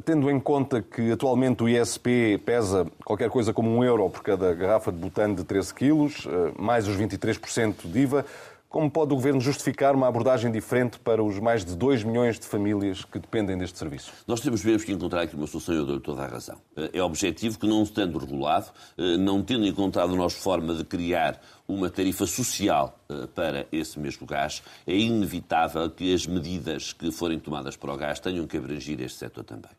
tendo 0.04 0.30
em 0.30 0.40
conta 0.40 0.80
que 0.80 1.12
atualmente 1.12 1.62
o 1.62 1.68
ISP 1.68 2.38
pesa 2.44 2.86
qualquer 3.04 3.28
coisa 3.28 3.52
como 3.52 3.68
um 3.68 3.84
euro 3.84 4.08
por 4.08 4.22
cada 4.22 4.54
garrafa 4.54 4.90
de 4.90 4.98
butano 4.98 5.34
de 5.34 5.44
13 5.44 5.74
quilos, 5.74 6.26
mais 6.58 6.88
os 6.88 6.96
23% 6.96 7.74
de 7.84 7.98
IVA, 7.98 8.24
como 8.68 8.90
pode 8.90 9.12
o 9.12 9.16
Governo 9.16 9.40
justificar 9.40 9.94
uma 9.94 10.06
abordagem 10.06 10.52
diferente 10.52 10.98
para 10.98 11.22
os 11.22 11.38
mais 11.38 11.64
de 11.64 11.74
2 11.74 12.04
milhões 12.04 12.38
de 12.38 12.46
famílias 12.46 13.04
que 13.04 13.18
dependem 13.18 13.56
deste 13.56 13.78
serviço? 13.78 14.12
Nós 14.26 14.40
temos 14.40 14.62
mesmo 14.62 14.86
que 14.86 14.92
encontrar 14.92 15.22
aqui 15.22 15.34
uma 15.34 15.46
solução 15.46 15.74
e 15.74 15.78
eu 15.78 15.86
dou 15.86 15.98
toda 16.00 16.22
a 16.22 16.26
razão. 16.26 16.60
É 16.92 17.02
objetivo 17.02 17.58
que, 17.58 17.66
não 17.66 17.82
estando 17.82 18.18
regulado, 18.18 18.66
eh, 18.98 19.16
não 19.16 19.42
tendo 19.42 19.66
encontrado 19.66 20.14
nós 20.14 20.34
forma 20.34 20.74
de 20.74 20.84
criar 20.84 21.40
uma 21.66 21.88
tarifa 21.88 22.26
social 22.26 22.98
eh, 23.08 23.26
para 23.34 23.66
esse 23.72 23.98
mesmo 23.98 24.26
gás, 24.26 24.62
é 24.86 24.94
inevitável 24.94 25.90
que 25.90 26.12
as 26.12 26.26
medidas 26.26 26.92
que 26.92 27.10
forem 27.10 27.38
tomadas 27.38 27.74
para 27.76 27.92
o 27.92 27.96
gás 27.96 28.20
tenham 28.20 28.46
que 28.46 28.58
abranger 28.58 29.00
este 29.00 29.18
setor 29.18 29.44
também. 29.44 29.70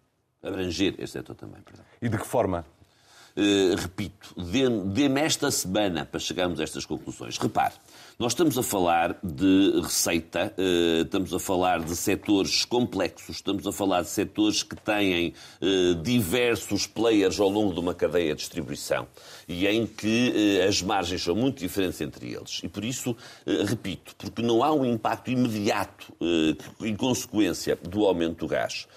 Abranger 0.41 0.95
este 0.97 1.11
setor 1.11 1.35
também, 1.35 1.61
perdão. 1.61 1.85
E 2.01 2.09
de 2.09 2.17
que 2.17 2.25
forma? 2.25 2.65
Uh, 3.37 3.75
repito, 3.75 4.35
dê-me 4.35 5.21
esta 5.21 5.51
semana 5.51 6.05
para 6.05 6.19
chegarmos 6.19 6.59
a 6.59 6.63
estas 6.63 6.85
conclusões. 6.85 7.37
Repare, 7.37 7.73
nós 8.19 8.33
estamos 8.33 8.57
a 8.57 8.63
falar 8.63 9.17
de 9.23 9.79
receita, 9.81 10.53
uh, 10.57 11.03
estamos 11.03 11.33
a 11.33 11.39
falar 11.39 11.79
de 11.81 11.95
setores 11.95 12.65
complexos, 12.65 13.37
estamos 13.37 13.65
a 13.65 13.71
falar 13.71 14.01
de 14.01 14.09
setores 14.09 14.61
que 14.61 14.75
têm 14.75 15.33
uh, 15.61 15.95
diversos 16.03 16.85
players 16.85 17.39
ao 17.39 17.47
longo 17.47 17.73
de 17.73 17.79
uma 17.79 17.93
cadeia 17.93 18.35
de 18.35 18.41
distribuição 18.41 19.07
e 19.47 19.65
em 19.65 19.87
que 19.87 20.59
as 20.67 20.81
margens 20.81 21.23
são 21.23 21.33
muito 21.33 21.59
diferentes 21.59 22.01
entre 22.01 22.33
eles. 22.33 22.59
E 22.61 22.67
por 22.67 22.83
isso, 22.83 23.15
repito, 23.65 24.13
porque 24.17 24.41
não 24.41 24.61
há 24.63 24.73
um 24.73 24.85
impacto 24.85 25.31
imediato 25.31 26.13
em 26.81 26.95
consequência 26.95 27.75
do 27.77 28.05
aumento 28.05 28.39
do 28.39 28.47
gás 28.47 28.87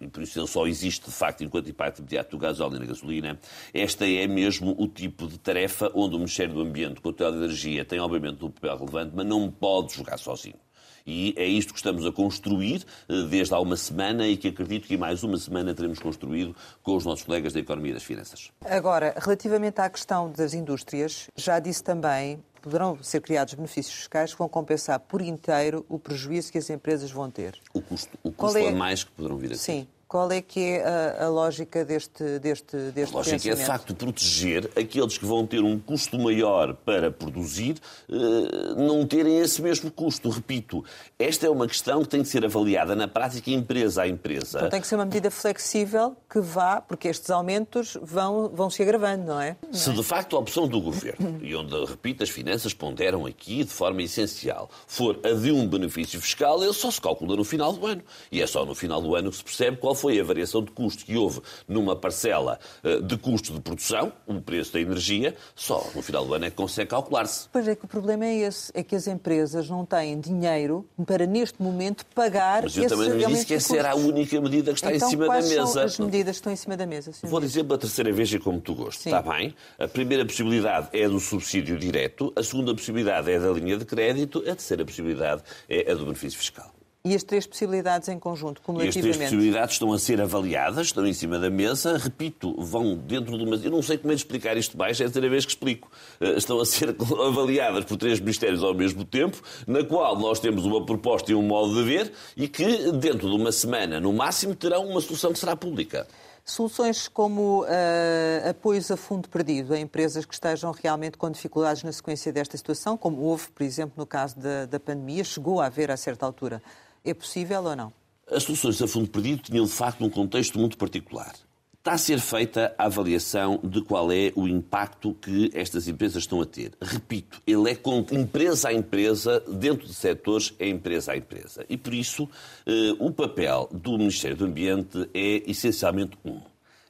e 0.00 0.06
por 0.08 0.22
isso 0.22 0.38
ele 0.38 0.46
só 0.46 0.66
existe 0.66 1.06
de 1.06 1.12
facto 1.12 1.42
enquanto 1.42 1.70
impacto 1.70 1.98
imediato 2.00 2.30
do 2.30 2.38
gasóleo 2.38 2.78
na 2.78 2.86
gasolina, 2.86 3.38
esta 3.72 4.06
é 4.06 4.26
mesmo 4.26 4.74
o 4.78 4.88
tipo 4.88 5.26
de 5.26 5.38
tarefa 5.38 5.90
onde 5.94 6.14
o 6.14 6.18
Ministério 6.18 6.54
do 6.54 6.60
Ambiente, 6.60 7.00
com 7.00 7.10
a 7.10 7.28
energia, 7.28 7.84
tem 7.84 7.98
obviamente 8.00 8.44
um 8.44 8.50
papel 8.50 8.76
relevante, 8.78 9.12
mas 9.14 9.26
não 9.26 9.50
pode 9.50 9.94
jogar 9.94 10.18
sozinho. 10.18 10.65
E 11.06 11.34
é 11.36 11.44
isto 11.44 11.72
que 11.72 11.78
estamos 11.78 12.04
a 12.04 12.10
construir 12.10 12.84
eh, 13.08 13.22
desde 13.30 13.54
há 13.54 13.60
uma 13.60 13.76
semana 13.76 14.26
e 14.26 14.36
que 14.36 14.48
acredito 14.48 14.88
que 14.88 14.94
em 14.94 14.98
mais 14.98 15.22
uma 15.22 15.38
semana 15.38 15.74
teremos 15.74 15.98
construído 15.98 16.54
com 16.82 16.96
os 16.96 17.04
nossos 17.04 17.24
colegas 17.24 17.52
da 17.52 17.60
Economia 17.60 17.92
e 17.92 17.94
das 17.94 18.02
Finanças. 18.02 18.50
Agora, 18.64 19.14
relativamente 19.16 19.80
à 19.80 19.88
questão 19.88 20.30
das 20.30 20.52
indústrias, 20.52 21.28
já 21.36 21.58
disse 21.58 21.82
também 21.82 22.42
poderão 22.60 22.98
ser 23.00 23.20
criados 23.20 23.54
benefícios 23.54 23.94
fiscais 23.94 24.32
que 24.32 24.38
vão 24.40 24.48
compensar 24.48 24.98
por 24.98 25.22
inteiro 25.22 25.86
o 25.88 26.00
prejuízo 26.00 26.50
que 26.50 26.58
as 26.58 26.68
empresas 26.68 27.12
vão 27.12 27.30
ter. 27.30 27.54
O 27.72 27.80
custo, 27.80 28.18
o 28.24 28.32
custo 28.32 28.58
é... 28.58 28.68
a 28.68 28.72
mais 28.72 29.04
que 29.04 29.12
poderão 29.12 29.36
vir 29.36 29.46
a 29.46 29.50
ter. 29.50 29.58
Sim. 29.58 29.86
Qual 30.08 30.30
é 30.30 30.40
que 30.40 30.60
é 30.60 30.84
a, 30.84 31.24
a 31.24 31.28
lógica 31.28 31.84
deste, 31.84 32.38
deste, 32.38 32.76
deste 32.92 33.12
A 33.12 33.18
lógica 33.18 33.50
é, 33.50 33.54
de 33.54 33.64
facto, 33.64 33.92
proteger 33.92 34.70
aqueles 34.76 35.18
que 35.18 35.24
vão 35.24 35.44
ter 35.44 35.60
um 35.60 35.78
custo 35.80 36.16
maior 36.16 36.74
para 36.74 37.10
produzir, 37.10 37.76
eh, 38.08 38.74
não 38.76 39.04
terem 39.04 39.40
esse 39.40 39.60
mesmo 39.60 39.90
custo. 39.90 40.30
Repito, 40.30 40.84
esta 41.18 41.46
é 41.46 41.50
uma 41.50 41.66
questão 41.66 42.02
que 42.02 42.08
tem 42.08 42.22
que 42.22 42.28
ser 42.28 42.44
avaliada 42.44 42.94
na 42.94 43.08
prática 43.08 43.50
empresa 43.50 44.02
a 44.02 44.08
empresa. 44.08 44.58
Então 44.58 44.70
tem 44.70 44.80
que 44.80 44.86
ser 44.86 44.94
uma 44.94 45.04
medida 45.04 45.28
flexível 45.28 46.16
que 46.30 46.38
vá, 46.38 46.80
porque 46.80 47.08
estes 47.08 47.28
aumentos 47.30 47.98
vão, 48.00 48.48
vão 48.48 48.70
se 48.70 48.82
agravando, 48.82 49.24
não 49.24 49.40
é? 49.40 49.56
Não 49.66 49.74
se 49.74 49.92
de 49.92 50.04
facto 50.04 50.36
a 50.36 50.38
opção 50.38 50.68
do 50.68 50.80
Governo, 50.80 51.40
e 51.42 51.54
onde, 51.56 51.84
repito, 51.84 52.22
as 52.22 52.30
finanças 52.30 52.72
ponderam 52.72 53.26
aqui 53.26 53.64
de 53.64 53.70
forma 53.70 54.02
essencial, 54.02 54.70
for 54.86 55.18
a 55.24 55.32
de 55.32 55.50
um 55.50 55.66
benefício 55.66 56.20
fiscal, 56.20 56.62
ele 56.62 56.72
só 56.72 56.92
se 56.92 57.00
calcula 57.00 57.34
no 57.34 57.44
final 57.44 57.72
do 57.72 57.84
ano. 57.86 58.02
E 58.30 58.40
é 58.40 58.46
só 58.46 58.64
no 58.64 58.74
final 58.74 59.02
do 59.02 59.16
ano 59.16 59.30
que 59.30 59.36
se 59.36 59.44
percebe 59.44 59.76
qual 59.78 59.95
foi 59.96 60.20
a 60.20 60.24
variação 60.24 60.62
de 60.62 60.70
custo 60.70 61.04
que 61.04 61.16
houve 61.16 61.40
numa 61.66 61.96
parcela 61.96 62.58
eh, 62.84 63.00
de 63.00 63.16
custo 63.16 63.52
de 63.52 63.60
produção, 63.60 64.12
o 64.26 64.40
preço 64.40 64.72
da 64.72 64.80
energia, 64.80 65.34
só 65.54 65.84
no 65.94 66.02
final 66.02 66.24
do 66.24 66.34
ano 66.34 66.44
é 66.44 66.50
que 66.50 66.56
consegue 66.56 66.90
calcular-se. 66.90 67.48
Pois 67.52 67.66
é 67.66 67.74
que 67.74 67.84
o 67.84 67.88
problema 67.88 68.24
é 68.24 68.36
esse, 68.36 68.70
é 68.74 68.82
que 68.82 68.94
as 68.94 69.06
empresas 69.06 69.68
não 69.68 69.84
têm 69.84 70.20
dinheiro 70.20 70.86
para 71.04 71.26
neste 71.26 71.60
momento 71.60 72.04
pagar 72.14 72.62
Mas 72.62 72.76
eu 72.76 72.88
também 72.88 73.08
não 73.08 73.28
disse 73.28 73.46
que 73.46 73.54
essa 73.54 73.76
era 73.76 73.92
a 73.92 73.94
única 73.96 74.40
medida 74.40 74.72
que 74.72 74.78
está 74.78 74.94
então, 74.94 75.08
em 75.08 75.10
cima 75.10 75.26
da 75.26 75.34
mesa. 75.34 75.66
São 75.66 75.82
as 75.82 75.98
medidas 75.98 76.36
que 76.36 76.40
estão 76.40 76.52
em 76.52 76.56
cima 76.56 76.76
da 76.76 76.86
mesa? 76.86 77.12
Senhor? 77.12 77.30
Vou 77.30 77.40
dizer 77.40 77.64
pela 77.64 77.78
terceira 77.78 78.12
vez 78.12 78.32
e 78.32 78.38
como 78.38 78.60
tu 78.60 78.74
gostas. 78.74 79.06
Está 79.06 79.22
bem? 79.22 79.54
A 79.78 79.88
primeira 79.88 80.24
possibilidade 80.24 80.88
é 80.92 81.08
do 81.08 81.18
subsídio 81.18 81.78
direto, 81.78 82.32
a 82.36 82.42
segunda 82.42 82.74
possibilidade 82.74 83.30
é 83.30 83.38
da 83.38 83.50
linha 83.50 83.76
de 83.76 83.84
crédito, 83.84 84.40
a 84.40 84.54
terceira 84.54 84.84
possibilidade 84.84 85.42
é 85.68 85.90
a 85.90 85.94
do 85.94 86.04
benefício 86.04 86.38
fiscal. 86.38 86.75
E 87.06 87.14
as 87.14 87.22
três 87.22 87.46
possibilidades 87.46 88.08
em 88.08 88.18
conjunto, 88.18 88.60
cumulativamente? 88.60 89.06
E 89.06 89.10
as 89.10 89.16
três 89.16 89.30
possibilidades 89.30 89.74
estão 89.74 89.92
a 89.92 89.98
ser 89.98 90.20
avaliadas, 90.20 90.88
estão 90.88 91.06
em 91.06 91.12
cima 91.12 91.38
da 91.38 91.48
mesa. 91.48 91.96
Repito, 91.96 92.60
vão 92.60 92.96
dentro 92.96 93.38
de 93.38 93.44
uma... 93.44 93.54
Eu 93.54 93.70
não 93.70 93.80
sei 93.80 93.96
como 93.96 94.10
é 94.10 94.16
de 94.16 94.22
explicar 94.22 94.56
isto 94.56 94.76
mais, 94.76 95.00
é 95.00 95.04
a 95.04 95.06
terceira 95.06 95.28
vez 95.28 95.44
que 95.44 95.52
explico. 95.52 95.88
Eh, 96.20 96.36
estão 96.36 96.58
a 96.58 96.66
ser 96.66 96.88
avaliadas 97.24 97.84
por 97.84 97.96
três 97.96 98.18
ministérios 98.18 98.64
ao 98.64 98.74
mesmo 98.74 99.04
tempo, 99.04 99.40
na 99.68 99.84
qual 99.84 100.18
nós 100.18 100.40
temos 100.40 100.64
uma 100.64 100.84
proposta 100.84 101.30
e 101.30 101.34
um 101.36 101.42
modo 101.42 101.76
de 101.76 101.84
ver 101.84 102.12
e 102.36 102.48
que, 102.48 102.90
dentro 102.90 103.30
de 103.30 103.36
uma 103.36 103.52
semana, 103.52 104.00
no 104.00 104.12
máximo, 104.12 104.56
terão 104.56 104.84
uma 104.84 105.00
solução 105.00 105.32
que 105.32 105.38
será 105.38 105.54
pública. 105.54 106.08
Soluções 106.44 107.06
como 107.06 107.62
uh, 107.62 108.50
apoios 108.50 108.88
a 108.90 108.96
fundo 108.96 109.28
perdido 109.28 109.74
a 109.74 109.78
empresas 109.78 110.24
que 110.24 110.34
estejam 110.34 110.72
realmente 110.72 111.18
com 111.18 111.30
dificuldades 111.30 111.82
na 111.82 111.90
sequência 111.90 112.32
desta 112.32 112.56
situação, 112.56 112.96
como 112.96 113.20
houve, 113.22 113.48
por 113.50 113.64
exemplo, 113.64 113.94
no 113.96 114.06
caso 114.06 114.38
da, 114.38 114.64
da 114.64 114.78
pandemia, 114.78 115.22
chegou 115.22 115.60
a 115.60 115.66
haver 115.66 115.90
a 115.90 115.96
certa 115.96 116.24
altura. 116.24 116.62
É 117.06 117.14
possível 117.14 117.62
ou 117.62 117.76
não? 117.76 117.92
As 118.28 118.42
soluções 118.42 118.82
a 118.82 118.88
fundo 118.88 119.08
perdido 119.08 119.42
tinham, 119.42 119.64
de 119.64 119.70
facto, 119.70 120.04
um 120.04 120.10
contexto 120.10 120.58
muito 120.58 120.76
particular. 120.76 121.32
Está 121.78 121.92
a 121.92 121.98
ser 121.98 122.18
feita 122.18 122.74
a 122.76 122.86
avaliação 122.86 123.60
de 123.62 123.80
qual 123.80 124.10
é 124.10 124.32
o 124.34 124.48
impacto 124.48 125.14
que 125.14 125.48
estas 125.54 125.86
empresas 125.86 126.24
estão 126.24 126.42
a 126.42 126.44
ter. 126.44 126.72
Repito, 126.82 127.40
ele 127.46 127.70
é 127.70 127.76
com 127.76 128.04
empresa 128.10 128.70
a 128.70 128.72
empresa, 128.72 129.38
dentro 129.46 129.86
de 129.86 129.94
setores, 129.94 130.52
é 130.58 130.68
empresa 130.68 131.12
a 131.12 131.16
empresa. 131.16 131.64
E 131.68 131.76
por 131.76 131.94
isso, 131.94 132.28
eh, 132.66 132.96
o 132.98 133.12
papel 133.12 133.68
do 133.70 133.96
Ministério 133.96 134.36
do 134.36 134.46
Ambiente 134.46 135.08
é 135.14 135.48
essencialmente 135.48 136.18
um: 136.24 136.40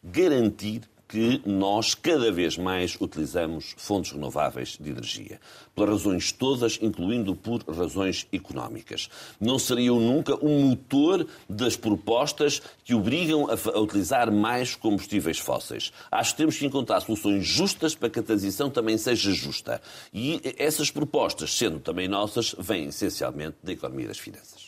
garantir 0.03 0.81
que 1.09 1.41
nós 1.45 1.95
cada 1.95 2.33
vez 2.33 2.57
mais 2.57 2.97
utilizamos 3.01 3.75
fontes 3.77 4.13
renováveis 4.13 4.77
de 4.81 4.91
energia. 4.91 5.41
Pelas 5.75 5.91
razões 5.91 6.33
todas, 6.33 6.79
incluindo 6.83 7.35
por 7.35 7.63
razões 7.69 8.27
económicas. 8.33 9.09
Não 9.41 9.59
seriam 9.59 10.01
nunca 10.01 10.35
um 10.45 10.69
motor 10.69 11.27
das 11.49 11.77
propostas 11.77 12.63
que 12.85 12.95
obrigam 12.95 13.47
a, 13.49 13.79
utilizar 13.79 14.33
mais 14.33 14.75
combustíveis 14.75 15.39
fósseis. 15.39 15.93
Acho 16.11 16.33
que 16.33 16.39
temos 16.39 16.59
que 16.59 16.67
encontrar 16.67 17.01
soluções 17.01 17.47
justas 17.47 17.95
para 17.95 18.11
que 18.11 18.19
a 18.19 18.23
transição 18.23 18.71
também 18.71 18.99
seja 18.99 19.33
justa. 19.33 19.81
E 20.13 20.41
essas 20.59 20.91
propostas, 20.91 21.55
sendo 21.57 21.79
também 21.79 22.09
nossas, 22.09 22.55
vêm 22.59 22.87
essencialmente 22.87 23.57
da 23.63 23.73
economia 23.73 24.09
das 24.09 24.19
finanças. 24.19 24.66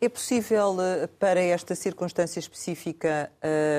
É 0.00 0.08
possível, 0.08 0.76
eh, 0.80 1.06
para 1.18 1.40
esta 1.40 1.74
circunstância 1.74 2.40
específica, 2.40 3.30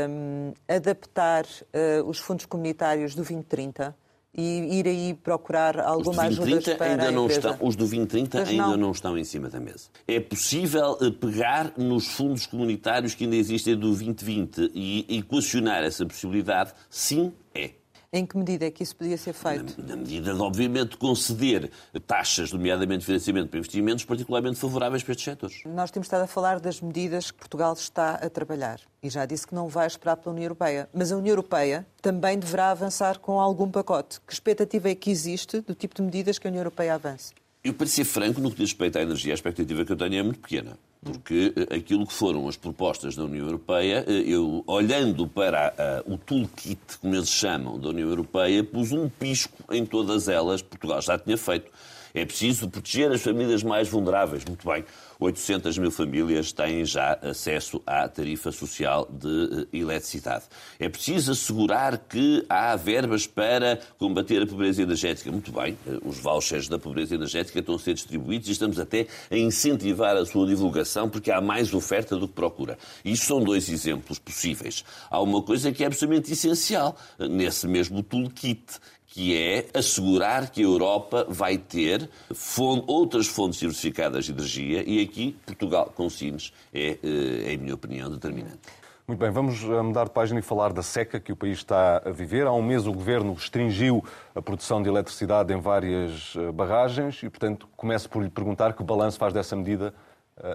um, 0.08 0.54
adaptar 0.68 1.46
uh, 1.46 2.08
os 2.08 2.20
fundos 2.20 2.46
comunitários 2.46 3.14
do 3.14 3.24
2030? 3.24 3.96
e 4.34 4.80
ir 4.80 4.88
aí 4.88 5.14
procurar 5.14 5.78
alguma 5.80 6.24
ajuda 6.24 6.76
para 6.78 6.92
ainda 6.92 7.12
não 7.12 7.28
estão, 7.28 7.58
Os 7.60 7.76
do 7.76 7.80
2030 7.80 8.40
Mas 8.40 8.50
ainda 8.50 8.68
não. 8.68 8.78
não. 8.78 8.92
estão 8.92 9.18
em 9.18 9.26
cima 9.26 9.50
da 9.50 9.60
mesa. 9.60 9.90
É 10.08 10.20
possível 10.20 10.98
eh, 11.02 11.12
pegar 11.12 11.74
nos 11.78 12.08
fundos 12.08 12.46
comunitários 12.46 13.14
que 13.14 13.26
ainda 13.26 13.36
existem 13.36 13.76
do 13.76 13.88
2020 13.90 14.72
e 14.74 15.18
equacionar 15.18 15.84
essa 15.84 16.06
possibilidade? 16.06 16.72
Sim, 16.90 17.34
é. 17.54 17.72
Em 18.14 18.26
que 18.26 18.38
medida 18.38 18.66
é 18.66 18.72
que 18.72 18.84
isso 18.84 18.94
podia 18.94 19.18
ser 19.18 19.32
feito? 19.32 19.74
Na, 19.82 19.88
na 19.88 19.96
medida 19.96 20.34
de, 20.34 20.42
obviamente, 20.42 20.98
conceder 20.98 21.72
taxas, 22.06 22.52
nomeadamente 22.52 23.06
financiamento 23.06 23.48
para 23.48 23.60
investimentos, 23.60 24.04
particularmente 24.04 24.60
favoráveis 24.60 25.02
para 25.02 25.14
estes 25.14 25.24
setores. 25.24 25.62
Nós 25.66 25.92
temos 25.92 26.08
estado 26.08 26.24
a 26.24 26.28
falar 26.28 26.60
das 26.60 26.82
medidas 26.82 27.32
que 27.32 27.38
Portugal 27.38 27.72
está 27.72 28.16
a 28.16 28.30
trabalhar. 28.30 28.82
E 29.02 29.10
já 29.10 29.26
disse 29.26 29.48
que 29.48 29.56
não 29.56 29.70
vai 29.70 29.88
esperar 29.88 30.18
pela 30.18 30.34
União 30.34 30.44
Europeia. 30.44 30.90
Mas 30.94 31.10
a 31.14 31.16
União 31.16 31.32
Europeia 31.32 31.88
também 32.02 32.38
deverá 32.38 32.72
avançar 32.72 33.18
com 33.18 33.40
algum 33.40 33.72
pacote. 33.72 34.20
Que 34.28 34.34
expectativa 34.34 34.90
é 34.90 34.96
que 34.96 35.10
existe 35.10 35.62
do 35.62 35.74
tipo 35.74 35.96
de 35.96 36.02
medidas 36.02 36.38
que 36.38 36.46
a 36.46 36.50
União 36.50 36.60
Europeia 36.60 36.96
avance? 36.96 37.34
Eu, 37.64 37.74
para 37.74 37.88
ser 37.88 38.04
franco, 38.04 38.42
no 38.42 38.50
que 38.50 38.58
diz 38.58 38.72
respeito 38.72 38.98
à 38.98 39.04
energia, 39.04 39.32
a 39.32 39.36
expectativa 39.36 39.86
que 39.86 39.92
eu 39.94 39.96
tenho 39.96 40.16
é 40.16 40.24
muito 40.24 40.40
pequena. 40.40 40.78
Porque 41.04 41.52
eh, 41.56 41.76
aquilo 41.76 42.06
que 42.06 42.14
foram 42.14 42.48
as 42.48 42.56
propostas 42.56 43.16
da 43.16 43.24
União 43.24 43.46
Europeia, 43.46 44.06
eh, 44.08 44.24
eu, 44.28 44.64
olhando 44.68 45.28
para 45.28 46.04
uh, 46.06 46.14
o 46.14 46.18
toolkit, 46.18 47.00
como 47.02 47.16
eles 47.16 47.30
chamam, 47.30 47.80
da 47.80 47.90
União 47.90 48.08
Europeia, 48.08 48.64
pus 48.64 48.92
um 48.92 49.10
pisco 49.10 49.58
em 49.72 49.84
todas 49.84 50.28
elas. 50.28 50.62
Portugal 50.62 51.02
já 51.02 51.18
tinha 51.18 51.38
feito. 51.38 51.72
É 52.14 52.24
preciso 52.24 52.70
proteger 52.70 53.12
as 53.12 53.22
famílias 53.22 53.64
mais 53.64 53.88
vulneráveis. 53.88 54.46
Muito 54.46 54.68
bem. 54.68 54.84
800 55.22 55.78
mil 55.78 55.92
famílias 55.92 56.52
têm 56.52 56.84
já 56.84 57.14
acesso 57.22 57.80
à 57.86 58.10
tarifa 58.10 58.52
social 58.52 59.08
de 59.08 59.68
eh, 59.72 59.78
eletricidade. 59.78 60.46
É 60.80 60.90
preciso 60.90 61.34
assegurar 61.34 61.96
que 62.00 62.44
há 62.50 62.76
verbas 62.76 63.28
para 63.28 63.80
combater 64.00 64.42
a 64.42 64.48
pobreza 64.48 64.82
energética. 64.82 65.32
Muito 65.32 65.52
bem, 65.52 65.78
eh, 65.86 66.00
os 66.04 66.18
vouchers 66.18 66.68
da 66.68 66.80
pobreza 66.80 67.14
energética 67.14 67.60
estão 67.60 67.76
a 67.76 67.80
ser 67.80 67.94
distribuídos 67.94 68.50
e 68.50 68.54
estamos 68.54 68.80
até 68.80 69.06
a 69.30 69.38
incentivar 69.38 70.18
a 70.18 70.26
sua 70.26 70.48
divulgação 70.48 71.08
porque 71.08 71.30
há 71.30 71.40
mais 71.40 71.72
oferta 71.72 72.18
do 72.18 72.28
que 72.28 72.34
procura. 72.34 72.76
Isto 73.06 73.28
são 73.28 73.44
dois 73.44 73.70
exemplos 73.70 74.18
possíveis. 74.18 74.84
Há 75.08 75.22
uma 75.22 75.44
coisa 75.44 75.72
que 75.72 75.84
é 75.84 75.86
absolutamente 75.86 76.34
essencial 76.34 76.98
eh, 77.20 77.28
nesse 77.28 77.68
mesmo 77.68 78.02
toolkit, 78.02 78.80
que 79.12 79.38
é 79.38 79.68
assegurar 79.78 80.50
que 80.50 80.62
a 80.62 80.64
Europa 80.64 81.26
vai 81.28 81.58
ter 81.58 82.10
fonte, 82.34 82.86
outras 82.88 83.28
fontes 83.28 83.60
diversificadas 83.60 84.26
de 84.26 84.32
energia 84.32 84.84
e 84.88 85.02
aqui 85.02 85.38
Portugal 85.46 85.92
com 85.94 86.10
Sines 86.10 86.54
é, 86.74 86.98
é, 87.04 87.54
em 87.54 87.58
minha 87.58 87.76
opinião, 87.76 88.10
determinante. 88.10 88.60
Muito 89.06 89.20
bem, 89.20 89.30
vamos 89.30 89.62
eh, 89.64 89.82
mudar 89.82 90.06
de 90.06 90.12
página 90.12 90.40
e 90.40 90.42
falar 90.42 90.72
da 90.72 90.82
seca 90.82 91.20
que 91.20 91.34
o 91.34 91.36
país 91.36 91.58
está 91.58 92.02
a 92.06 92.12
viver. 92.12 92.48
Há 92.48 92.54
um 92.54 92.62
mês 92.62 92.88
o 92.88 92.94
Governo 92.94 93.34
restringiu 93.34 94.02
a 94.34 94.42
produção 94.42 94.82
de 94.82 94.88
eletricidade 94.88 95.54
em 95.54 95.60
várias 95.60 96.34
eh, 96.38 96.50
barragens 96.54 97.22
e, 97.22 97.30
portanto, 97.30 97.68
começo 97.76 98.10
por 98.10 98.24
lhe 98.24 98.30
perguntar 98.30 98.74
que 98.74 98.82
balanço 98.82 99.20
faz 99.20 99.34
dessa 99.34 99.56
medida 99.58 99.94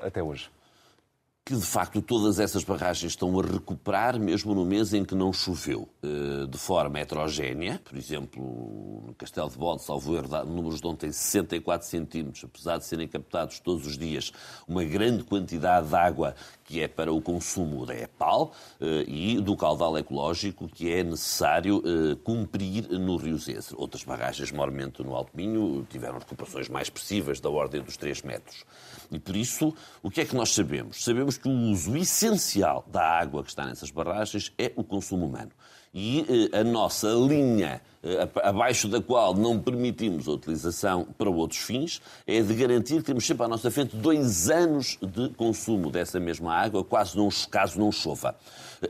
até 0.03 0.23
hoje 0.23 0.49
que 1.47 1.55
de 1.55 1.65
facto 1.65 2.03
todas 2.03 2.41
essas 2.41 2.65
barragens 2.65 3.13
estão 3.13 3.39
a 3.39 3.43
recuperar, 3.45 4.19
mesmo 4.19 4.53
no 4.53 4.65
mês 4.65 4.93
em 4.93 5.05
que 5.05 5.15
não 5.15 5.33
choveu, 5.33 5.89
eh, 6.03 6.45
de 6.45 6.59
forma 6.59 6.99
heterogénea. 6.99 7.81
Por 7.85 7.97
exemplo, 7.97 9.05
no 9.07 9.15
Castelo 9.15 9.49
de 9.49 9.57
Bode, 9.57 9.85
salvo 9.85 10.17
erro, 10.17 10.45
números 10.45 10.81
de 10.81 10.87
ontem 10.89 11.13
64 11.13 11.87
centímetros, 11.87 12.43
apesar 12.43 12.79
de 12.79 12.85
serem 12.85 13.07
captados 13.07 13.61
todos 13.61 13.87
os 13.87 13.97
dias 13.97 14.33
uma 14.67 14.83
grande 14.83 15.23
quantidade 15.23 15.87
de 15.87 15.95
água 15.95 16.35
que 16.65 16.81
é 16.81 16.89
para 16.89 17.13
o 17.13 17.23
consumo 17.23 17.87
da 17.87 17.95
EPAL 17.95 18.51
eh, 18.81 19.05
e 19.07 19.41
do 19.41 19.57
caudal 19.57 19.97
ecológico 19.97 20.69
que 20.69 20.93
é 20.93 21.05
necessário 21.05 21.81
eh, 21.87 22.17
cumprir 22.25 22.89
no 22.89 23.17
Rio 23.17 23.39
Zezer. 23.39 23.79
Outras 23.79 24.03
barragens, 24.03 24.51
maiormente 24.51 25.01
no 25.01 25.15
Alto 25.15 25.31
Minho, 25.33 25.87
tiveram 25.89 26.19
recuperações 26.19 26.69
mais 26.69 26.89
expressivas, 26.89 27.39
da 27.39 27.49
ordem 27.49 27.81
dos 27.83 27.97
3 27.97 28.23
metros. 28.23 28.65
E 29.11 29.19
por 29.19 29.37
isso, 29.37 29.75
o 30.03 30.11
que 30.11 30.21
é 30.21 30.25
que 30.25 30.35
nós 30.35 30.53
sabemos? 30.55 31.03
Sabemos 31.03 31.37
que 31.37 31.49
o 31.49 31.71
uso 31.71 31.97
essencial 31.97 32.85
da 32.91 33.03
água 33.03 33.43
que 33.43 33.51
está 33.51 33.65
nessas 33.65 33.91
barragens 33.91 34.53
é 34.59 34.73
o 34.77 34.85
consumo 34.85 35.27
humano. 35.27 35.51
E 35.95 36.51
eh, 36.53 36.61
a 36.61 36.65
nossa 36.65 37.09
linha 37.09 37.81
eh, 38.03 38.29
abaixo 38.43 38.87
da 38.87 39.01
qual 39.01 39.35
não 39.35 39.59
permitimos 39.59 40.29
a 40.29 40.33
utilização 40.33 41.07
para 41.17 41.31
outros 41.31 41.61
fins, 41.61 42.01
é 42.27 42.41
de 42.41 42.55
garantir 42.55 42.97
que 42.97 43.05
temos 43.05 43.27
sempre 43.27 43.45
à 43.45 43.49
nossa 43.49 43.71
frente 43.71 43.97
dois 43.97 44.51
anos 44.51 44.99
de 45.01 45.31
consumo 45.31 45.91
dessa 45.91 46.21
mesma 46.21 46.55
água, 46.55 46.85
quase 46.85 47.17
não, 47.17 47.29
caso 47.51 47.79
não 47.79 47.91
chova. 47.91 48.37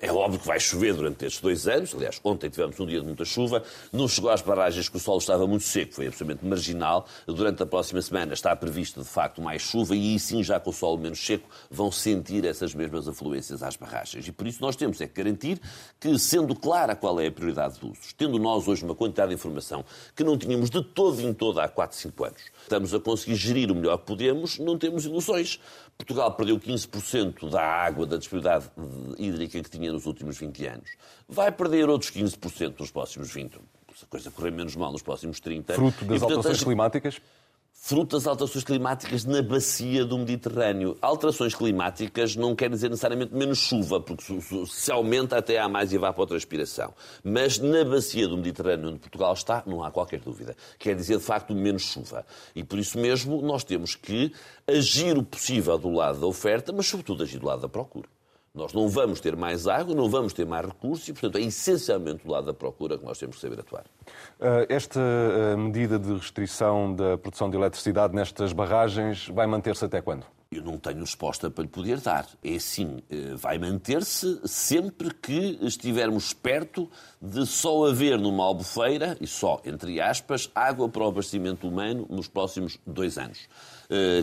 É 0.00 0.12
óbvio 0.12 0.40
que 0.40 0.46
vai 0.46 0.58
chover 0.58 0.94
durante 0.94 1.24
estes 1.24 1.40
dois 1.40 1.66
anos. 1.68 1.94
Aliás, 1.94 2.20
ontem 2.22 2.48
tivemos 2.48 2.78
um 2.80 2.86
dia 2.86 3.00
de 3.00 3.06
muita 3.06 3.24
chuva. 3.24 3.62
Não 3.92 4.08
chegou 4.08 4.30
às 4.30 4.42
barragens 4.42 4.88
que 4.88 4.96
o 4.96 5.00
solo 5.00 5.18
estava 5.18 5.46
muito 5.46 5.64
seco, 5.64 5.94
foi 5.94 6.06
absolutamente 6.06 6.44
marginal. 6.44 7.06
Durante 7.26 7.62
a 7.62 7.66
próxima 7.66 8.00
semana 8.02 8.34
está 8.34 8.54
prevista, 8.56 9.00
de 9.00 9.08
facto, 9.08 9.40
mais 9.40 9.62
chuva 9.62 9.94
e 9.94 10.12
aí 10.12 10.18
sim, 10.18 10.42
já 10.42 10.58
com 10.58 10.70
o 10.70 10.72
solo 10.72 10.98
menos 10.98 11.24
seco, 11.24 11.48
vão 11.70 11.90
sentir 11.90 12.44
essas 12.44 12.74
mesmas 12.74 13.08
afluências 13.08 13.62
às 13.62 13.76
barragens. 13.76 14.26
E 14.26 14.32
por 14.32 14.46
isso 14.46 14.60
nós 14.60 14.76
temos 14.76 15.00
é 15.00 15.06
que 15.06 15.14
garantir 15.14 15.60
que, 16.00 16.18
sendo 16.18 16.54
clara 16.54 16.94
qual 16.94 17.20
é 17.20 17.26
a 17.26 17.32
prioridade 17.32 17.78
de 17.78 17.86
usos, 17.86 18.12
tendo 18.12 18.38
nós 18.38 18.66
hoje 18.66 18.84
uma 18.84 18.94
quantidade 18.94 19.28
de 19.30 19.34
informação 19.34 19.84
que 20.14 20.24
não 20.24 20.36
tínhamos 20.36 20.70
de 20.70 20.82
todo 20.82 21.20
em 21.20 21.32
todo 21.32 21.60
há 21.60 21.68
4, 21.68 21.96
5 21.96 22.24
anos, 22.24 22.42
estamos 22.62 22.94
a 22.94 23.00
conseguir 23.00 23.36
gerir 23.36 23.70
o 23.70 23.74
melhor 23.74 23.98
que 23.98 24.06
podemos, 24.06 24.58
não 24.58 24.78
temos 24.78 25.04
ilusões. 25.04 25.60
Portugal 25.96 26.32
perdeu 26.32 26.58
15% 26.58 27.48
da 27.50 27.62
água, 27.62 28.06
da 28.06 28.16
disponibilidade 28.16 28.70
hídrica 29.18 29.62
que 29.62 29.70
tinha 29.70 29.92
nos 29.92 30.06
últimos 30.06 30.38
20 30.38 30.66
anos. 30.66 30.90
Vai 31.28 31.50
perder 31.50 31.88
outros 31.88 32.10
15% 32.10 32.78
nos 32.78 32.90
próximos 32.90 33.32
20. 33.32 33.58
Se 33.94 34.04
a 34.04 34.08
coisa 34.08 34.30
correr 34.30 34.50
menos 34.50 34.76
mal 34.76 34.92
nos 34.92 35.02
próximos 35.02 35.40
30. 35.40 35.72
Fruto 35.72 36.04
das 36.04 36.16
e, 36.16 36.20
portanto, 36.20 36.36
alterações 36.36 36.62
climáticas? 36.62 37.20
Fruto 37.86 38.16
das 38.16 38.26
alterações 38.26 38.64
climáticas 38.64 39.24
na 39.24 39.40
bacia 39.40 40.04
do 40.04 40.18
Mediterrâneo. 40.18 40.98
Alterações 41.00 41.54
climáticas 41.54 42.34
não 42.34 42.52
quer 42.52 42.68
dizer 42.68 42.88
necessariamente 42.88 43.32
menos 43.32 43.58
chuva, 43.58 44.00
porque 44.00 44.24
se 44.66 44.90
aumenta 44.90 45.38
até 45.38 45.60
há 45.60 45.68
mais 45.68 45.92
evapotranspiração. 45.92 46.92
Mas 47.22 47.60
na 47.60 47.84
bacia 47.84 48.26
do 48.26 48.36
Mediterrâneo, 48.36 48.88
onde 48.88 48.98
Portugal 48.98 49.32
está, 49.32 49.62
não 49.64 49.84
há 49.84 49.92
qualquer 49.92 50.18
dúvida. 50.18 50.56
Quer 50.80 50.96
dizer, 50.96 51.18
de 51.18 51.22
facto, 51.22 51.54
menos 51.54 51.82
chuva. 51.82 52.26
E 52.56 52.64
por 52.64 52.76
isso 52.76 52.98
mesmo 52.98 53.40
nós 53.40 53.62
temos 53.62 53.94
que 53.94 54.32
agir 54.66 55.16
o 55.16 55.22
possível 55.22 55.78
do 55.78 55.90
lado 55.90 56.18
da 56.18 56.26
oferta, 56.26 56.72
mas 56.72 56.88
sobretudo 56.88 57.22
agir 57.22 57.38
do 57.38 57.46
lado 57.46 57.62
da 57.62 57.68
procura. 57.68 58.15
Nós 58.56 58.72
não 58.72 58.88
vamos 58.88 59.20
ter 59.20 59.36
mais 59.36 59.68
água, 59.68 59.94
não 59.94 60.08
vamos 60.08 60.32
ter 60.32 60.46
mais 60.46 60.64
recursos 60.64 61.06
e, 61.06 61.12
portanto, 61.12 61.36
é 61.36 61.42
essencialmente 61.42 62.24
do 62.24 62.32
lado 62.32 62.46
da 62.46 62.54
procura 62.54 62.96
que 62.96 63.04
nós 63.04 63.18
temos 63.18 63.36
que 63.36 63.42
saber 63.42 63.60
atuar. 63.60 63.84
Uh, 64.40 64.64
esta 64.70 64.98
uh, 64.98 65.58
medida 65.58 65.98
de 65.98 66.14
restrição 66.14 66.94
da 66.94 67.18
produção 67.18 67.50
de 67.50 67.56
eletricidade 67.56 68.14
nestas 68.14 68.54
barragens 68.54 69.28
vai 69.28 69.46
manter-se 69.46 69.84
até 69.84 70.00
quando? 70.00 70.24
Eu 70.50 70.62
não 70.62 70.78
tenho 70.78 71.00
resposta 71.00 71.50
para 71.50 71.64
lhe 71.64 71.68
poder 71.68 72.00
dar. 72.00 72.26
É 72.42 72.54
assim, 72.54 72.96
uh, 73.10 73.36
vai 73.36 73.58
manter-se 73.58 74.40
sempre 74.46 75.12
que 75.12 75.58
estivermos 75.60 76.32
perto 76.32 76.90
de 77.20 77.44
só 77.44 77.86
haver 77.86 78.18
numa 78.18 78.42
albufeira, 78.42 79.18
e 79.20 79.26
só, 79.26 79.60
entre 79.66 80.00
aspas, 80.00 80.50
água 80.54 80.88
para 80.88 81.02
o 81.02 81.08
abastecimento 81.08 81.68
humano 81.68 82.06
nos 82.08 82.26
próximos 82.26 82.78
dois 82.86 83.18
anos. 83.18 83.40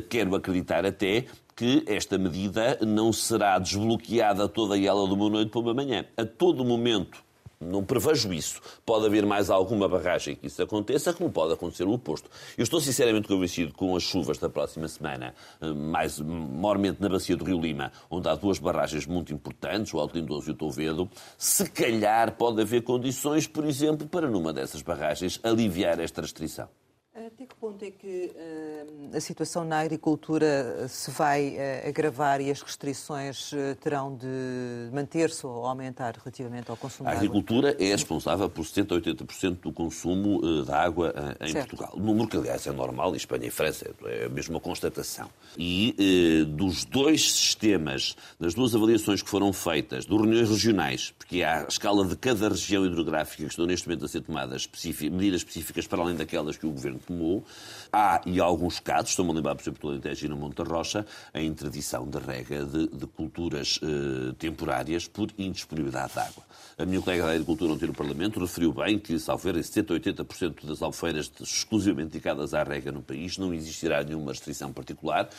Quero 0.10 0.36
acreditar 0.36 0.86
até 0.86 1.26
que 1.56 1.84
esta 1.88 2.18
medida 2.18 2.78
não 2.82 3.14
será 3.14 3.60
desbloqueada 3.60 4.48
toda 4.48 4.78
ela 4.80 5.08
de 5.08 5.14
uma 5.14 5.30
noite 5.30 5.52
para 5.52 5.62
uma 5.62 5.74
manhã. 5.74 6.06
A 6.18 6.26
todo 6.26 6.66
momento 6.66 7.24
Não 7.64 7.84
prevejo 7.84 8.34
isso. 8.34 8.62
Pode 8.86 9.06
haver 9.06 9.26
mais 9.26 9.50
alguma 9.50 9.88
barragem 9.88 10.36
que 10.36 10.48
isso 10.48 10.62
aconteça, 10.62 11.14
como 11.14 11.32
pode 11.32 11.54
acontecer 11.54 11.86
o 11.86 11.94
oposto. 11.94 12.30
Eu 12.58 12.64
estou 12.64 12.80
sinceramente 12.80 13.28
convencido 13.28 13.74
com 13.74 13.96
as 13.96 14.04
chuvas 14.04 14.38
da 14.38 14.50
próxima 14.50 14.88
semana, 14.88 15.34
eh, 15.62 15.72
mais 15.72 16.20
maiormente 16.20 17.02
na 17.02 17.10
bacia 17.10 17.36
do 17.36 17.46
Rio 17.46 17.60
Lima, 17.60 17.92
onde 18.10 18.28
há 18.28 18.36
duas 18.36 18.60
barragens 18.60 19.06
muito 19.06 19.34
importantes, 19.34 19.94
o 19.94 20.00
Alto 20.00 20.18
Lindoso 20.18 20.50
e 20.50 20.52
o 20.52 20.56
Tovedo, 20.56 21.10
se 21.38 21.70
calhar 21.70 22.36
pode 22.36 22.62
haver 22.62 22.84
condições, 22.84 23.48
por 23.48 23.66
exemplo, 23.66 24.08
para 24.08 24.30
numa 24.30 24.52
dessas 24.52 24.82
barragens 24.82 25.40
aliviar 25.44 26.00
esta 26.00 26.22
restrição. 26.22 26.68
Até 27.16 27.46
que 27.46 27.54
ponto 27.54 27.86
é 27.86 27.92
que 27.92 28.32
uh, 28.36 29.16
a 29.16 29.20
situação 29.20 29.64
na 29.64 29.82
agricultura 29.82 30.88
se 30.88 31.12
vai 31.12 31.50
uh, 31.50 31.88
agravar 31.88 32.42
e 32.42 32.50
as 32.50 32.60
restrições 32.60 33.52
uh, 33.52 33.76
terão 33.80 34.16
de 34.16 34.90
manter-se 34.92 35.46
ou 35.46 35.64
aumentar 35.64 36.16
relativamente 36.18 36.72
ao 36.72 36.76
consumo 36.76 37.08
A 37.08 37.12
agricultura 37.12 37.78
é 37.80 37.92
responsável 37.92 38.50
por 38.50 38.66
70% 38.66 38.94
a 38.94 39.26
80% 39.26 39.58
do 39.62 39.72
consumo 39.72 40.64
da 40.64 40.82
água 40.82 41.14
em 41.40 41.52
certo. 41.52 41.78
Portugal. 41.78 41.94
Número 42.04 42.28
que, 42.28 42.36
aliás, 42.36 42.66
é 42.66 42.72
normal 42.72 43.14
em 43.14 43.18
Espanha 43.18 43.46
e 43.46 43.52
França, 43.52 43.94
é 44.06 44.28
mesmo 44.28 44.56
uma 44.56 44.60
constatação. 44.60 45.30
E 45.56 46.44
dos 46.48 46.84
dois 46.84 47.32
sistemas, 47.32 48.16
das 48.40 48.56
duas 48.56 48.74
avaliações 48.76 49.22
que 49.22 49.30
foram 49.30 49.54
feitas, 49.54 50.06
de 50.06 50.12
reuniões 50.16 50.50
regionais, 50.50 51.14
porque 51.18 51.44
há 51.44 51.62
a 51.62 51.68
escala 51.68 52.06
de 52.06 52.16
cada 52.16 52.50
região 52.50 52.86
hidrográfica 52.86 53.44
que 53.44 53.50
estão 53.50 53.66
neste 53.68 53.88
momento 53.88 54.06
a 54.06 54.08
ser 54.08 54.22
tomadas 54.22 54.68
medidas 55.12 55.42
específicas 55.42 55.86
para 55.86 56.02
além 56.02 56.16
daquelas 56.16 56.58
que 56.58 56.66
o 56.66 56.72
Governo 56.72 57.03
tomou. 57.06 57.44
Há, 57.92 58.22
e 58.26 58.40
alguns 58.40 58.80
casos, 58.80 59.12
estou-me 59.12 59.32
a 59.32 59.36
lembrar, 59.36 59.56
por 59.56 59.62
exemplo, 59.62 59.82
do 59.82 59.90
Alentejo 59.90 60.26
e 60.26 60.30
no 60.30 60.38
Monte 60.38 60.62
Rocha, 60.64 61.06
a 61.34 61.42
interdição 61.42 62.08
de 62.08 62.18
rega 62.18 62.66
de, 62.66 62.88
de 62.88 63.08
culturas 63.08 63.80
eh, 63.82 64.34
temporárias 64.40 65.08
por 65.08 65.30
indisponibilidade 65.38 66.14
de 66.14 66.20
água. 66.20 66.44
A 66.78 66.86
minha 66.86 67.02
colega 67.02 67.26
da 67.26 67.32
Agricultura 67.32 67.74
ontem 67.74 67.86
no 67.86 67.94
Parlamento 67.94 68.40
referiu 68.40 68.74
bem 68.74 68.98
que, 68.98 69.20
salvo 69.20 69.44
ver, 69.44 69.56
em 69.56 69.62
70% 69.62 69.92
a 69.92 70.24
80% 70.24 70.66
das 70.66 70.82
albufeiras 70.82 71.32
exclusivamente 71.40 72.12
dedicadas 72.14 72.54
à 72.54 72.64
rega 72.64 72.92
no 72.92 73.02
país 73.02 73.38
não 73.38 73.54
existirá 73.54 74.04
nenhuma 74.04 74.32
restrição 74.32 74.74
particular 74.74 75.30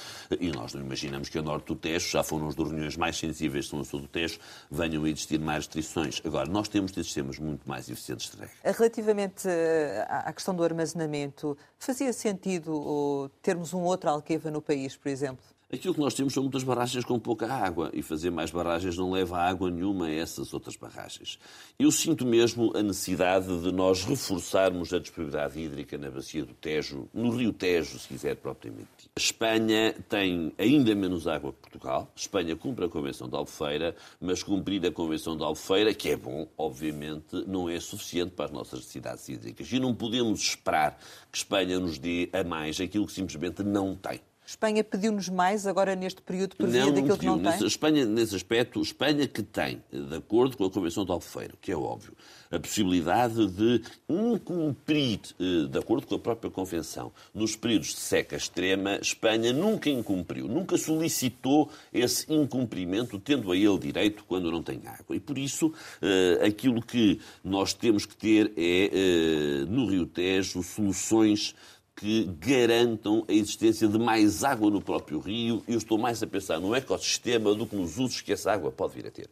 e 0.40 0.50
nós 0.50 0.74
não 0.74 0.80
imaginamos 0.80 1.28
que 1.28 1.38
a 1.38 1.42
norte 1.42 1.66
do 1.66 1.76
Tejo, 1.76 2.08
já 2.08 2.22
foram 2.22 2.48
as 2.48 2.54
duas 2.54 2.70
reuniões 2.70 2.96
mais 2.96 3.16
sensíveis 3.16 3.66
são 3.66 3.80
a 3.80 3.84
sul 3.84 4.00
do 4.00 4.08
Tejo, 4.08 4.38
venham 4.70 5.04
a 5.04 5.08
existir 5.08 5.40
mais 5.40 5.66
restrições. 5.66 6.20
Agora, 6.24 6.48
nós 6.48 6.68
temos 6.68 6.92
de 6.92 7.02
sistemas 7.02 7.38
muito 7.38 7.68
mais 7.68 7.88
eficientes 7.88 8.30
de 8.30 8.36
rega. 8.36 8.52
Relativamente 8.64 9.48
eh, 9.48 10.06
à 10.08 10.32
questão 10.32 10.54
do 10.54 10.62
armazenamento, 10.62 11.53
fazia 11.78 12.12
sentido 12.12 13.30
termos 13.42 13.72
um 13.74 13.80
outro 13.80 14.10
Alqueva 14.10 14.50
no 14.50 14.62
país, 14.62 14.96
por 14.96 15.08
exemplo? 15.08 15.44
Aquilo 15.72 15.94
que 15.94 16.00
nós 16.00 16.14
temos 16.14 16.32
são 16.32 16.42
muitas 16.42 16.62
barragens 16.62 17.04
com 17.04 17.18
pouca 17.18 17.52
água 17.52 17.90
e 17.92 18.00
fazer 18.00 18.30
mais 18.30 18.50
barragens 18.50 18.96
não 18.96 19.10
leva 19.10 19.38
água 19.38 19.68
nenhuma 19.70 20.06
a 20.06 20.12
essas 20.12 20.54
outras 20.54 20.76
barragens. 20.76 21.38
Eu 21.76 21.90
sinto 21.90 22.24
mesmo 22.24 22.70
a 22.76 22.82
necessidade 22.82 23.60
de 23.60 23.72
nós 23.72 24.04
reforçarmos 24.04 24.92
a 24.92 25.00
disponibilidade 25.00 25.58
hídrica 25.58 25.98
na 25.98 26.10
bacia 26.10 26.44
do 26.44 26.54
Tejo, 26.54 27.08
no 27.12 27.30
rio 27.30 27.52
Tejo, 27.52 27.98
se 27.98 28.06
quiser 28.06 28.36
propriamente. 28.36 29.03
Espanha 29.16 29.94
tem 30.08 30.52
ainda 30.58 30.92
menos 30.92 31.28
água 31.28 31.52
que 31.52 31.60
Portugal. 31.60 32.12
Espanha 32.16 32.56
cumpre 32.56 32.86
a 32.86 32.88
Convenção 32.88 33.28
de 33.28 33.36
Albufeira, 33.36 33.94
mas 34.20 34.42
cumprir 34.42 34.84
a 34.84 34.90
Convenção 34.90 35.36
de 35.36 35.44
Albufeira, 35.44 35.94
que 35.94 36.08
é 36.08 36.16
bom, 36.16 36.48
obviamente, 36.58 37.44
não 37.46 37.70
é 37.70 37.78
suficiente 37.78 38.32
para 38.32 38.46
as 38.46 38.50
nossas 38.50 38.80
necessidades 38.80 39.28
hídricas. 39.28 39.70
E 39.70 39.78
não 39.78 39.94
podemos 39.94 40.40
esperar 40.40 40.98
que 41.30 41.38
Espanha 41.38 41.78
nos 41.78 41.96
dê 41.96 42.28
a 42.32 42.42
mais 42.42 42.80
aquilo 42.80 43.06
que 43.06 43.12
simplesmente 43.12 43.62
não 43.62 43.94
tem. 43.94 44.20
Espanha 44.46 44.84
pediu-nos 44.84 45.28
mais 45.28 45.66
agora 45.66 45.94
neste 45.94 46.20
período 46.20 46.54
por 46.56 46.68
via 46.68 46.84
não, 46.84 46.92
daquilo 46.92 47.16
que 47.18 47.26
não 47.26 47.38
tem? 47.38 47.52
Nesse, 47.52 47.66
Espanha, 47.66 48.04
nesse 48.04 48.36
aspecto, 48.36 48.80
Espanha 48.80 49.26
que 49.26 49.42
tem, 49.42 49.82
de 49.90 50.16
acordo 50.16 50.56
com 50.56 50.64
a 50.64 50.70
Convenção 50.70 51.04
de 51.04 51.12
Albufeira, 51.12 51.54
que 51.60 51.72
é 51.72 51.76
óbvio, 51.76 52.12
a 52.50 52.60
possibilidade 52.60 53.46
de 53.46 53.82
incumprir, 54.08 55.20
eh, 55.40 55.66
de 55.66 55.78
acordo 55.78 56.06
com 56.06 56.14
a 56.14 56.18
própria 56.18 56.50
Convenção, 56.50 57.10
nos 57.32 57.56
períodos 57.56 57.88
de 57.88 58.00
seca 58.00 58.36
extrema, 58.36 58.98
Espanha 59.00 59.52
nunca 59.52 59.88
incumpriu, 59.88 60.46
nunca 60.46 60.76
solicitou 60.76 61.70
esse 61.92 62.30
incumprimento, 62.32 63.18
tendo 63.18 63.50
a 63.50 63.56
ele 63.56 63.78
direito 63.78 64.24
quando 64.28 64.52
não 64.52 64.62
tem 64.62 64.82
água. 64.86 65.16
E 65.16 65.20
por 65.20 65.38
isso, 65.38 65.72
eh, 66.02 66.46
aquilo 66.46 66.82
que 66.82 67.18
nós 67.42 67.72
temos 67.72 68.04
que 68.04 68.16
ter 68.16 68.52
é, 68.56 68.90
eh, 68.92 69.64
no 69.68 69.86
Rio 69.86 70.06
Tejo, 70.06 70.62
soluções 70.62 71.54
que 71.96 72.24
garantam 72.38 73.24
a 73.28 73.32
existência 73.32 73.86
de 73.86 73.98
mais 73.98 74.42
água 74.42 74.70
no 74.70 74.80
próprio 74.80 75.20
rio. 75.20 75.62
Eu 75.68 75.78
estou 75.78 75.96
mais 75.96 76.22
a 76.22 76.26
pensar 76.26 76.58
no 76.58 76.74
ecossistema 76.74 77.54
do 77.54 77.66
que 77.66 77.76
nos 77.76 77.98
usos 77.98 78.20
que 78.20 78.32
essa 78.32 78.52
água 78.52 78.70
pode 78.70 78.94
vir 78.94 79.06
a 79.06 79.10
ter. 79.10 79.28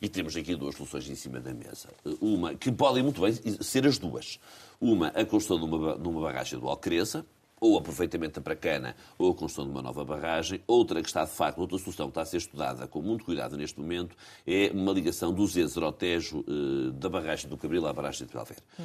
E 0.00 0.08
temos 0.08 0.36
aqui 0.36 0.54
duas 0.54 0.76
soluções 0.76 1.08
em 1.08 1.14
cima 1.14 1.40
da 1.40 1.52
mesa. 1.52 1.88
Uma, 2.20 2.54
que 2.54 2.72
podem 2.72 3.02
muito 3.02 3.20
bem 3.20 3.32
ser 3.60 3.86
as 3.86 3.98
duas. 3.98 4.38
Uma, 4.80 5.08
a 5.08 5.24
construção 5.24 5.58
de 5.58 5.74
uma, 5.74 5.98
de 5.98 6.08
uma 6.08 6.20
barragem 6.20 6.58
do 6.58 6.68
Alcreza, 6.68 7.24
ou 7.60 7.78
aproveitamento 7.78 8.40
da 8.40 8.56
cana 8.56 8.94
ou 9.18 9.30
a 9.30 9.34
construção 9.34 9.64
de 9.64 9.70
uma 9.70 9.82
nova 9.82 10.04
barragem. 10.04 10.60
Outra 10.66 11.00
que 11.00 11.08
está, 11.08 11.24
de 11.24 11.30
facto, 11.30 11.58
outra 11.58 11.78
solução 11.78 12.06
que 12.06 12.10
está 12.10 12.22
a 12.22 12.26
ser 12.26 12.36
estudada 12.38 12.86
com 12.86 13.00
muito 13.00 13.24
cuidado 13.24 13.56
neste 13.56 13.80
momento 13.80 14.16
é 14.46 14.70
uma 14.72 14.92
ligação 14.92 15.32
do 15.32 15.46
Zezer 15.46 15.82
ao 15.82 15.92
Tejo 15.92 16.44
eh, 16.46 16.90
da 16.92 17.08
barragem 17.08 17.48
do 17.48 17.56
Cabril 17.56 17.86
à 17.86 17.92
barragem 17.92 18.26
de 18.26 18.32
Belver. 18.32 18.56
Hum. 18.78 18.84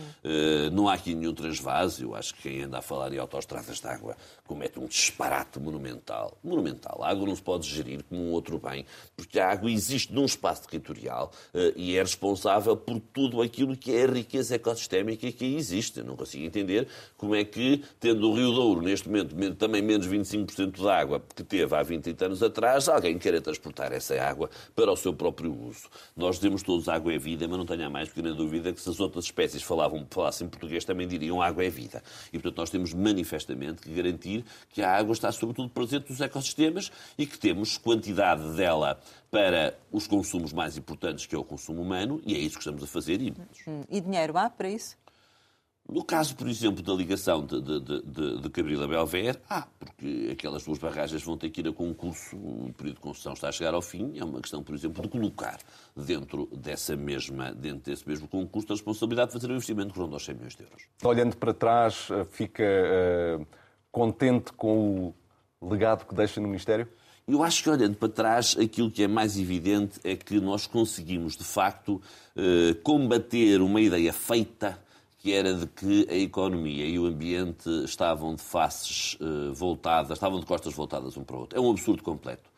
Não 0.71 0.87
há 0.87 0.93
aqui 0.93 1.13
nenhum 1.13 1.33
transvase. 1.33 2.03
Eu 2.03 2.15
acho 2.15 2.33
que 2.35 2.43
quem 2.43 2.63
anda 2.63 2.77
a 2.77 2.81
falar 2.81 3.13
em 3.13 3.17
autoestradas 3.17 3.79
de 3.79 3.87
água 3.87 4.15
comete 4.45 4.79
um 4.79 4.85
disparate 4.85 5.59
monumental. 5.59 6.37
Monumental. 6.43 7.03
A 7.03 7.09
água 7.09 7.25
não 7.25 7.35
se 7.35 7.41
pode 7.41 7.67
gerir 7.67 8.03
como 8.03 8.21
um 8.21 8.31
outro 8.31 8.59
bem, 8.59 8.85
porque 9.15 9.39
a 9.39 9.49
água 9.49 9.69
existe 9.69 10.13
num 10.13 10.25
espaço 10.25 10.67
territorial 10.67 11.31
eh, 11.53 11.73
e 11.75 11.97
é 11.97 12.01
responsável 12.01 12.75
por 12.77 12.99
tudo 12.99 13.41
aquilo 13.41 13.75
que 13.75 13.95
é 13.95 14.05
a 14.05 14.11
riqueza 14.11 14.55
ecossistémica 14.55 15.31
que 15.31 15.55
existe. 15.55 15.99
Eu 15.99 16.05
não 16.05 16.15
consigo 16.15 16.43
entender 16.43 16.87
como 17.17 17.35
é 17.35 17.43
que, 17.43 17.83
tendo 17.99 18.29
o 18.29 18.35
Rio 18.35 18.60
Douro, 18.61 18.79
neste 18.83 19.09
momento, 19.09 19.55
também 19.55 19.81
menos 19.81 20.07
25% 20.07 20.83
da 20.83 20.95
água 20.95 21.19
que 21.35 21.43
teve 21.43 21.75
há 21.75 21.81
20 21.81 22.15
anos 22.23 22.43
atrás, 22.43 22.87
alguém 22.87 23.17
queira 23.17 23.41
transportar 23.41 23.91
essa 23.91 24.13
água 24.21 24.51
para 24.75 24.91
o 24.91 24.95
seu 24.95 25.15
próprio 25.15 25.51
uso. 25.51 25.89
Nós 26.15 26.35
dizemos 26.35 26.61
todos 26.61 26.87
água 26.87 27.11
é 27.11 27.17
vida, 27.17 27.47
mas 27.47 27.57
não 27.57 27.65
tenha 27.65 27.89
mais 27.89 28.09
pequena 28.09 28.35
dúvida 28.35 28.71
que 28.71 28.79
se 28.79 28.87
as 28.87 28.99
outras 28.99 29.25
espécies 29.25 29.63
falavam, 29.63 30.05
falassem 30.11 30.47
português 30.47 30.85
também 30.85 31.07
diriam 31.07 31.41
água 31.41 31.65
é 31.65 31.71
vida. 31.71 32.03
E, 32.31 32.37
portanto, 32.37 32.59
nós 32.59 32.69
temos 32.69 32.93
manifestamente 32.93 33.81
que 33.81 33.91
garantir 33.91 34.45
que 34.69 34.83
a 34.83 34.95
água 34.95 35.13
está, 35.13 35.31
sobretudo, 35.31 35.67
presente 35.67 36.11
nos 36.11 36.21
ecossistemas 36.21 36.91
e 37.17 37.25
que 37.25 37.39
temos 37.39 37.79
quantidade 37.79 38.55
dela 38.55 38.99
para 39.31 39.75
os 39.91 40.05
consumos 40.05 40.53
mais 40.53 40.77
importantes, 40.77 41.25
que 41.25 41.33
é 41.33 41.39
o 41.39 41.43
consumo 41.43 41.81
humano, 41.81 42.21
e 42.23 42.35
é 42.35 42.37
isso 42.37 42.57
que 42.57 42.61
estamos 42.61 42.83
a 42.83 42.87
fazer. 42.87 43.19
E, 43.21 43.33
e 43.89 43.99
dinheiro 43.99 44.37
há 44.37 44.51
para 44.51 44.69
isso? 44.69 45.00
No 45.89 46.05
caso, 46.05 46.35
por 46.35 46.47
exemplo, 46.47 46.81
da 46.81 46.93
ligação 46.93 47.45
de, 47.45 47.61
de, 47.61 47.79
de, 47.79 48.41
de 48.41 48.49
Cabril 48.49 48.81
a 48.81 48.87
Belver, 48.87 49.41
ah, 49.49 49.67
porque 49.77 50.29
aquelas 50.31 50.63
duas 50.63 50.77
barragens 50.77 51.21
vão 51.21 51.37
ter 51.37 51.49
que 51.49 51.59
ir 51.59 51.67
a 51.67 51.73
concurso, 51.73 52.37
o 52.37 52.73
período 52.77 52.95
de 52.95 53.01
construção 53.01 53.33
está 53.33 53.49
a 53.49 53.51
chegar 53.51 53.73
ao 53.73 53.81
fim, 53.81 54.17
é 54.17 54.23
uma 54.23 54.39
questão, 54.39 54.63
por 54.63 54.73
exemplo, 54.73 55.01
de 55.01 55.09
colocar 55.09 55.59
dentro, 55.95 56.47
dessa 56.55 56.95
mesma, 56.95 57.51
dentro 57.51 57.91
desse 57.91 58.07
mesmo 58.07 58.27
concurso 58.27 58.71
a 58.71 58.75
responsabilidade 58.75 59.31
de 59.31 59.33
fazer 59.33 59.51
um 59.51 59.55
investimento 59.55 59.93
que 59.93 59.99
ronda 59.99 60.15
aos 60.15 60.23
100 60.23 60.35
milhões 60.35 60.55
de 60.55 60.63
euros. 60.63 60.83
Olhando 61.03 61.35
para 61.35 61.53
trás, 61.53 62.07
eh, 62.09 62.25
fica 62.25 62.63
uh, 62.63 63.45
contente 63.91 64.53
com 64.53 65.13
o 65.59 65.69
legado 65.69 66.05
que 66.05 66.15
deixa 66.15 66.39
no 66.39 66.47
Ministério? 66.47 66.87
Eu 67.27 67.43
acho 67.43 67.63
que, 67.63 67.69
olhando 67.69 67.95
para 67.95 68.09
trás, 68.09 68.57
aquilo 68.57 68.89
que 68.89 69.03
é 69.03 69.07
mais 69.07 69.37
evidente 69.37 69.99
é 70.03 70.15
que 70.15 70.39
nós 70.39 70.67
conseguimos, 70.67 71.35
de 71.35 71.43
facto, 71.43 72.01
uh, 72.35 72.75
combater 72.81 73.61
uma 73.61 73.81
ideia 73.81 74.13
feita 74.13 74.79
que 75.21 75.33
era 75.33 75.53
de 75.53 75.67
que 75.67 76.07
a 76.09 76.15
economia 76.15 76.83
e 76.83 76.97
o 76.97 77.05
ambiente 77.05 77.69
estavam 77.85 78.33
de 78.33 78.41
faces 78.41 79.15
uh, 79.21 79.53
voltadas, 79.53 80.13
estavam 80.13 80.39
de 80.39 80.47
costas 80.47 80.73
voltadas 80.73 81.15
um 81.15 81.23
para 81.23 81.35
o 81.35 81.39
outro. 81.41 81.57
É 81.57 81.61
um 81.61 81.69
absurdo 81.69 82.01
completo. 82.01 82.49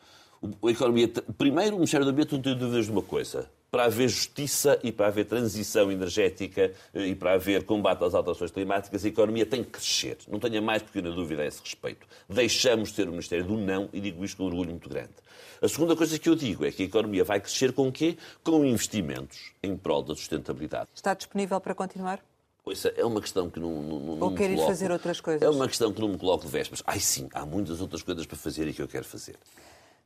A 0.42 0.70
economia, 0.70 1.08
primeiro, 1.36 1.72
o 1.72 1.78
Ministério 1.78 2.06
do 2.06 2.10
Ambiente 2.10 2.32
não 2.32 2.40
tem 2.40 2.56
dúvidas 2.56 2.86
de 2.86 2.90
uma 2.90 3.02
coisa. 3.02 3.50
Para 3.70 3.84
haver 3.84 4.08
justiça 4.08 4.78
e 4.82 4.90
para 4.90 5.08
haver 5.08 5.26
transição 5.26 5.92
energética 5.92 6.72
eh, 6.94 7.08
e 7.08 7.14
para 7.14 7.34
haver 7.34 7.64
combate 7.64 8.02
às 8.02 8.14
alterações 8.14 8.50
climáticas, 8.50 9.04
a 9.04 9.08
economia 9.08 9.44
tem 9.44 9.62
que 9.62 9.70
crescer. 9.70 10.16
Não 10.26 10.38
tenha 10.38 10.62
mais 10.62 10.82
pequena 10.82 11.10
dúvida 11.10 11.42
a 11.42 11.46
esse 11.46 11.60
respeito. 11.60 12.06
Deixamos 12.28 12.90
de 12.90 12.94
ser 12.94 13.08
o 13.08 13.10
Ministério 13.10 13.44
do 13.44 13.58
Não 13.58 13.90
e 13.92 14.00
digo 14.00 14.24
isto 14.24 14.38
com 14.38 14.44
orgulho 14.44 14.70
muito 14.70 14.88
grande. 14.88 15.12
A 15.60 15.68
segunda 15.68 15.94
coisa 15.94 16.18
que 16.18 16.28
eu 16.28 16.34
digo 16.34 16.64
é 16.64 16.70
que 16.70 16.82
a 16.82 16.86
economia 16.86 17.24
vai 17.24 17.40
crescer 17.40 17.72
com 17.72 17.88
o 17.88 17.92
quê? 17.92 18.16
Com 18.42 18.64
investimentos 18.64 19.52
em 19.62 19.76
prol 19.76 20.02
da 20.02 20.14
sustentabilidade. 20.14 20.88
Está 20.94 21.12
disponível 21.12 21.60
para 21.60 21.74
continuar? 21.74 22.20
Ouça, 22.64 22.88
é 22.96 23.04
uma 23.04 23.20
questão 23.20 23.50
que 23.50 23.60
não, 23.60 23.82
não, 23.82 24.00
não 24.00 24.20
Ou 24.20 24.34
queres 24.34 24.62
fazer 24.62 24.90
outras 24.90 25.20
coisas? 25.20 25.42
É 25.42 25.50
uma 25.50 25.68
questão 25.68 25.92
que 25.92 26.00
não 26.00 26.08
me 26.08 26.16
coloco 26.16 26.46
de 26.46 26.50
vésperas. 26.50 26.82
Ai 26.86 26.98
sim, 26.98 27.28
há 27.34 27.44
muitas 27.44 27.80
outras 27.80 28.02
coisas 28.02 28.24
para 28.24 28.38
fazer 28.38 28.66
e 28.66 28.72
que 28.72 28.80
eu 28.80 28.88
quero 28.88 29.04
fazer. 29.04 29.36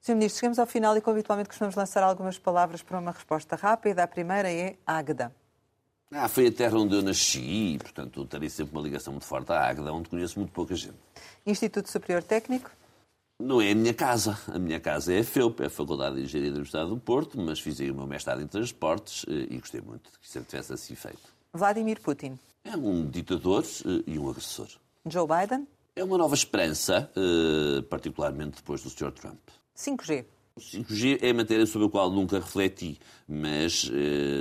Sr. 0.01 0.15
Ministro, 0.15 0.41
chegamos 0.41 0.59
ao 0.59 0.67
final 0.67 0.97
e, 0.97 1.03
habitualmente, 1.05 1.49
costumamos 1.49 1.77
lançar 1.77 2.03
algumas 2.03 2.37
palavras 2.39 2.83
para 2.83 2.99
uma 2.99 3.13
resposta 3.13 3.55
rápida. 3.55 4.03
A 4.03 4.09
primeira 4.09 4.51
é 4.51 4.77
Águeda. 4.85 5.33
Ah, 6.11 6.27
foi 6.27 6.47
a 6.47 6.53
terra 6.53 6.79
onde 6.79 6.97
eu 6.97 7.03
nasci 7.03 7.75
e, 7.75 7.79
portanto, 7.79 8.25
terei 8.25 8.49
sempre 8.49 8.75
uma 8.75 8.83
ligação 8.83 9.13
muito 9.13 9.27
forte 9.27 9.53
à 9.53 9.69
Águeda, 9.69 9.93
onde 9.93 10.09
conheço 10.09 10.39
muito 10.39 10.53
pouca 10.53 10.75
gente. 10.75 10.97
Instituto 11.47 11.89
Superior 11.89 12.23
Técnico? 12.23 12.71
Não 13.39 13.61
é 13.61 13.71
a 13.71 13.75
minha 13.75 13.95
casa. 13.95 14.37
A 14.49 14.59
minha 14.59 14.81
casa 14.81 15.13
é 15.13 15.21
a 15.21 15.25
FEUP, 15.25 15.63
é 15.63 15.67
a 15.67 15.71
Faculdade 15.71 16.17
de 16.17 16.23
Engenharia 16.23 16.51
da 16.51 16.57
Universidade 16.57 16.91
do 16.91 16.99
Porto, 16.99 17.39
mas 17.39 17.61
fiz 17.61 17.81
aí 17.81 17.91
o 17.91 17.95
meu 17.95 18.07
mestrado 18.07 18.43
em 18.43 18.49
Transportes 18.49 19.25
eh, 19.29 19.47
e 19.51 19.59
gostei 19.59 19.81
muito 19.81 20.11
que 20.19 20.27
isso 20.27 20.41
tivesse 20.41 20.73
assim 20.73 20.97
feito. 20.97 21.38
Vladimir 21.53 22.01
Putin. 22.01 22.39
É 22.65 22.77
um 22.77 23.09
ditador 23.09 23.65
eh, 23.65 24.03
e 24.07 24.19
um 24.19 24.29
agressor. 24.29 24.69
Joe 25.07 25.27
Biden. 25.27 25.67
É 25.97 26.05
uma 26.05 26.19
nova 26.19 26.35
esperança, 26.35 27.11
eh, 27.17 27.83
particularmente 27.83 28.57
depois 28.57 28.83
do 28.83 28.91
Sr. 28.91 29.13
Trump. 29.13 29.39
5G. 29.75 30.25
O 30.55 30.61
5G 30.61 31.19
é 31.23 31.33
matéria 31.33 31.67
sobre 31.67 31.87
a 31.87 31.91
qual 31.91 32.11
nunca 32.11 32.41
refleti, 32.41 32.99
mas 33.29 33.89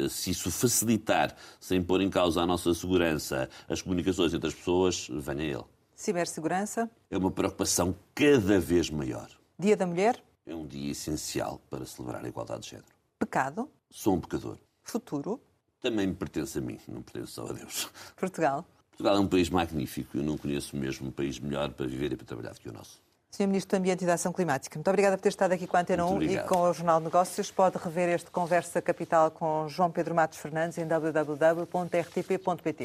se 0.10 0.32
isso 0.32 0.50
facilitar, 0.50 1.36
sem 1.60 1.80
pôr 1.84 2.02
em 2.02 2.10
causa 2.10 2.42
a 2.42 2.46
nossa 2.48 2.74
segurança, 2.74 3.48
as 3.70 3.84
comunicações 3.84 4.34
entre 4.34 4.48
as 4.48 4.56
pessoas, 4.56 5.08
venha 5.12 5.44
ele. 5.44 5.64
Cibersegurança. 5.96 6.90
É 7.12 7.18
uma 7.18 7.30
preocupação 7.30 7.96
cada 8.16 8.60
vez 8.60 8.90
maior. 8.90 9.30
Dia 9.60 9.78
da 9.78 9.86
Mulher. 9.86 10.24
É 10.46 10.56
um 10.56 10.66
dia 10.66 10.92
essencial 10.92 11.60
para 11.70 11.86
celebrar 11.86 12.24
a 12.24 12.28
igualdade 12.28 12.62
de 12.62 12.70
género. 12.70 12.88
Pecado. 13.20 13.70
Sou 13.90 14.16
um 14.16 14.20
pecador. 14.22 14.58
Futuro. 14.84 15.42
Também 15.82 16.08
me 16.08 16.14
pertence 16.14 16.58
a 16.58 16.62
mim, 16.62 16.80
não 16.88 17.02
pertence 17.02 17.34
só 17.34 17.48
a 17.48 17.54
Deus. 17.54 17.90
Portugal. 18.16 18.66
Portugal 18.90 19.16
é 19.16 19.20
um 19.20 19.28
país 19.28 19.50
magnífico. 19.50 20.18
Eu 20.18 20.24
não 20.24 20.38
conheço 20.38 20.76
mesmo 20.76 21.08
um 21.08 21.12
país 21.12 21.40
melhor 21.40 21.72
para 21.72 21.86
viver 21.86 22.14
e 22.14 22.16
para 22.16 22.26
trabalhar 22.26 22.54
do 22.54 22.60
que 22.60 22.70
o 22.70 22.74
nosso. 22.74 23.00
Sr. 23.30 23.46
Ministro 23.48 23.78
do 23.78 23.80
Ambiente 23.80 24.04
e 24.04 24.08
da 24.08 24.14
Ação 24.16 24.34
Climática, 24.34 24.78
muito 24.80 24.88
obrigada 24.90 25.16
por 25.18 25.22
ter 25.22 25.30
estado 25.30 25.52
aqui 25.52 25.68
com 25.68 25.78
a 25.78 25.82
Antena 25.82 26.06
1 26.06 26.22
e 26.24 26.40
com 26.44 26.62
o 26.62 26.74
Jornal 26.74 26.98
de 27.00 27.06
Negócios. 27.06 27.52
Pode 27.52 27.78
rever 27.78 28.10
este 28.10 28.32
Conversa 28.32 28.82
Capital 28.82 29.30
com 29.30 29.68
João 29.68 29.92
Pedro 29.92 30.16
Matos 30.16 30.40
Fernandes 30.40 30.78
em 30.80 30.88
www.rtp.pt. 30.88 31.68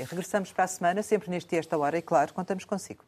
Regressamos 0.02 0.52
para 0.52 0.64
a 0.64 0.68
semana, 0.68 1.02
sempre 1.02 1.30
neste 1.30 1.54
e 1.54 1.58
esta 1.58 1.78
hora, 1.78 1.96
e 1.96 2.02
claro, 2.02 2.34
contamos 2.34 2.66
consigo. 2.66 3.04